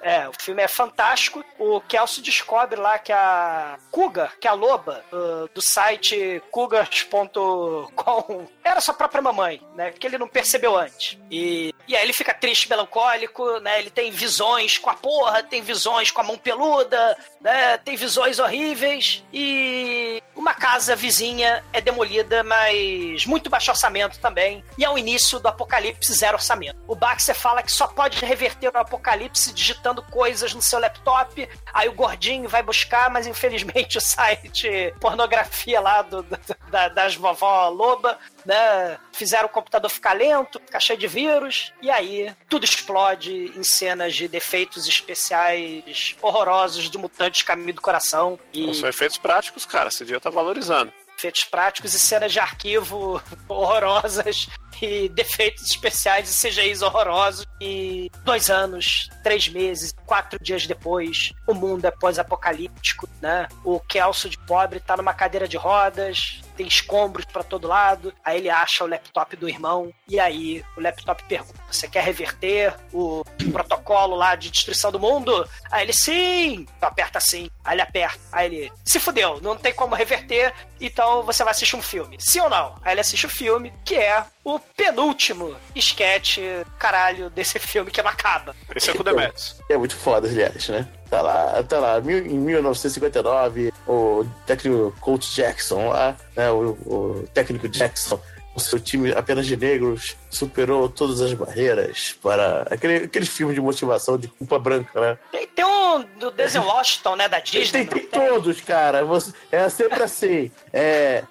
[0.01, 4.53] é, o filme é fantástico, o Kelso descobre lá que a Cougar, que é a
[4.53, 9.91] loba uh, do site cougars.com, era sua própria mamãe, né?
[9.91, 11.17] Que ele não percebeu antes.
[11.31, 13.79] E, e aí ele fica triste, melancólico, né?
[13.79, 17.77] Ele tem visões com a porra, tem visões com a mão peluda, né?
[17.79, 24.63] Tem visões horríveis e uma casa vizinha é demolida, mas muito baixo orçamento também.
[24.77, 26.77] E é o início do apocalipse zero orçamento.
[26.87, 31.47] O Baxter fala que só pode reverter o apocalipse digitando coisas no seu laptop.
[31.73, 36.39] Aí o gordinho vai buscar, mas infelizmente o site pornografia lá do, do-
[36.69, 38.17] da- das vovó loba,
[38.49, 38.97] né?
[39.13, 44.15] Fizeram o computador ficar lento, ficar cheio de vírus, e aí tudo explode em cenas
[44.15, 48.39] de defeitos especiais horrorosos do Mutantes Caminho do Coração.
[48.51, 49.89] E São efeitos práticos, cara.
[49.89, 50.91] Esse dia tá valorizando.
[51.15, 54.47] efeitos práticos e cenas de arquivo horrorosas
[54.81, 57.45] e defeitos especiais e CGIs horrorosos.
[57.61, 63.47] E dois anos, três meses, quatro dias depois, o mundo é pós-apocalíptico, né?
[63.63, 68.13] O Kelso de pobre tá numa cadeira de rodas, tem escombros pra todo lado.
[68.23, 72.75] Aí ele acha o laptop do irmão e aí o laptop pergunta: "Você quer reverter
[72.91, 77.49] o protocolo lá de destruição do mundo?" Aí ele: "Sim!" Então aperta sim.
[77.63, 78.19] Aí ele aperta.
[78.31, 82.41] Aí ele: "Se fudeu, não tem como reverter, então você vai assistir um filme." Sim
[82.41, 82.75] ou não?
[82.83, 86.39] Aí ele assiste o filme, que é o penúltimo sketch,
[86.77, 88.55] caralho, desse filme que não acaba.
[88.75, 89.57] Esse é com o Demetrius.
[89.69, 90.87] É muito foda, aliás, né?
[91.09, 96.49] Tá lá, tá lá, mil- em 1959, o técnico Coach Jackson lá, né?
[96.51, 98.19] O, o técnico Jackson,
[98.55, 103.59] o seu time apenas de negros, superou todas as barreiras para aquele, aquele filme de
[103.61, 105.17] motivação de culpa branca, né?
[105.31, 107.85] Tem, tem um do Denzel Washington, né, da Tem, Disney.
[107.85, 109.03] tem todos, cara.
[109.03, 110.51] Você, é sempre assim.
[110.71, 111.23] É.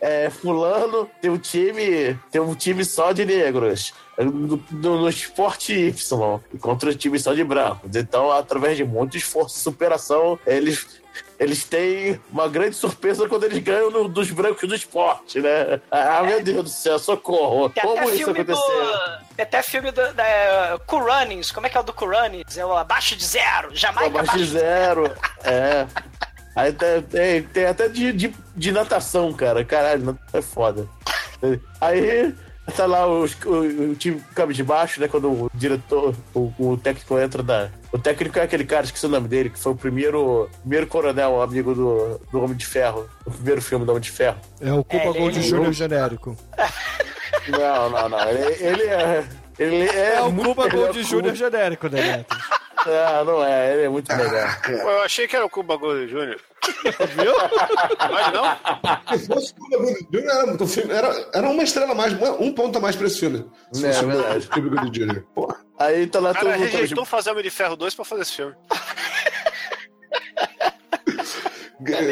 [0.00, 3.92] É, fulano tem um time, tem um time só de negros.
[4.18, 7.94] No, no- no esporte Y, contra o time só de brancos.
[7.94, 11.00] Então, através de muito esforço e superação, eles,
[11.38, 15.80] eles têm uma grande surpresa quando eles ganham no- dos brancos do esporte, né?
[15.90, 17.68] Ah, meu Deus do céu, socorro!
[17.68, 18.54] Tem Como isso aconteceu?
[18.56, 19.34] do.
[19.36, 20.78] Tem até filme do, da.
[20.86, 22.56] Como é que é o do Runnings?
[22.56, 23.74] É o Abaixo de Zero.
[23.74, 25.14] Jamais Abaixo de zero.
[25.44, 25.86] É.
[26.56, 29.62] Aí tem, tem, até de, de, de natação, cara.
[29.62, 30.88] Caralho, é foda.
[31.80, 32.34] Aí
[32.74, 35.06] tá lá os, o, o time cabe de baixo, né?
[35.06, 37.70] Quando o diretor, o, o técnico entra da.
[37.92, 41.42] O técnico é aquele cara, esqueci o nome dele, que foi o primeiro, primeiro coronel,
[41.42, 43.06] amigo do, do Homem de Ferro.
[43.26, 44.38] O primeiro filme do Homem de Ferro.
[44.58, 45.72] É o Cuba É, Gold Jr.
[45.72, 46.36] genérico.
[47.48, 48.28] Não, não, não.
[48.30, 49.24] Ele, ele é.
[49.58, 51.34] Ele é, É o Cuba Gold o- Jr.
[51.34, 52.36] genérico, né, Neto?
[52.88, 54.60] Ah, não é, ele é muito melhor.
[54.62, 56.38] Pô, eu achei que era o Cuba Gold Jr.
[57.16, 57.32] Viu?
[58.10, 59.18] Mas não?
[59.18, 62.78] Se fosse Cuba Gooding Jr., era, muito filme, era, era uma estrela mais, um ponto
[62.78, 63.44] a mais pra esse filme.
[63.72, 64.46] Se É, fosse verdade.
[64.46, 65.22] o Cuba Gooding Jr.
[65.34, 65.56] Porra.
[65.78, 66.52] Aí tá lá O todo mundo.
[66.58, 68.54] cabe de rejeitou fazer Homem de Ferro 2 pra fazer esse filme.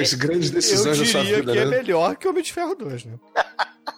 [0.00, 1.76] As grandes Eu decisões da sua diria vida, que é né?
[1.78, 3.14] melhor que o Homem de Ferro 2, né?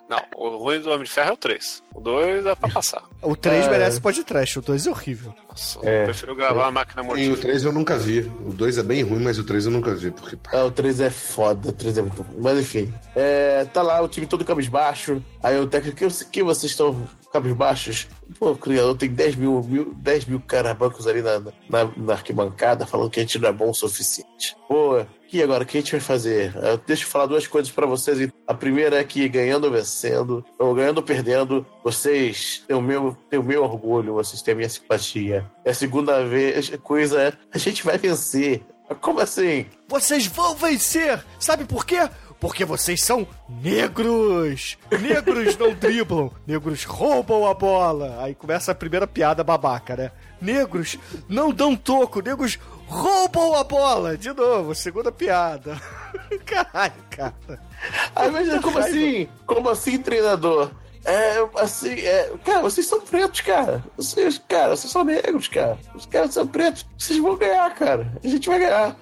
[0.09, 1.83] Não, o ruim do Homem de Ferro é o 3.
[1.93, 3.03] O 2 dá pra passar.
[3.21, 3.71] O 3 É.
[3.71, 5.35] merece podcast, o 2 é horrível.
[5.49, 6.03] Nossa, É.
[6.03, 7.41] eu prefiro gravar a máquina E o mortífera.
[7.41, 8.21] 3 eu nunca vi.
[8.45, 10.13] O 2 é bem ruim, mas o 3 eu nunca vi.
[10.13, 12.37] Porque, É, o 3 é foda, o 3 é muito ruim.
[12.41, 12.95] Mas enfim.
[13.17, 15.21] É, tá lá o time todo cabisbaixo.
[15.43, 18.07] Aí o técnico, que, que vocês estão cabisbaixos.
[18.39, 22.87] Pô, o criador tem 10 mil, mil, 10 mil carabancos ali na, na, na arquibancada
[22.87, 24.57] falando que a gente não é bom o suficiente.
[24.69, 26.55] Pô, e agora, o que a gente vai fazer?
[26.57, 28.31] Uh, deixa eu falar duas coisas para vocês.
[28.47, 33.17] A primeira é que ganhando ou vencendo, ou ganhando ou perdendo, vocês têm o meu,
[33.29, 35.45] têm o meu orgulho, vocês têm a minha simpatia.
[35.65, 38.63] E a segunda vez, coisa é, a gente vai vencer.
[39.01, 39.67] Como assim?
[39.89, 41.25] Vocês vão vencer!
[41.41, 42.09] Sabe por quê?
[42.39, 44.79] Porque vocês são negros!
[45.01, 48.23] Negros não driblam, negros roubam a bola.
[48.23, 50.13] Aí começa a primeira piada babaca, né?
[50.41, 50.99] Negros
[51.29, 54.17] não dão toco, negros roubam a bola.
[54.17, 55.81] De novo, segunda piada.
[56.45, 57.61] Caralho, cara.
[58.15, 59.29] Aí imagina, como assim?
[59.47, 60.71] Como assim, treinador?
[61.05, 63.85] É, assim, é, cara, vocês são pretos, cara.
[63.97, 65.79] Vocês, cara, vocês são negros, cara.
[65.95, 66.85] Os caras são pretos.
[66.99, 68.13] Vocês vão ganhar, cara.
[68.23, 68.97] A gente vai ganhar.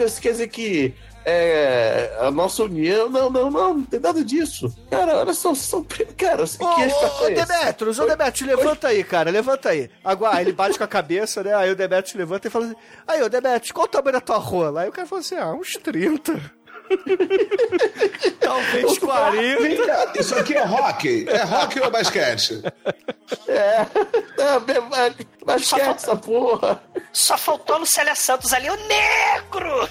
[0.00, 0.94] Isso quer dizer que
[1.24, 3.08] é, a nossa união.
[3.08, 4.74] Não, não, não, não tem nada disso.
[4.90, 5.84] Cara, olha só, são.
[6.16, 9.90] Cara, ô, que ô, ô, Demetrios, ô Demetrios, levanta aí, cara, levanta aí.
[10.04, 11.54] Agora, ele bate com a cabeça, né?
[11.54, 12.76] Aí o Demetrios levanta e fala assim:
[13.06, 14.82] Aí, ô Demetrios, qual o tamanho da tua rola?
[14.82, 16.64] Aí o cara fala assim: Ah, uns 30.
[18.40, 20.20] Talvez 40.
[20.20, 21.26] Isso aqui é rock.
[21.28, 22.62] É rock ou é basquete?
[23.48, 23.54] É.
[23.54, 25.14] é, é
[25.44, 26.82] basquete, essa porra.
[27.12, 29.88] Só faltou no Célia Santos ali o negro!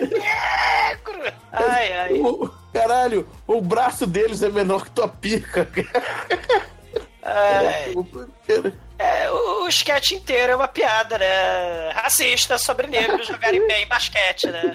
[0.00, 1.32] Negro!
[1.52, 2.20] Ai, ai.
[2.20, 5.68] O, caralho, o braço deles é menor que tua pica.
[7.22, 7.94] Ai.
[8.48, 8.72] É,
[9.30, 11.90] o, o sketch inteiro é uma piada, né?
[11.90, 14.74] Racista sobre negros jogarem bem basquete, né?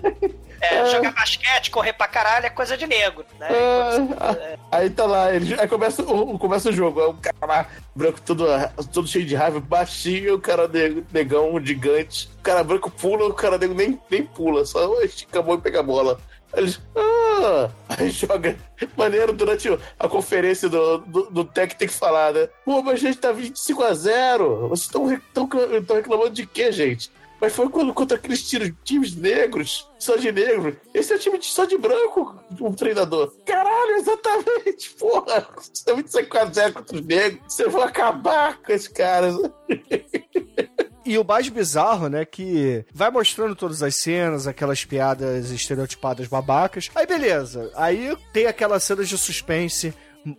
[0.61, 0.85] É, é.
[0.91, 3.49] Jogar basquete, correr pra caralho é coisa de negro, né?
[3.51, 4.57] É.
[4.71, 8.21] Aí tá lá, ele, aí começa, o, começa o jogo, é um cara lá, branco
[8.21, 8.45] todo,
[8.93, 10.69] todo cheio de raiva, baixinho, o cara
[11.11, 12.29] negão, gigante.
[12.39, 15.61] O cara branco pula, o cara negro nem, nem pula, só estica a mão e
[15.61, 16.19] pega a bola.
[16.55, 17.69] Eles, ah!
[17.89, 18.57] Aí joga.
[18.95, 19.69] Maneiro durante
[19.99, 22.47] a conferência do, do, do Tech tem que falar, né?
[22.65, 27.11] Pô, mas a gente tá 25 a 0 Vocês estão reclamando de quê, gente?
[27.43, 30.79] Mas foi quando contra aqueles tiros, times negros, só de negro.
[30.93, 33.33] Esse é o time de, só de branco, um treinador.
[33.45, 35.45] Caralho, exatamente, porra.
[35.57, 37.41] Você tá 25 a 0 contra os negros.
[37.45, 39.35] Você vai acabar com esses caras.
[41.05, 46.89] E o mais bizarro, né, que vai mostrando todas as cenas, aquelas piadas estereotipadas babacas.
[46.95, 49.93] Aí beleza, aí tem aquela cena de suspense,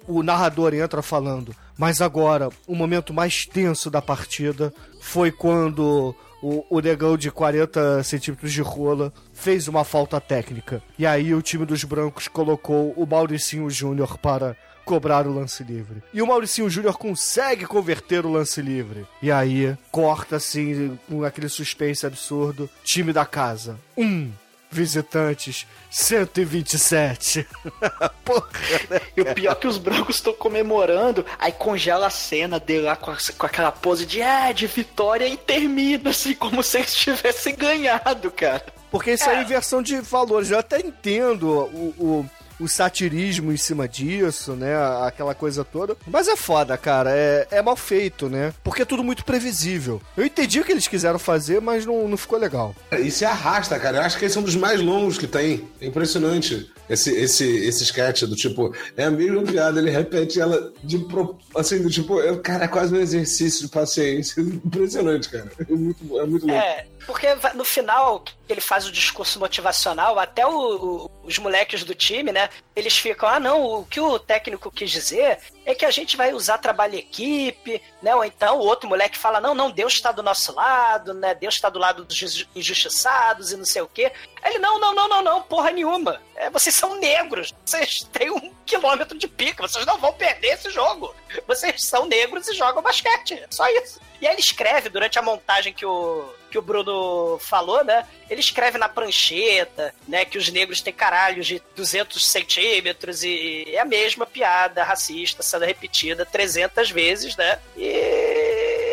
[0.09, 6.65] o narrador entra falando, mas agora, o momento mais tenso da partida foi quando o,
[6.71, 10.83] o negão de 40 centímetros de rola fez uma falta técnica.
[10.99, 16.03] E aí o time dos brancos colocou o Mauricinho Júnior para cobrar o lance livre.
[16.13, 19.07] E o Mauricinho Júnior consegue converter o lance livre.
[19.23, 22.69] E aí, corta assim, com aquele suspense absurdo.
[22.85, 23.79] Time da casa.
[23.97, 24.31] Um.
[24.71, 27.47] Visitantes, 127.
[28.25, 28.49] Porra,
[28.91, 32.83] né, e o pior é que os brancos estão comemorando, aí congela a cena dele
[32.83, 36.79] lá com, a, com aquela pose de, é, de vitória e termina assim, como se
[36.79, 38.65] eles tivessem ganhado, cara.
[38.91, 40.51] Porque isso é, é inversão de valores.
[40.51, 42.31] Eu até entendo o, o
[42.65, 44.75] o satirismo em cima disso, né?
[45.07, 45.97] Aquela coisa toda.
[46.07, 47.11] Mas é foda, cara.
[47.13, 48.53] É, é mal feito, né?
[48.63, 50.01] Porque é tudo muito previsível.
[50.17, 52.75] Eu entendi o que eles quiseram fazer, mas não, não ficou legal.
[52.93, 53.99] E se arrasta, cara.
[53.99, 55.69] Eu acho que esse é um dos mais longos que tem.
[55.81, 56.71] É impressionante.
[56.89, 61.39] Esse, esse, esse sketch do tipo, é a mesma piada, ele repete ela de pro,
[61.57, 64.41] assim, do tipo, cara, é quase um exercício de paciência.
[64.43, 65.51] Impressionante, cara.
[65.59, 66.63] É muito, é muito louco.
[66.63, 71.95] É, porque no final, ele faz o discurso motivacional, até o, o, os moleques do
[71.95, 72.49] time, né?
[72.75, 76.33] Eles ficam, ah, não, o que o técnico quis dizer é que a gente vai
[76.33, 78.15] usar trabalho equipe, né?
[78.15, 81.35] Ou então o outro moleque fala, não, não, Deus está do nosso lado, né?
[81.35, 84.13] Deus está do lado dos injustiçados e não sei o quê.
[84.45, 86.21] Ele, não, não, não, não, não, porra nenhuma.
[86.37, 90.71] É, vocês são negros, vocês têm um quilômetro de pica, vocês não vão perder esse
[90.71, 91.15] jogo.
[91.47, 94.01] Vocês são negros e jogam basquete, só isso.
[94.21, 98.07] E aí ele escreve durante a montagem que o que o Bruno falou, né?
[98.31, 100.25] Ele escreve na prancheta, né?
[100.25, 105.65] Que os negros têm caralhos de 200 centímetros e é a mesma piada racista sendo
[105.65, 107.59] repetida 300 vezes, né?
[107.77, 107.89] E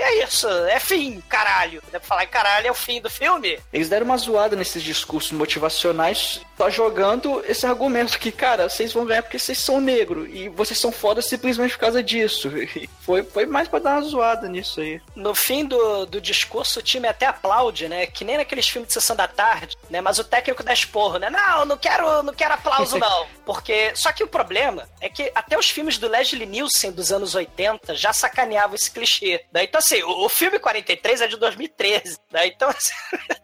[0.01, 1.83] é isso, é fim, caralho.
[1.91, 3.59] Deve falar caralho é o fim do filme.
[3.71, 9.05] Eles deram uma zoada nesses discursos motivacionais, só jogando esse argumento que, cara, vocês vão
[9.05, 12.49] ganhar porque vocês são negros e vocês são foda simplesmente por causa disso.
[13.01, 15.01] Foi, foi mais pra dar uma zoada nisso aí.
[15.15, 18.05] No fim do, do discurso, o time até aplaude, né?
[18.05, 20.01] Que nem naqueles filmes de sessão da tarde, né?
[20.01, 21.29] Mas o técnico dá esporro, né?
[21.29, 23.27] Não, não quero, não quero aplauso, não.
[23.43, 23.91] Porque.
[23.95, 27.95] Só que o problema é que até os filmes do Leslie Nielsen dos anos 80
[27.95, 29.45] já sacaneavam esse clichê.
[29.51, 32.45] Daí, então, assim, o, o filme 43 é de 2013, né?
[32.47, 32.93] Então, assim,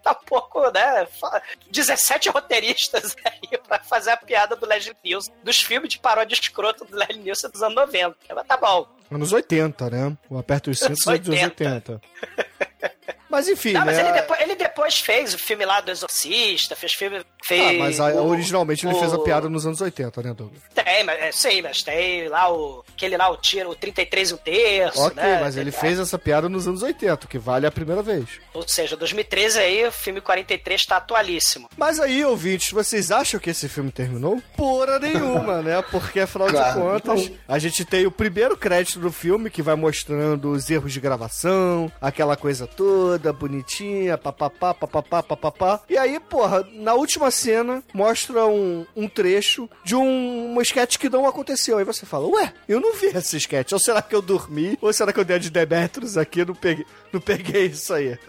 [0.02, 1.06] tá um pouco, né?
[1.20, 6.34] fa- 17 roteiristas aí pra fazer a piada do Leslie Nielsen, dos filmes de paródia
[6.34, 8.16] escroto do Leslie Nielsen dos anos 90.
[8.34, 8.86] Mas tá bom.
[9.10, 10.16] Anos 80, né?
[10.28, 12.00] O Aperto os Cintos é dos 80.
[13.30, 13.86] Mas enfim, Não, né?
[13.86, 17.22] mas ele depois, ele depois fez o filme lá do Exorcista, fez filme.
[17.44, 20.34] Fez Ah, mas a- o- originalmente ele fez a o- piada nos anos 80, né,
[20.34, 20.60] Douglas?
[20.74, 22.84] Tem, mas é, sei, mas tem lá o.
[22.94, 25.00] Aquele lá, o tiro, o 33 e um terço.
[25.00, 25.38] Ok, né?
[25.40, 28.24] mas ele É, fez essa piada nos anos 80, que vale a primeira vez.
[28.52, 31.68] Ou seja, 2013 aí, o filme 43 tá atualíssimo.
[31.76, 34.42] Mas aí, ouvintes, vocês acham que esse filme terminou?
[34.56, 35.80] Porra nenhuma, né?
[35.90, 36.74] Porque, afinal Claro.
[36.74, 40.92] de contas, a gente tem o primeiro crédito do filme que vai mostrando os erros
[40.92, 45.80] de gravação, aquela coisa toda, bonitinha, papapá, papapá, papapá.
[45.88, 51.08] E aí, porra, na última cena, mostra um, um trecho de um, uma sketch que
[51.08, 51.78] não aconteceu.
[51.78, 53.72] Aí você fala, ué, eu não vi essa sketch.
[53.72, 54.78] Ou será que eu dormi?
[54.80, 58.18] Ou será que eu dei de Demetrius aqui não peguei, não peguei isso aí?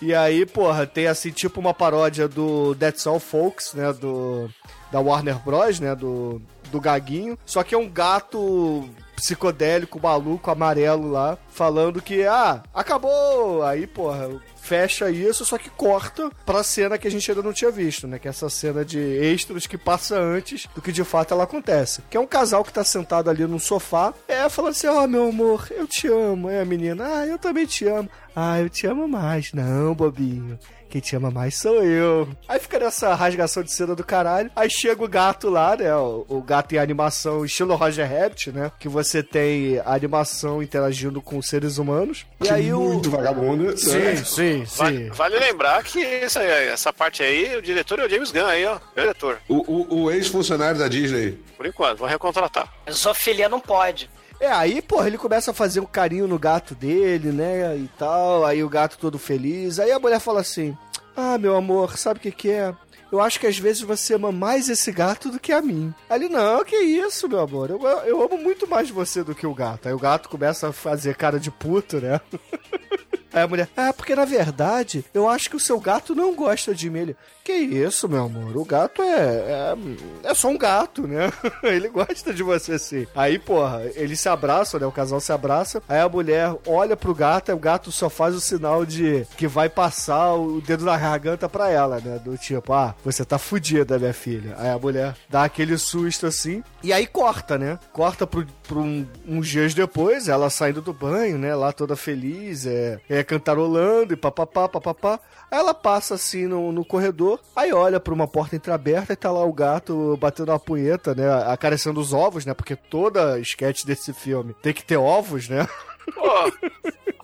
[0.00, 3.92] E aí, porra, tem assim, tipo uma paródia do That's All Folks, né?
[3.92, 4.48] Do.
[4.92, 5.94] Da Warner Bros, né?
[5.94, 6.40] Do.
[6.70, 7.36] Do Gaguinho.
[7.44, 8.88] Só que é um gato
[9.18, 13.62] psicodélico, maluco, amarelo lá, falando que, ah, acabou!
[13.64, 17.70] Aí, porra, fecha isso, só que corta pra cena que a gente ainda não tinha
[17.70, 18.18] visto, né?
[18.18, 22.02] Que é essa cena de extras que passa antes do que de fato ela acontece.
[22.10, 25.28] Que é um casal que tá sentado ali num sofá, é, falando assim, ó, meu
[25.28, 26.48] amor, eu te amo.
[26.48, 28.08] É a menina, ah, eu também te amo.
[28.36, 29.52] Ah, eu te amo mais.
[29.52, 30.58] Não, bobinho.
[30.88, 32.28] Quem te ama mais sou eu.
[32.48, 34.50] Aí fica nessa rasgação de cena do caralho.
[34.56, 35.94] Aí chega o gato lá, né?
[35.94, 38.72] O, o gato em animação estilo Roger Rabbit, né?
[38.78, 42.26] Que você tem a animação interagindo com seres humanos.
[42.42, 42.80] E aí o.
[42.80, 43.76] Muito vagabundo.
[43.76, 44.16] Sim, né?
[44.16, 45.10] sim, Vale, sim.
[45.10, 48.78] vale lembrar que essa, essa parte aí, o diretor é o James Gunn aí, ó.
[48.96, 49.38] Diretor.
[49.48, 51.38] O, o, o ex-funcionário da Disney.
[51.56, 52.72] Por enquanto, vou recontratar.
[52.90, 54.08] Zoofilia não pode.
[54.40, 57.76] É, aí, porra, ele começa a fazer um carinho no gato dele, né?
[57.76, 58.44] E tal.
[58.44, 59.78] Aí o gato todo feliz.
[59.78, 60.76] Aí a mulher fala assim:
[61.16, 62.74] Ah, meu amor, sabe o que, que é?
[63.10, 65.94] Eu acho que às vezes você ama mais esse gato do que a mim.
[66.10, 67.70] Ele, não, que isso, meu amor.
[67.70, 69.88] Eu, eu amo muito mais você do que o gato.
[69.88, 72.20] Aí o gato começa a fazer cara de puto, né?
[73.32, 76.74] Aí a mulher, ah, porque na verdade, eu acho que o seu gato não gosta
[76.74, 76.98] de mim.
[76.98, 77.16] Ele,
[77.48, 78.54] que isso, meu amor?
[78.58, 79.76] O gato é, é,
[80.24, 81.32] é só um gato, né?
[81.64, 83.06] Ele gosta de você sim.
[83.16, 84.86] Aí, porra, eles se abraçam, né?
[84.86, 85.82] O casal se abraça.
[85.88, 89.46] Aí a mulher olha pro gato, e o gato só faz o sinal de que
[89.46, 92.20] vai passar o dedo na garganta pra ela, né?
[92.22, 94.54] Do tipo, ah, você tá fudida, minha filha.
[94.58, 96.62] Aí a mulher dá aquele susto assim.
[96.82, 97.78] E aí corta, né?
[97.94, 101.54] Corta pro, pro um, uns dias depois, ela saindo do banho, né?
[101.54, 105.20] Lá toda feliz, é, é cantarolando e papapá, papapá.
[105.50, 109.30] Aí ela passa assim no, no corredor, aí olha pra uma porta entreaberta e tá
[109.30, 111.24] lá o gato batendo uma punheta, né?
[111.50, 112.52] Acariciando os ovos, né?
[112.54, 115.66] Porque toda sketch desse filme tem que ter ovos, né?
[116.14, 116.30] Pô,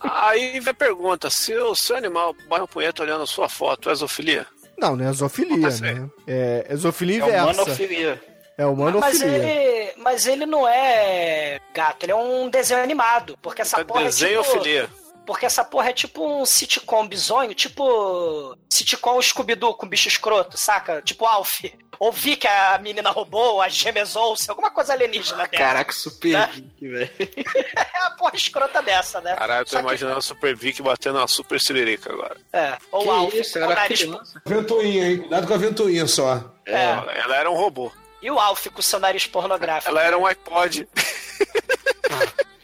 [0.01, 3.89] aí vem a pergunta: se o seu animal bate um punheta olhando a sua foto,
[3.89, 4.45] é zoofilia?
[4.77, 6.09] Não, não é zoofilia, né?
[6.27, 7.43] É, é zoofilia É inversa.
[7.61, 8.23] humanofilia.
[8.57, 9.01] É humanofilia.
[9.01, 13.37] Mas ele, mas ele não é gato, ele é um desenho animado.
[13.41, 14.15] Porque essa É porra é tipo...
[14.21, 14.89] desenhofilia.
[15.25, 21.01] Porque essa porra é tipo um sitcom bizonho, tipo sitcom Scooby-Doo com bicho escroto, saca?
[21.01, 21.61] Tipo Alf.
[21.97, 25.63] Ouvi que a menina roubou, a gemesou-se, alguma coisa alienígena dela.
[25.65, 26.49] Caraca, super Né?
[26.53, 27.09] geek, velho.
[27.95, 29.33] É uma porra escrota dessa, né?
[29.35, 32.35] Caralho, eu tô Só que- imaginando a Super Vic batendo uma Super Siririca agora.
[32.51, 33.99] É, ou Que Alf, isso, era nariz...
[34.01, 34.41] criança.
[34.45, 35.17] Ventoinha, hein?
[35.19, 36.51] Cuidado com a ventoinha só.
[36.65, 36.83] É.
[37.23, 37.89] Ela era um robô.
[38.21, 39.89] E o Alf com o seu nariz pornográfico.
[39.89, 40.87] Ela era um iPod.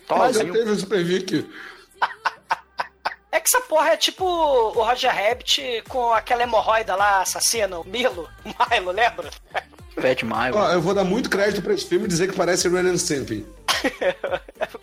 [0.10, 1.50] Mas já teve o Super Vic.
[3.32, 7.88] É que essa porra é tipo o Roger Rabbit com aquela hemorroida lá, assassino, o
[7.88, 9.30] Milo, o Milo, lembra?
[9.96, 10.54] Fat Mile.
[10.54, 12.98] Ó, eu vou dar muito crédito pra esse filme e dizer que parece Ren and
[12.98, 13.46] Stimpy.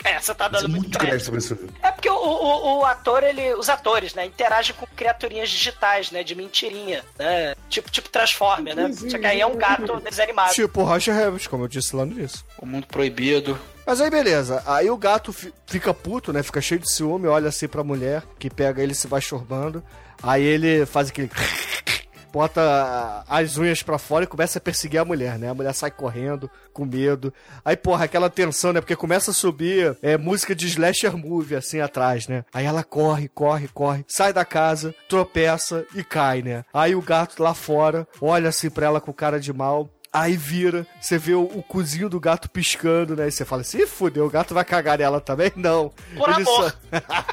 [0.05, 1.31] É, você tá dando muito Muito crédito.
[1.31, 1.73] crédito pra esse filme.
[1.83, 6.25] É porque o, o, o ator, ele, os atores, né, interagem com criaturinhas digitais, né,
[6.25, 7.55] de mentirinha, né?
[7.69, 8.91] Tipo, tipo Transformer, né?
[8.93, 10.53] Só que aí é um gato desanimado.
[10.53, 12.41] Tipo o Roger Rabbit, como eu disse lá no início.
[12.59, 13.59] O mundo proibido.
[13.89, 16.43] Mas aí beleza, aí o gato fi- fica puto, né?
[16.43, 19.83] Fica cheio de ciúme, olha assim pra mulher, que pega ele se vai chorbando.
[20.23, 21.31] Aí ele faz aquele.
[22.31, 25.49] Bota as unhas pra fora e começa a perseguir a mulher, né?
[25.49, 27.33] A mulher sai correndo, com medo.
[27.65, 28.83] Aí, porra, aquela tensão, né?
[28.83, 32.45] Porque começa a subir é, música de slasher movie, assim, atrás, né?
[32.53, 36.63] Aí ela corre, corre, corre, sai da casa, tropeça e cai, né?
[36.75, 39.89] Aí o gato lá fora olha assim pra ela com cara de mal.
[40.19, 43.29] Aí vira, você vê o, o cozinho do gato piscando, né?
[43.29, 45.53] E você fala assim, "Ih, fudeu, o gato vai cagar nela também?
[45.55, 45.93] Não.
[46.17, 46.71] Por ele amor.
[46.71, 46.73] Só...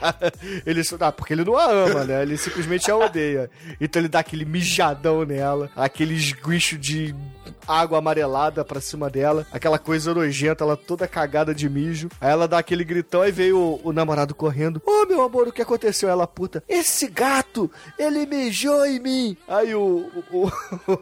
[0.65, 0.95] ele só...
[0.99, 2.21] Ah, porque ele não a ama, né?
[2.21, 3.49] Ele simplesmente a odeia.
[3.81, 7.15] Então ele dá aquele mijadão nela, aquele esguicho de
[7.67, 12.09] água amarelada pra cima dela, aquela coisa nojenta, ela toda cagada de mijo.
[12.19, 14.81] Aí ela dá aquele gritão, aí veio o, o namorado correndo.
[14.85, 16.09] Ô, oh, meu amor, o que aconteceu?
[16.09, 19.37] Ela, puta, esse gato, ele mijou em mim.
[19.47, 20.51] Aí o, o, o,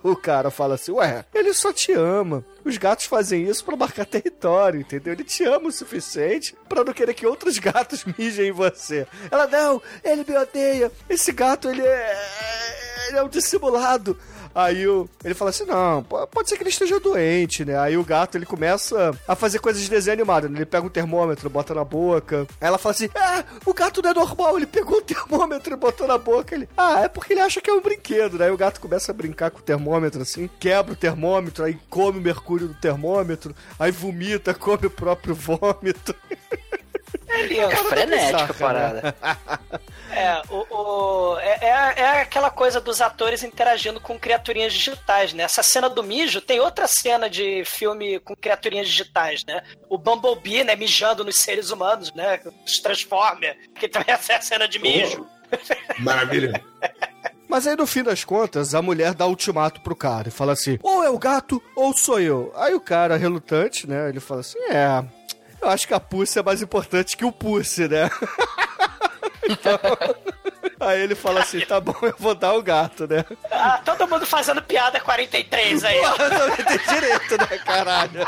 [0.11, 2.43] o cara fala assim, ué, ele só te ama.
[2.65, 5.13] Os gatos fazem isso para marcar território, entendeu?
[5.13, 9.05] Ele te ama o suficiente para não querer que outros gatos mijem em você.
[9.29, 10.91] Ela, não, ele me odeia.
[11.09, 12.13] Esse gato, ele é.
[13.09, 14.17] Ele é um dissimulado.
[14.53, 17.77] Aí o, ele fala assim: não, pode ser que ele esteja doente, né?
[17.77, 20.49] Aí o gato ele começa a fazer coisas de desenho animado.
[20.49, 20.59] Né?
[20.59, 22.47] Ele pega um termômetro, bota na boca.
[22.61, 24.57] Aí ela fala assim: ah, o gato não é normal.
[24.57, 26.55] Ele pegou o termômetro e botou na boca.
[26.55, 28.45] Ele, ah, é porque ele acha que é um brinquedo, né?
[28.45, 32.19] Aí o gato começa a brincar com o termômetro assim, quebra o termômetro, aí come
[32.19, 36.15] o mercúrio do termômetro, aí vomita, come o próprio vômito.
[37.27, 39.15] Ele é frenético a parada.
[40.15, 45.41] É, o, o é, é, é, aquela coisa dos atores interagindo com criaturinhas digitais, né?
[45.41, 49.63] Essa cena do mijo tem outra cena de filme com criaturinhas digitais, né?
[49.89, 52.39] O Bumblebee, né, mijando nos seres humanos, né?
[52.63, 55.27] Os Transformers, que também é a cena de mijo.
[55.97, 56.63] Maravilha.
[57.49, 60.79] Mas aí, no fim das contas, a mulher dá ultimato pro cara e fala assim:
[60.81, 62.51] ou é o gato ou sou eu.
[62.55, 64.09] Aí o cara, relutante, né?
[64.09, 65.03] Ele fala assim: é,
[65.63, 68.09] eu acho que a Pussy é mais importante que o Pussy, né?
[69.49, 69.79] então.
[70.79, 73.25] Aí ele fala assim: tá bom, eu vou dar o gato, né?
[73.49, 76.13] Ah, todo mundo fazendo piada 43 aí, ó.
[76.63, 78.27] Tem direito, né, caralho?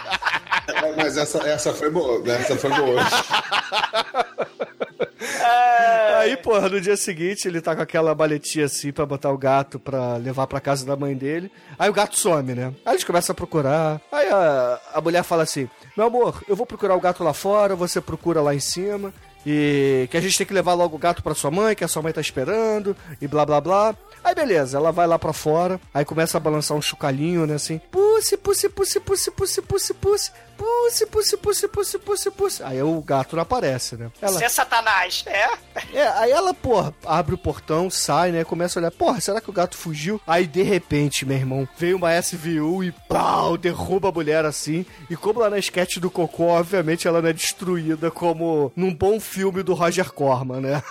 [0.95, 2.37] Mas essa, essa foi boa, né?
[2.39, 3.01] essa foi boa.
[6.19, 9.79] Aí, porra, no dia seguinte ele tá com aquela baletinha assim pra botar o gato
[9.79, 11.51] pra levar pra casa da mãe dele.
[11.77, 12.73] Aí o gato some, né?
[12.85, 14.01] Aí eles começam a procurar.
[14.11, 17.75] Aí a, a mulher fala assim: Meu amor, eu vou procurar o gato lá fora,
[17.75, 19.13] você procura lá em cima.
[19.45, 21.87] E que a gente tem que levar logo o gato pra sua mãe, que a
[21.87, 23.95] sua mãe tá esperando, e blá blá blá.
[24.23, 27.79] Aí beleza, ela vai lá pra fora, aí começa a balançar um chocalhinho, né, assim.
[28.15, 30.31] Pussy, pussy, pussy, pussy, pussy, pussy, pussy.
[30.57, 32.63] Pussy, pussy, pussy, pussy, pussy, pussy.
[32.63, 34.09] Aí o gato não aparece, né?
[34.21, 34.31] Ela...
[34.31, 35.49] Você é satanás, é?
[35.93, 38.45] É, aí ela, porra, abre o portão, sai, né?
[38.45, 40.21] Começa a olhar, porra, será que o gato fugiu?
[40.25, 44.85] Aí, de repente, meu irmão, veio uma SVU e pau, derruba a mulher assim.
[45.09, 49.19] E como lá na sketch do Cocô, obviamente ela não é destruída como num bom
[49.19, 50.81] filme do Roger Corman, né?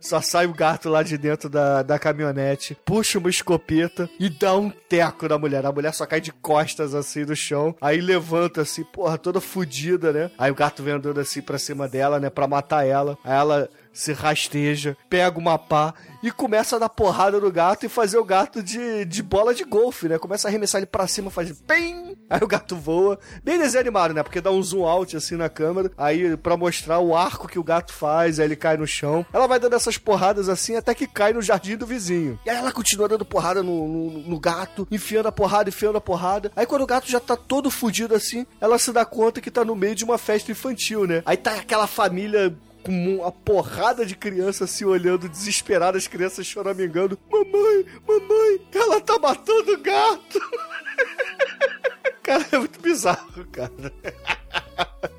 [0.00, 4.56] Só sai o gato lá de dentro da, da caminhonete, puxa uma escopeta e dá
[4.56, 5.66] um teco na mulher.
[5.66, 10.12] A mulher só cai de costas assim no chão, aí levanta assim, porra, toda fodida,
[10.12, 10.30] né?
[10.38, 13.18] Aí o gato vem andando assim pra cima dela, né, pra matar ela.
[13.24, 17.88] Aí ela se rasteja, pega uma pá e começa a dar porrada no gato e
[17.88, 20.18] fazer o gato de, de bola de golfe, né?
[20.18, 22.14] Começa a arremessar ele pra cima, faz PEM!
[22.28, 23.18] Aí o gato voa.
[23.42, 24.22] Bem desenho animado, né?
[24.22, 25.90] Porque dá um zoom out assim na câmera.
[25.96, 29.24] Aí, pra mostrar o arco que o gato faz, aí ele cai no chão.
[29.32, 32.38] Ela vai dando essas porradas assim até que cai no jardim do vizinho.
[32.44, 36.00] E aí ela continua dando porrada no, no, no gato, enfiando a porrada, enfiando a
[36.00, 36.50] porrada.
[36.54, 39.64] Aí quando o gato já tá todo fudido assim, ela se dá conta que tá
[39.64, 41.22] no meio de uma festa infantil, né?
[41.24, 42.54] Aí tá aquela família
[42.86, 47.18] com uma porrada de crianças se olhando desesperadas, as crianças choramingando.
[47.28, 50.40] Mamãe, mamãe, ela tá matando o gato.
[52.22, 53.92] cara, é muito bizarro, cara.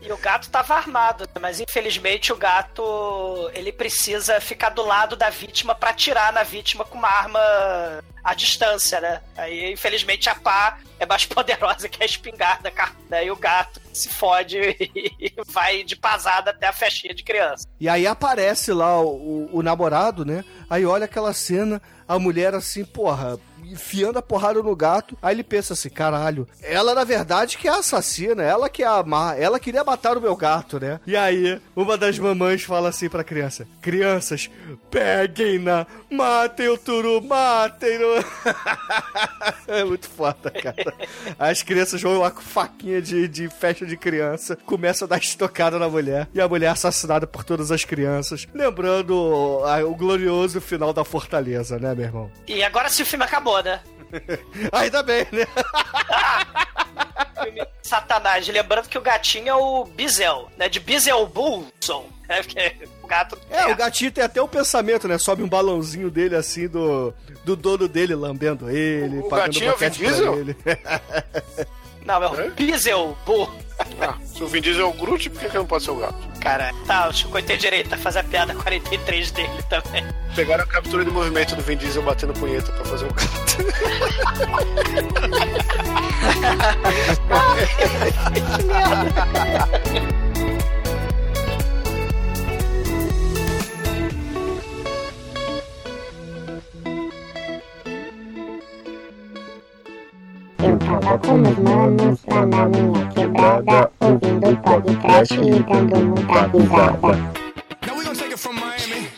[0.01, 5.29] E o gato tava armado, mas infelizmente o gato ele precisa ficar do lado da
[5.29, 7.39] vítima para atirar na vítima com uma arma
[8.23, 9.21] à distância, né?
[9.35, 12.91] Aí infelizmente a pá é mais poderosa que a espingarda, cara.
[13.09, 17.67] Daí o gato se fode e vai de pasada até a festinha de criança.
[17.79, 20.45] E aí aparece lá o, o, o namorado, né?
[20.69, 23.37] Aí olha aquela cena, a mulher assim, porra,
[23.71, 25.17] enfiando a porrada no gato.
[25.21, 29.03] Aí ele pensa assim: caralho, ela na verdade que é assassina, ela que é a
[29.03, 30.99] má, ela queria matar o meu gato, né?
[31.05, 34.49] E aí, uma das mamães fala assim pra criança: Crianças,
[34.89, 38.23] peguem-na, matem o turu, matem-no.
[39.67, 40.93] é muito foda, cara.
[41.37, 45.77] As crianças vão lá com faquinha de, de festa de criança, começam a dar estocada
[45.77, 48.47] na mulher, e a mulher é assassinada por todas as crianças.
[48.53, 52.31] Lembrando o glorioso final da Fortaleza, né, meu irmão?
[52.47, 53.81] E agora se o filme acabou, né?
[54.71, 55.45] Ainda bem, né?
[57.81, 58.47] Satanás.
[58.47, 60.67] Lembrando que o gatinho é o Bizel, né?
[60.67, 62.09] De Bizelbulson.
[62.27, 63.37] É, porque o gato.
[63.49, 65.17] É, é, o gatinho tem até o um pensamento, né?
[65.17, 67.13] Sobe um balãozinho dele assim do,
[67.45, 69.85] do dono dele lambendo ele, o, pagando gatinho é o Vin
[70.39, 70.57] ele.
[72.05, 73.66] Não, é o Bizelbu.
[74.01, 75.95] Ah, se o Vin Diesel é o Groot, por que, que não pode ser o
[75.95, 76.15] gato?
[76.39, 80.03] Cara, tá, o Chico tem direito a fazer a piada 43 dele também.
[80.35, 83.27] Pegaram a captura de movimento do Vin Diesel batendo punheta pra fazer o gato.
[88.57, 90.26] que merda.
[100.87, 104.55] Manos lá quebrada, dando.
[107.85, 109.09] Now we're gonna take it from Miami,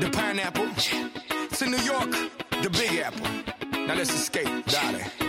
[0.00, 0.68] the pineapple,
[1.56, 2.10] to New York,
[2.62, 3.26] the big apple.
[3.86, 5.21] Now let's escape, darling.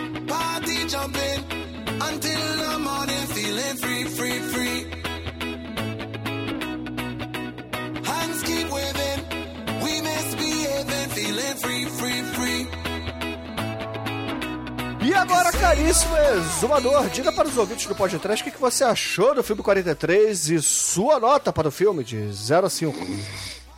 [15.14, 19.32] E agora, caríssimo exumador, diga para os ouvintes do podcast o que, que você achou
[19.32, 22.98] do filme 43 e sua nota para o filme de 0 a 5.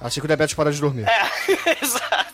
[0.00, 1.06] Assim que o Debetes para de dormir.
[1.06, 1.30] É,
[1.84, 2.32] exato.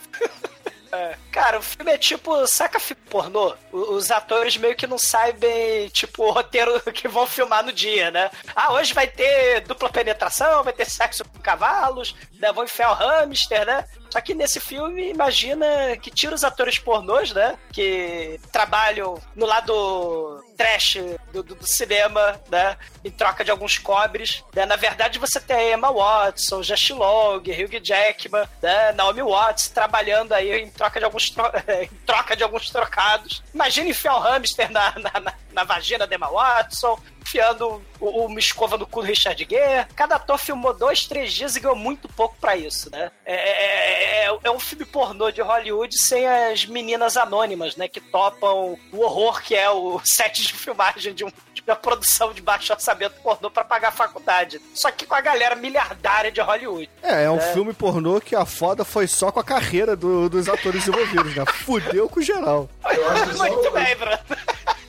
[0.93, 1.17] É.
[1.43, 3.53] Cara, o filme é tipo, saca filme pornô?
[3.73, 8.31] Os atores meio que não sabem, tipo, o roteiro que vão filmar no dia, né?
[8.55, 12.53] Ah, hoje vai ter dupla penetração, vai ter sexo com cavalos, né?
[12.53, 13.85] Vão enfiar o hamster, né?
[14.09, 15.67] Só que nesse filme, imagina
[16.01, 17.59] que tira os atores pornôs, né?
[17.73, 20.99] Que trabalham no lado trash
[21.33, 22.77] do, do- do cinema, né?
[23.03, 24.45] Em troca de alguns cobres.
[24.55, 24.67] Né?
[24.67, 28.93] Na verdade, você tem Emma Watson, Just Long, Hugh Jackman, né?
[28.93, 31.32] Naomi Watts trabalhando aí em troca de alguns,
[31.83, 33.43] em troca de alguns trocados.
[33.55, 38.39] Imagina enfiar o hamster na, na, na- na vagina da Emma Watson, enfiando o- uma
[38.41, 39.87] escova no cu do Richard Gere.
[39.95, 43.11] Cada ator filmou dois, três dias e ganhou muito pouco pra isso, né?
[43.25, 47.87] É, é- é- é um filme pornô de Hollywood sem as meninas anônimas, né?
[47.87, 51.31] Que topam o horror que é o set de filmagem de, um,
[51.71, 54.61] uma produção de baixo orçamento pornô pra pagar a faculdade.
[54.75, 56.91] Só que com a galera miliardária de Hollywood.
[57.03, 57.53] É, é um É.
[57.53, 61.45] filme pornô que a foda foi só com a carreira do- dos atores envolvidos, né?
[61.65, 62.69] Fudeu com geral.
[62.95, 64.19] Eu acho que só, Muito bem, Bruno.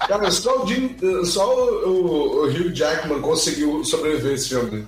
[0.08, 4.88] cara, só, o, Jim, só o, o- o Hugh Jackman conseguiu sobreviver a esse filme.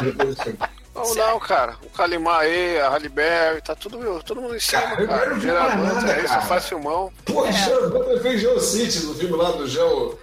[0.00, 0.58] Depois desse filme.
[0.94, 1.76] Não, não, cara.
[1.82, 5.26] O Kalimar aí, a Halle Berry, tá tudo, todo mundo em cima, Cara, eu cara.
[5.30, 7.12] não vi Gerador, mais nada, aí só faz filmão.
[7.26, 7.52] Pô, é.
[7.52, 10.18] Geo fez Geocities no filme lá do Geo.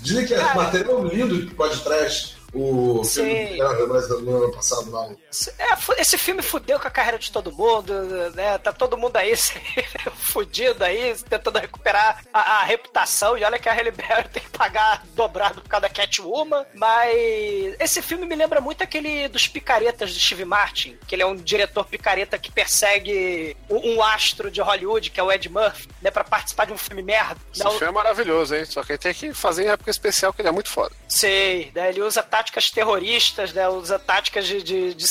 [0.00, 2.35] Dizem que é material lindo de podcast.
[2.58, 3.56] O filme Sim.
[4.24, 5.08] do ano passado lá.
[5.58, 7.92] É, esse filme fudeu com a carreira de todo mundo,
[8.34, 8.56] né?
[8.58, 9.34] Tá todo mundo aí
[10.32, 13.36] fudido aí, tentando recuperar a, a reputação.
[13.36, 16.64] E olha que a Halle Berry tem que pagar dobrado por causa da Catwoman.
[16.74, 17.14] Mas
[17.78, 21.36] esse filme me lembra muito aquele dos picaretas do Steve Martin, que ele é um
[21.36, 26.10] diretor picareta que persegue um, um astro de Hollywood, que é o Ed Murphy, né?
[26.10, 27.36] Pra participar de um filme merda.
[27.52, 28.64] Esse Não- filme é maravilhoso, hein?
[28.64, 30.94] Só que ele tem que fazer em época especial, que ele é muito foda.
[31.08, 31.90] Sei, né?
[31.90, 33.68] Ele usa táticas terroristas, né?
[33.68, 35.08] Usa táticas de, de, de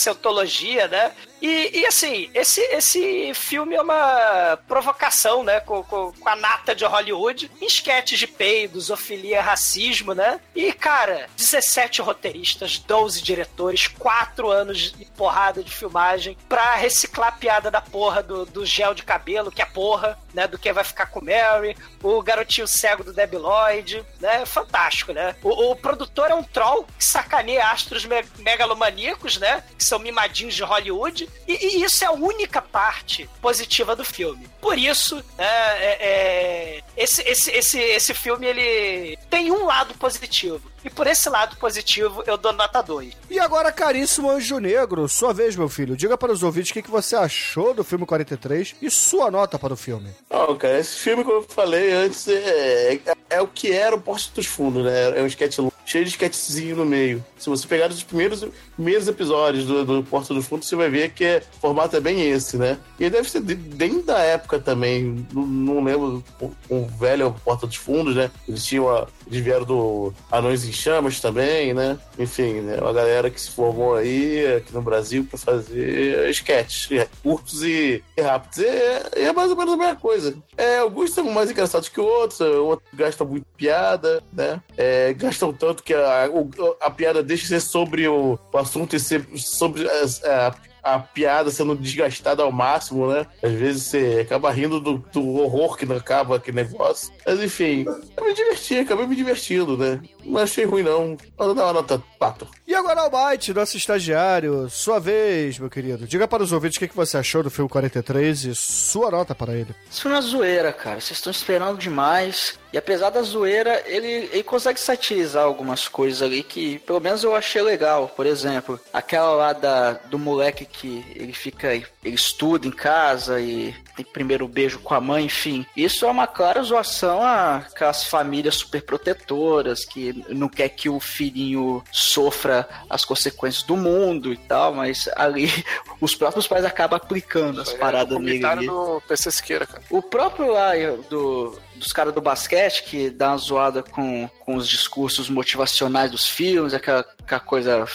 [0.87, 1.11] né?
[1.41, 5.59] E, e, assim, esse, esse filme é uma provocação, né?
[5.59, 10.39] Com, com, com a nata de Hollywood, esquetes de peido, zoofilia, racismo, né?
[10.55, 17.31] E, cara, 17 roteiristas, 12 diretores, 4 anos de porrada de filmagem pra reciclar a
[17.33, 20.47] piada da porra do, do gel de cabelo, que é porra, né?
[20.47, 24.45] Do que vai ficar com Mary, o garotinho cego do Debi Lloyd, né?
[24.45, 25.35] Fantástico, né?
[25.43, 29.63] O, o produtor é um troll que sacaneia astros me- megalomaníacos, né?
[29.77, 31.24] Que são mimadinhos de Hollywood.
[31.47, 34.47] E, e isso é a única parte positiva do filme.
[34.61, 40.71] Por isso, né, é- é, esse, esse, esse, esse filme ele tem um lado positivo.
[40.85, 43.11] E por esse lado positivo, eu dou nota 2.
[43.31, 45.97] E agora, caríssimo Anjo Negro, sua vez, meu filho.
[45.97, 49.57] Diga para os ouvintes o que, que você achou do filme 43 e sua nota
[49.57, 50.11] para o filme.
[50.29, 53.99] Não, cara, esse filme, como eu falei antes, é, é, é o que era o
[53.99, 55.17] Porto dos Fundos, né?
[55.19, 57.25] É um sketch longo, cheio de sketchzinho no meio.
[57.35, 58.45] Se você pegar os primeiros,
[58.75, 61.99] primeiros episódios do, do Porto dos Fundos, você vai ver que é, o formato é
[61.99, 62.77] bem esse, né?
[62.99, 65.25] E deve ser de- bem da época também.
[65.33, 68.29] Não, não lembro o, o velho Porta dos Fundos, né?
[68.47, 71.97] Eles tinham a, eles vieram do Anões em Chamas também, né?
[72.19, 72.77] Enfim, né?
[72.79, 76.89] Uma galera que se formou aí aqui no Brasil pra fazer sketches
[77.23, 78.57] curtos e, rápidos.
[78.59, 80.35] E é, é mais ou menos a mesma coisa.
[80.57, 84.61] É, alguns são mais engraçados que outros, outros gastam muito piada, né?
[84.77, 88.95] É, gastam tanto que a, o- a piada deixa de ser sobre o, o assunto
[88.95, 90.53] e ser sobre as- a,
[90.85, 93.25] a piada sendo desgastada ao máximo, né?
[93.41, 97.11] Às vezes você acaba rindo do, do horror que não acaba aquele negócio.
[97.25, 97.85] Mas enfim,
[98.15, 99.99] eu me diverti, acabei me divertindo, né?
[100.23, 101.17] Não achei ruim, não.
[101.35, 102.47] Vou dar uma nota 4.
[102.67, 106.05] E agora, Almighty, nosso estagiário, sua vez, meu querido.
[106.05, 109.33] Diga para os ouvintes o que, que você achou do filme 43 e sua nota
[109.33, 109.73] para ele.
[109.89, 111.01] Isso foi uma zoeira, cara.
[111.01, 112.59] Vocês estão esperando demais.
[112.75, 117.33] E apesar da zoeira, ele, ele consegue satirizar algumas coisas ali que, pelo menos, eu
[117.33, 118.11] achei legal.
[118.13, 121.73] Por exemplo, aquela lá da, do moleque que ele fica.
[121.73, 125.65] Ele estuda em casa e tem primeiro beijo com a mãe, enfim.
[125.75, 131.83] Isso é uma clara zoação àquelas famílias super protetoras que não quer que o filhinho
[131.91, 135.49] sofra as consequências do mundo e tal, mas ali
[136.01, 138.45] os próprios pais acabam aplicando as paradas nele.
[138.45, 138.67] Ali.
[138.67, 139.81] do PC Siqueira, cara.
[139.89, 140.71] O próprio lá
[141.09, 146.27] do, dos caras do basquete, que dá uma zoada com, com os discursos motivacionais dos
[146.27, 147.85] filmes, aquela, aquela coisa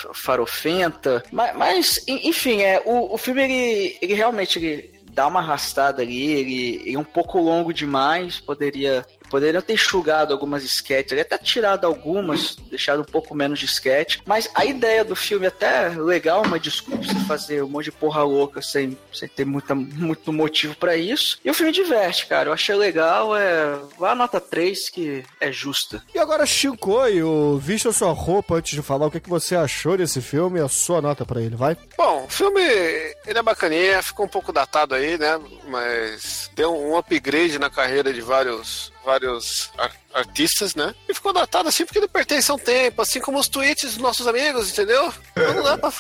[0.45, 1.23] farofenta.
[1.31, 6.03] Mas, mas, en- enfim, é, o, o filme, ele, ele realmente ele dá uma arrastada
[6.03, 9.05] ali, ele, é um pouco longo demais, poderia...
[9.31, 14.51] Poderiam ter enxugado algumas sketches, até tirado algumas, deixado um pouco menos de sketch, mas
[14.55, 18.23] a ideia do filme é até legal, uma desculpa você fazer um monte de porra
[18.23, 21.39] louca sem, sem ter muita, muito motivo pra isso.
[21.45, 22.49] E o filme diverte, cara.
[22.49, 23.79] Eu achei legal, é.
[23.99, 26.03] Vá a nota 3, que é justa.
[26.15, 29.55] E agora, Shinkoio, visto a sua roupa antes de falar, o que, é que você
[29.55, 31.77] achou desse filme e a sua nota pra ele, vai?
[31.97, 35.41] Bom, o filme ele é bacaninha, ficou um pouco datado aí, né?
[35.69, 40.95] Mas deu um upgrade na carreira de vários vários ar- artistas, né?
[41.09, 43.97] E ficou datado assim porque ele pertence a um tempo, assim como os tweets dos
[43.99, 45.13] nossos amigos, entendeu?
[45.33, 45.93] Então não dá pra.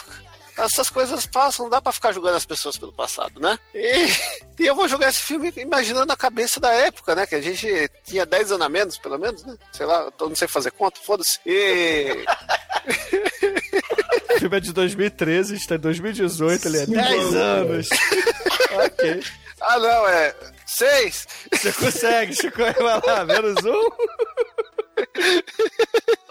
[0.59, 3.59] Essas coisas passam, não dá pra ficar julgando as pessoas pelo passado, né?
[3.74, 4.09] E,
[4.62, 7.27] e eu vou jogar esse filme imaginando a cabeça da época, né?
[7.27, 7.66] Que a gente
[8.05, 9.56] tinha 10 anos a menos, pelo menos, né?
[9.72, 11.39] Sei lá, eu não sei fazer conta, foda-se.
[11.47, 12.24] E.
[14.35, 17.39] O filme é de 2013, está em 2018, ele é Sim, 10 mano.
[17.39, 17.89] anos.
[18.85, 19.22] ok.
[19.62, 20.35] Ah, não, é.
[20.76, 21.26] Seis!
[21.52, 23.90] Você consegue, Shinkoio, vai lá, menos um.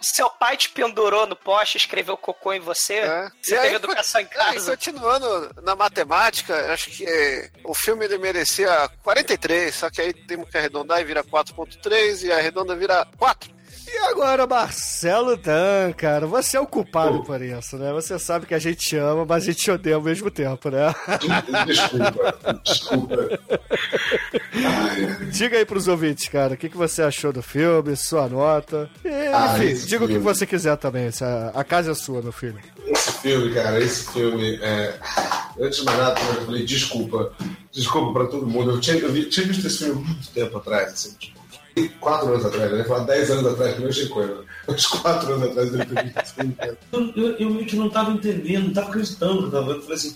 [0.02, 3.02] Seu pai te pendurou no poste, escreveu cocô em você?
[3.42, 4.72] Você E aí, teve educação em Aí, casa?
[4.72, 10.50] continuando na matemática, acho que eh, o filme ele merecia 43, só que aí temos
[10.50, 13.59] que arredondar e vira 4.3 e a redonda vira 4.
[13.92, 17.92] E agora, Marcelo Dan, cara, você é o culpado por isso, né?
[17.94, 20.94] Você sabe que a gente ama, mas a gente odeia ao mesmo tempo, né?
[21.66, 23.40] Desculpa, desculpa.
[25.32, 28.90] Diga aí pros ouvintes, cara, o que, que você achou do filme, sua nota.
[29.04, 31.10] E, Ah, enfim, esse diga o que você quiser também.
[31.54, 32.60] A casa é sua, meu filho.
[32.86, 34.94] Esse filme, cara, esse filme é.
[35.60, 37.34] Antes de mais nada, eu falei desculpa.
[37.72, 38.72] Desculpa pra todo mundo.
[38.72, 41.40] Eu tinha, eu tinha visto esse filme há muito tempo atrás, assim, tipo,
[42.00, 44.44] quatro anos atrás, ia falar dez anos atrás, que eu achei coisa.
[44.68, 45.86] Uns quatro anos atrás eu
[46.56, 46.78] cara.
[46.92, 49.72] Eu, eu, eu meio que não tava entendendo, não tava acreditando eu tava.
[49.72, 50.16] Eu falei assim,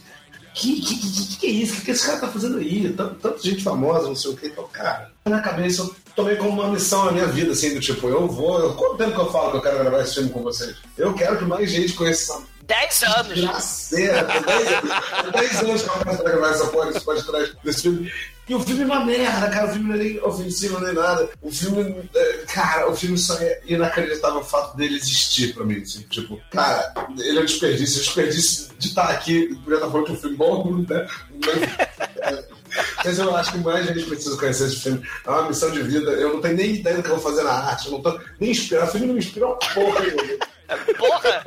[0.54, 1.74] que, que, que, que é isso?
[1.74, 2.94] O que, que esse cara tá fazendo aí?
[2.94, 4.48] Tanta, tanta gente famosa, não sei o que.
[4.48, 8.08] Então, cara, na cabeça eu tomei como uma missão na minha vida, assim, do tipo,
[8.08, 8.60] eu vou.
[8.60, 10.76] Eu, quanto tempo que eu falo que eu quero gravar esse filme com vocês?
[10.98, 13.90] Eu quero que mais gente conheça essa 10 anos.
[13.90, 14.30] Tem 10
[15.24, 18.12] tem 10 anos que eu começo a gravar essa porra, esse podcast desse filme.
[18.48, 19.68] E o filme é uma merda, cara.
[19.68, 21.30] O filme não é nem ofensivo nem nada.
[21.42, 25.82] O filme, é, cara, o filme só é inacreditável o fato dele existir pra mim.
[25.82, 26.02] Assim.
[26.10, 28.02] Tipo, cara, ele é um desperdício.
[28.02, 31.08] Desperdício de estar aqui, podia estar falando que um filme bom, né?
[33.06, 35.02] Mas, eu acho que mais gente precisa conhecer esse filme.
[35.26, 36.12] É uma missão de vida.
[36.12, 37.86] Eu não tenho nem ideia do que eu vou fazer na arte.
[37.86, 38.90] Eu não tô nem inspirado.
[38.90, 40.00] O filme não me inspira porra.
[40.02, 40.54] nenhuma.
[40.98, 41.44] Porra!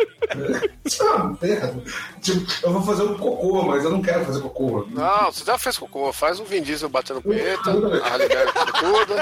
[1.42, 1.82] É uma.
[2.20, 4.86] Tipo, eu vou fazer um cocô, mas eu não quero fazer cocô.
[4.90, 9.14] Não, você já fez cocô, faz o Vin Diesel batendo punheta, a Halle Berry tudo.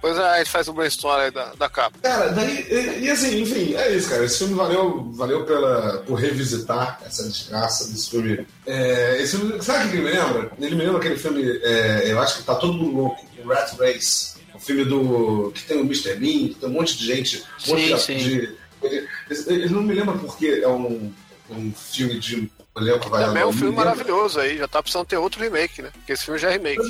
[0.00, 1.98] Depois a gente faz o brainstorm aí da, da capa.
[2.02, 4.24] Cara, daí, e, e assim, enfim, é isso, cara.
[4.24, 8.46] Esse filme valeu, valeu pela, por revisitar essa desgraça desse filme.
[8.66, 9.62] É, esse filme.
[9.62, 10.50] Sabe o que ele me lembra?
[10.58, 13.78] Ele me lembra aquele filme, é, eu acho que tá todo mundo louco, o Rat
[13.78, 14.40] Race.
[14.54, 15.52] O filme do.
[15.54, 16.14] que tem o Mr.
[16.16, 17.44] Bean, que tem um monte de gente.
[17.66, 18.16] Um monte Sim, de, sim.
[18.16, 19.08] de- ele,
[19.46, 21.12] ele não me lembra porque é um,
[21.50, 22.50] um filme de.
[22.76, 25.90] elenco vai Também é um filme maravilhoso aí, já tá precisando ter outro remake, né?
[25.92, 26.82] Porque esse filme já é remake.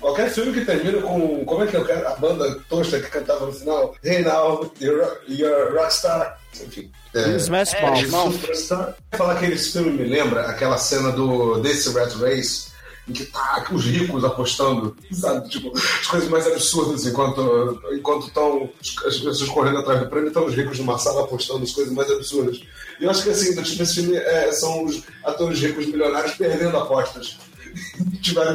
[0.00, 1.44] Qualquer filme que termina com.
[1.46, 3.94] Como é que é o cara- a banda tosta que cantava no final?
[4.04, 6.38] Hey now, you're, you're rockstar.
[6.62, 6.90] Enfim.
[7.38, 8.32] Smash é, Mouth.
[8.32, 8.96] Superstar.
[9.12, 12.73] Falar que esse filme me lembra aquela cena do desse Rat Race.
[13.06, 15.48] Em que tá os ricos apostando, sabe?
[15.50, 18.70] Tipo, as coisas mais absurdas enquanto enquanto estão
[19.06, 22.10] as pessoas correndo atrás do prêmio, estão os ricos numa sala apostando as coisas mais
[22.10, 22.62] absurdas.
[22.98, 26.76] E eu acho que assim, tipo, esse filme é, são os atores ricos milionários perdendo
[26.78, 27.36] apostas.
[28.22, 28.52] tiveram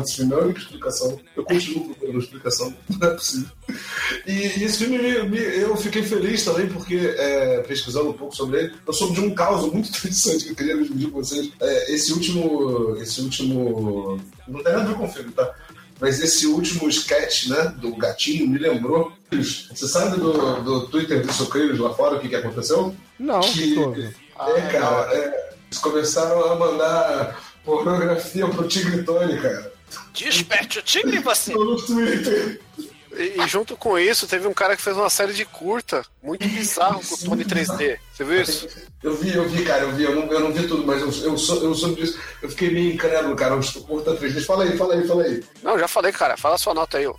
[0.00, 1.20] desse filme, é única explicação.
[1.36, 3.48] Eu continuo procurando explicação, não é possível.
[4.26, 8.34] E, e esse filme, me- me- eu fiquei feliz também, porque é, pesquisando um pouco
[8.34, 11.50] sobre ele, eu soube de um caso muito interessante que eu queria dividir com vocês.
[11.60, 12.96] É, esse último.
[13.00, 14.20] Esse último.
[14.48, 15.54] Não tem nada a ver com o filme, tá?
[16.00, 19.12] Mas esse último sketch, né, do gatinho, me lembrou.
[19.30, 20.32] Você sabe do,
[20.62, 22.92] do Twitter do Sucrilhos lá fora, o que, que aconteceu?
[23.20, 29.72] Não, que, é, cara, é, eles começaram a mandar pornografia pro Tigre Tony, cara.
[30.14, 31.52] Desperte o tigre, você!
[31.54, 32.60] No Twitter.
[33.14, 36.48] E, e junto com isso, teve um cara que fez uma série de curta, muito
[36.48, 37.98] bizarro, com o Tony 3D.
[38.12, 38.68] Você viu isso?
[39.02, 41.30] Eu vi, eu vi, cara, eu vi, eu não, eu não vi tudo, mas eu,
[41.30, 42.18] eu, sou, eu soube disso.
[42.40, 43.54] Eu fiquei meio incrédulo, cara.
[43.54, 44.46] Eu estou curta três vezes.
[44.46, 45.44] Fala aí, fala aí, fala aí.
[45.62, 46.36] Não, já falei, cara.
[46.36, 47.14] Fala a sua nota aí, ó.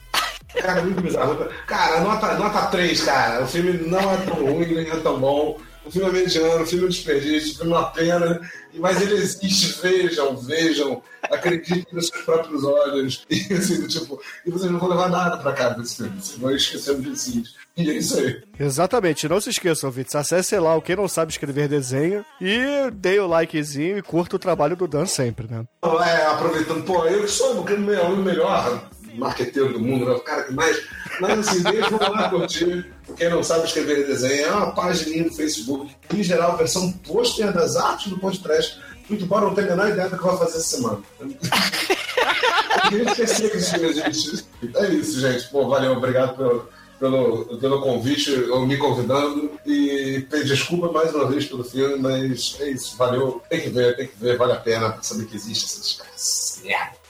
[0.62, 1.50] Cara, muito bizarro.
[1.68, 3.44] Cara, nota, nota 3, cara.
[3.44, 5.60] O filme não é tão ruim, nem é tão bom.
[5.86, 8.42] O filme é mediano, o filme um desperdício, o filme uma pena.
[8.76, 11.02] Mas ele existe, vejam, vejam.
[11.24, 13.26] Acreditem nos seus próprios olhos.
[13.34, 16.22] E assim, do tipo, e vocês não vão levar nada pra casa desse filme.
[16.22, 17.44] Vocês vão esquecer de si.
[17.76, 18.42] E é isso aí.
[18.60, 20.16] Exatamente, não se esqueçam, ouvintes.
[20.16, 24.40] Acesse lá o Quem Não Sabe Escrever Desenho e dê o likezinho e curta o
[24.40, 25.66] trabalho do Dan sempre, né?
[25.84, 30.12] É, aproveitando, pô, eu que sou o melhor marqueteiro do mundo, né?
[30.12, 30.82] o cara que mais.
[31.20, 32.93] Mas assim, deixa lá curtir.
[33.18, 35.94] Quem não sabe escrever desenho, é uma página no Facebook.
[36.14, 38.80] Em geral, versão pôster das artes do podcast.
[39.10, 41.00] Muito embora não tenha a menor ideia do que vou fazer essa semana.
[42.92, 44.46] eu esquecer que isso existe.
[44.76, 45.48] É isso, gente.
[45.50, 46.70] Pô, valeu, obrigado pelo
[47.04, 49.52] pelo, pelo convite, ou me convidando.
[49.66, 53.42] E pedir desculpa mais uma vez pelo filme, mas é isso, valeu.
[53.50, 56.62] Tem que ver, tem que ver, vale a pena saber que existe essas caras.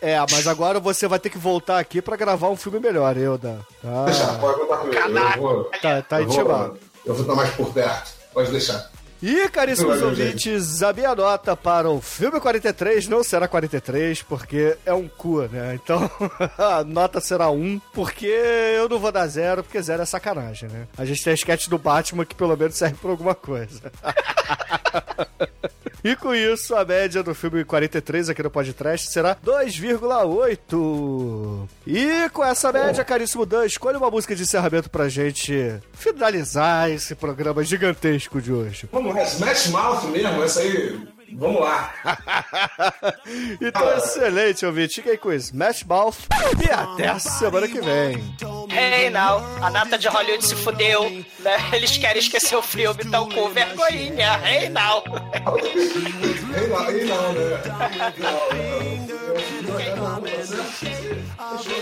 [0.01, 3.59] É, mas agora você vai ter que voltar aqui pra gravar um filme melhor, Euda.
[3.81, 4.05] Tá.
[4.05, 4.97] Deixa, pode contar comigo.
[4.97, 8.13] Eu vou, tá, tá eu vou, eu vou estar mais por perto.
[8.33, 8.91] Pode deixar.
[9.25, 14.93] E, caríssimos ouvintes, a minha nota para o filme 43 não será 43, porque é
[14.93, 15.75] um cu, né?
[15.75, 16.11] Então,
[16.59, 20.89] a nota será 1, porque eu não vou dar zero, porque zero é sacanagem, né?
[20.97, 23.89] A gente tem a sketch do Batman que pelo menos serve pra alguma coisa.
[26.03, 31.69] E com isso, a média do filme 43 aqui no podcast será 2,8.
[31.87, 37.15] E com essa média, caríssimo Dan, escolha uma música de encerramento pra gente finalizar esse
[37.15, 38.89] programa gigantesco de hoje.
[38.91, 41.93] Vamos lá, Smash Mouth mesmo, essa aí Vamos lá.
[43.59, 43.97] então, ah.
[43.97, 45.03] excelente, ouvinte.
[45.07, 46.15] Aí com Smash Mouth
[46.63, 48.35] e até a semana que vem.
[48.73, 49.37] Hey, now.
[49.61, 51.23] A nata de Hollywood se fudeu.
[51.39, 51.57] Né?
[51.73, 54.39] Eles querem esquecer o filme, então com vergonhinha.
[54.43, 55.03] Hey, now.
[55.03, 57.05] hey, now, hey,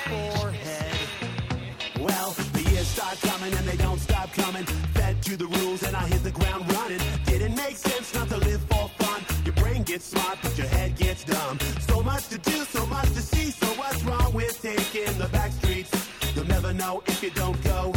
[1.99, 4.65] Well, the years start coming and they don't stop coming.
[4.95, 7.01] Fed to the rules and I hit the ground running.
[7.25, 8.29] Didn't make sense not
[16.87, 17.93] know if you don't go.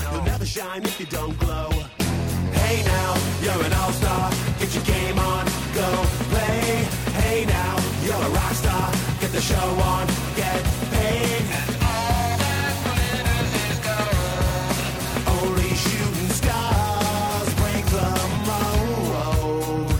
[0.00, 1.68] You'll never shine if you don't glow.
[2.60, 3.10] Hey now,
[3.42, 4.30] you're an all-star.
[4.58, 5.44] Get your game on,
[5.80, 5.88] go
[6.32, 6.64] play.
[7.20, 8.86] Hey now, you're a rock star.
[9.20, 10.06] Get the show on,
[10.42, 10.60] get
[10.94, 11.44] paid.
[11.68, 14.76] And all that glitters is gold.
[15.36, 18.08] Only shooting stars break the
[18.48, 19.94] mold.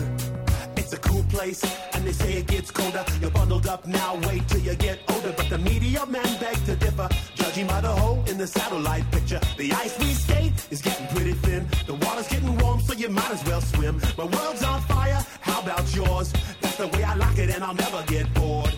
[0.81, 3.05] It's a cool place, and they say it gets colder.
[3.21, 5.33] You're bundled up now, wait till you get older.
[5.37, 7.95] But the media men beg to differ, judging by the
[8.43, 9.39] the satellite picture.
[9.57, 11.65] The ice we skate is getting pretty thin.
[11.87, 14.01] The water's getting warm, so you might as well swim.
[14.19, 16.33] My world's on fire, how about yours?
[16.61, 18.75] That's the way I like it, and I'll never get bored.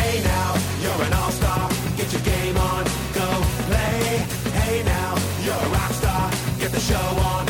[0.00, 0.50] Hey now,
[0.80, 1.68] you're an all-star.
[1.98, 3.28] Get your game on, go
[3.68, 4.24] play.
[4.60, 5.12] Hey now,
[5.44, 6.30] you're a rock star.
[6.58, 7.47] Get the show on,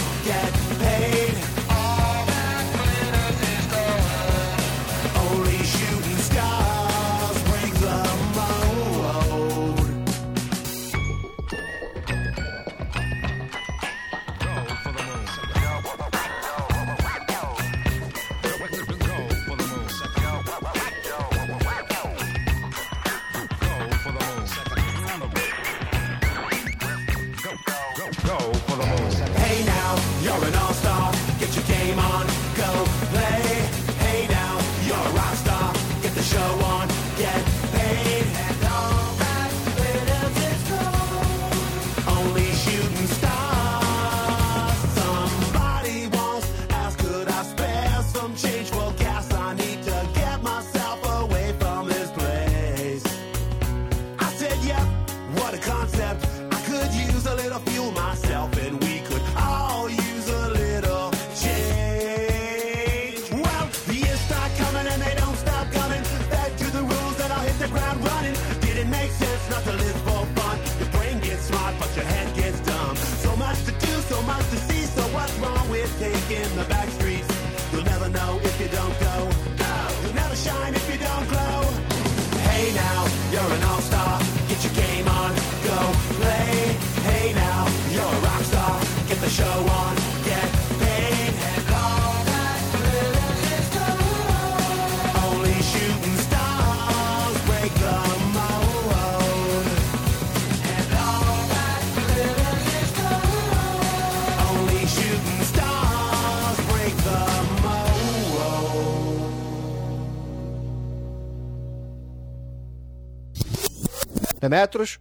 [114.40, 114.98] Demetros?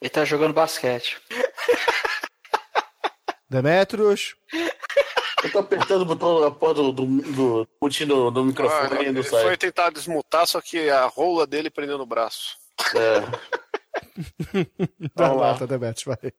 [0.00, 1.18] Ele tá jogando basquete.
[3.52, 4.34] Demetros?
[5.44, 7.68] Eu tô apertando o botão a porra do, do, do
[8.06, 9.42] do, do microfone Olha, e não ele sai.
[9.42, 12.56] foi tentar desmutar, só que a rola dele prendeu no braço.
[12.94, 13.20] É.
[15.14, 16.32] Vai Vamos lá, tá, Demetros, vai.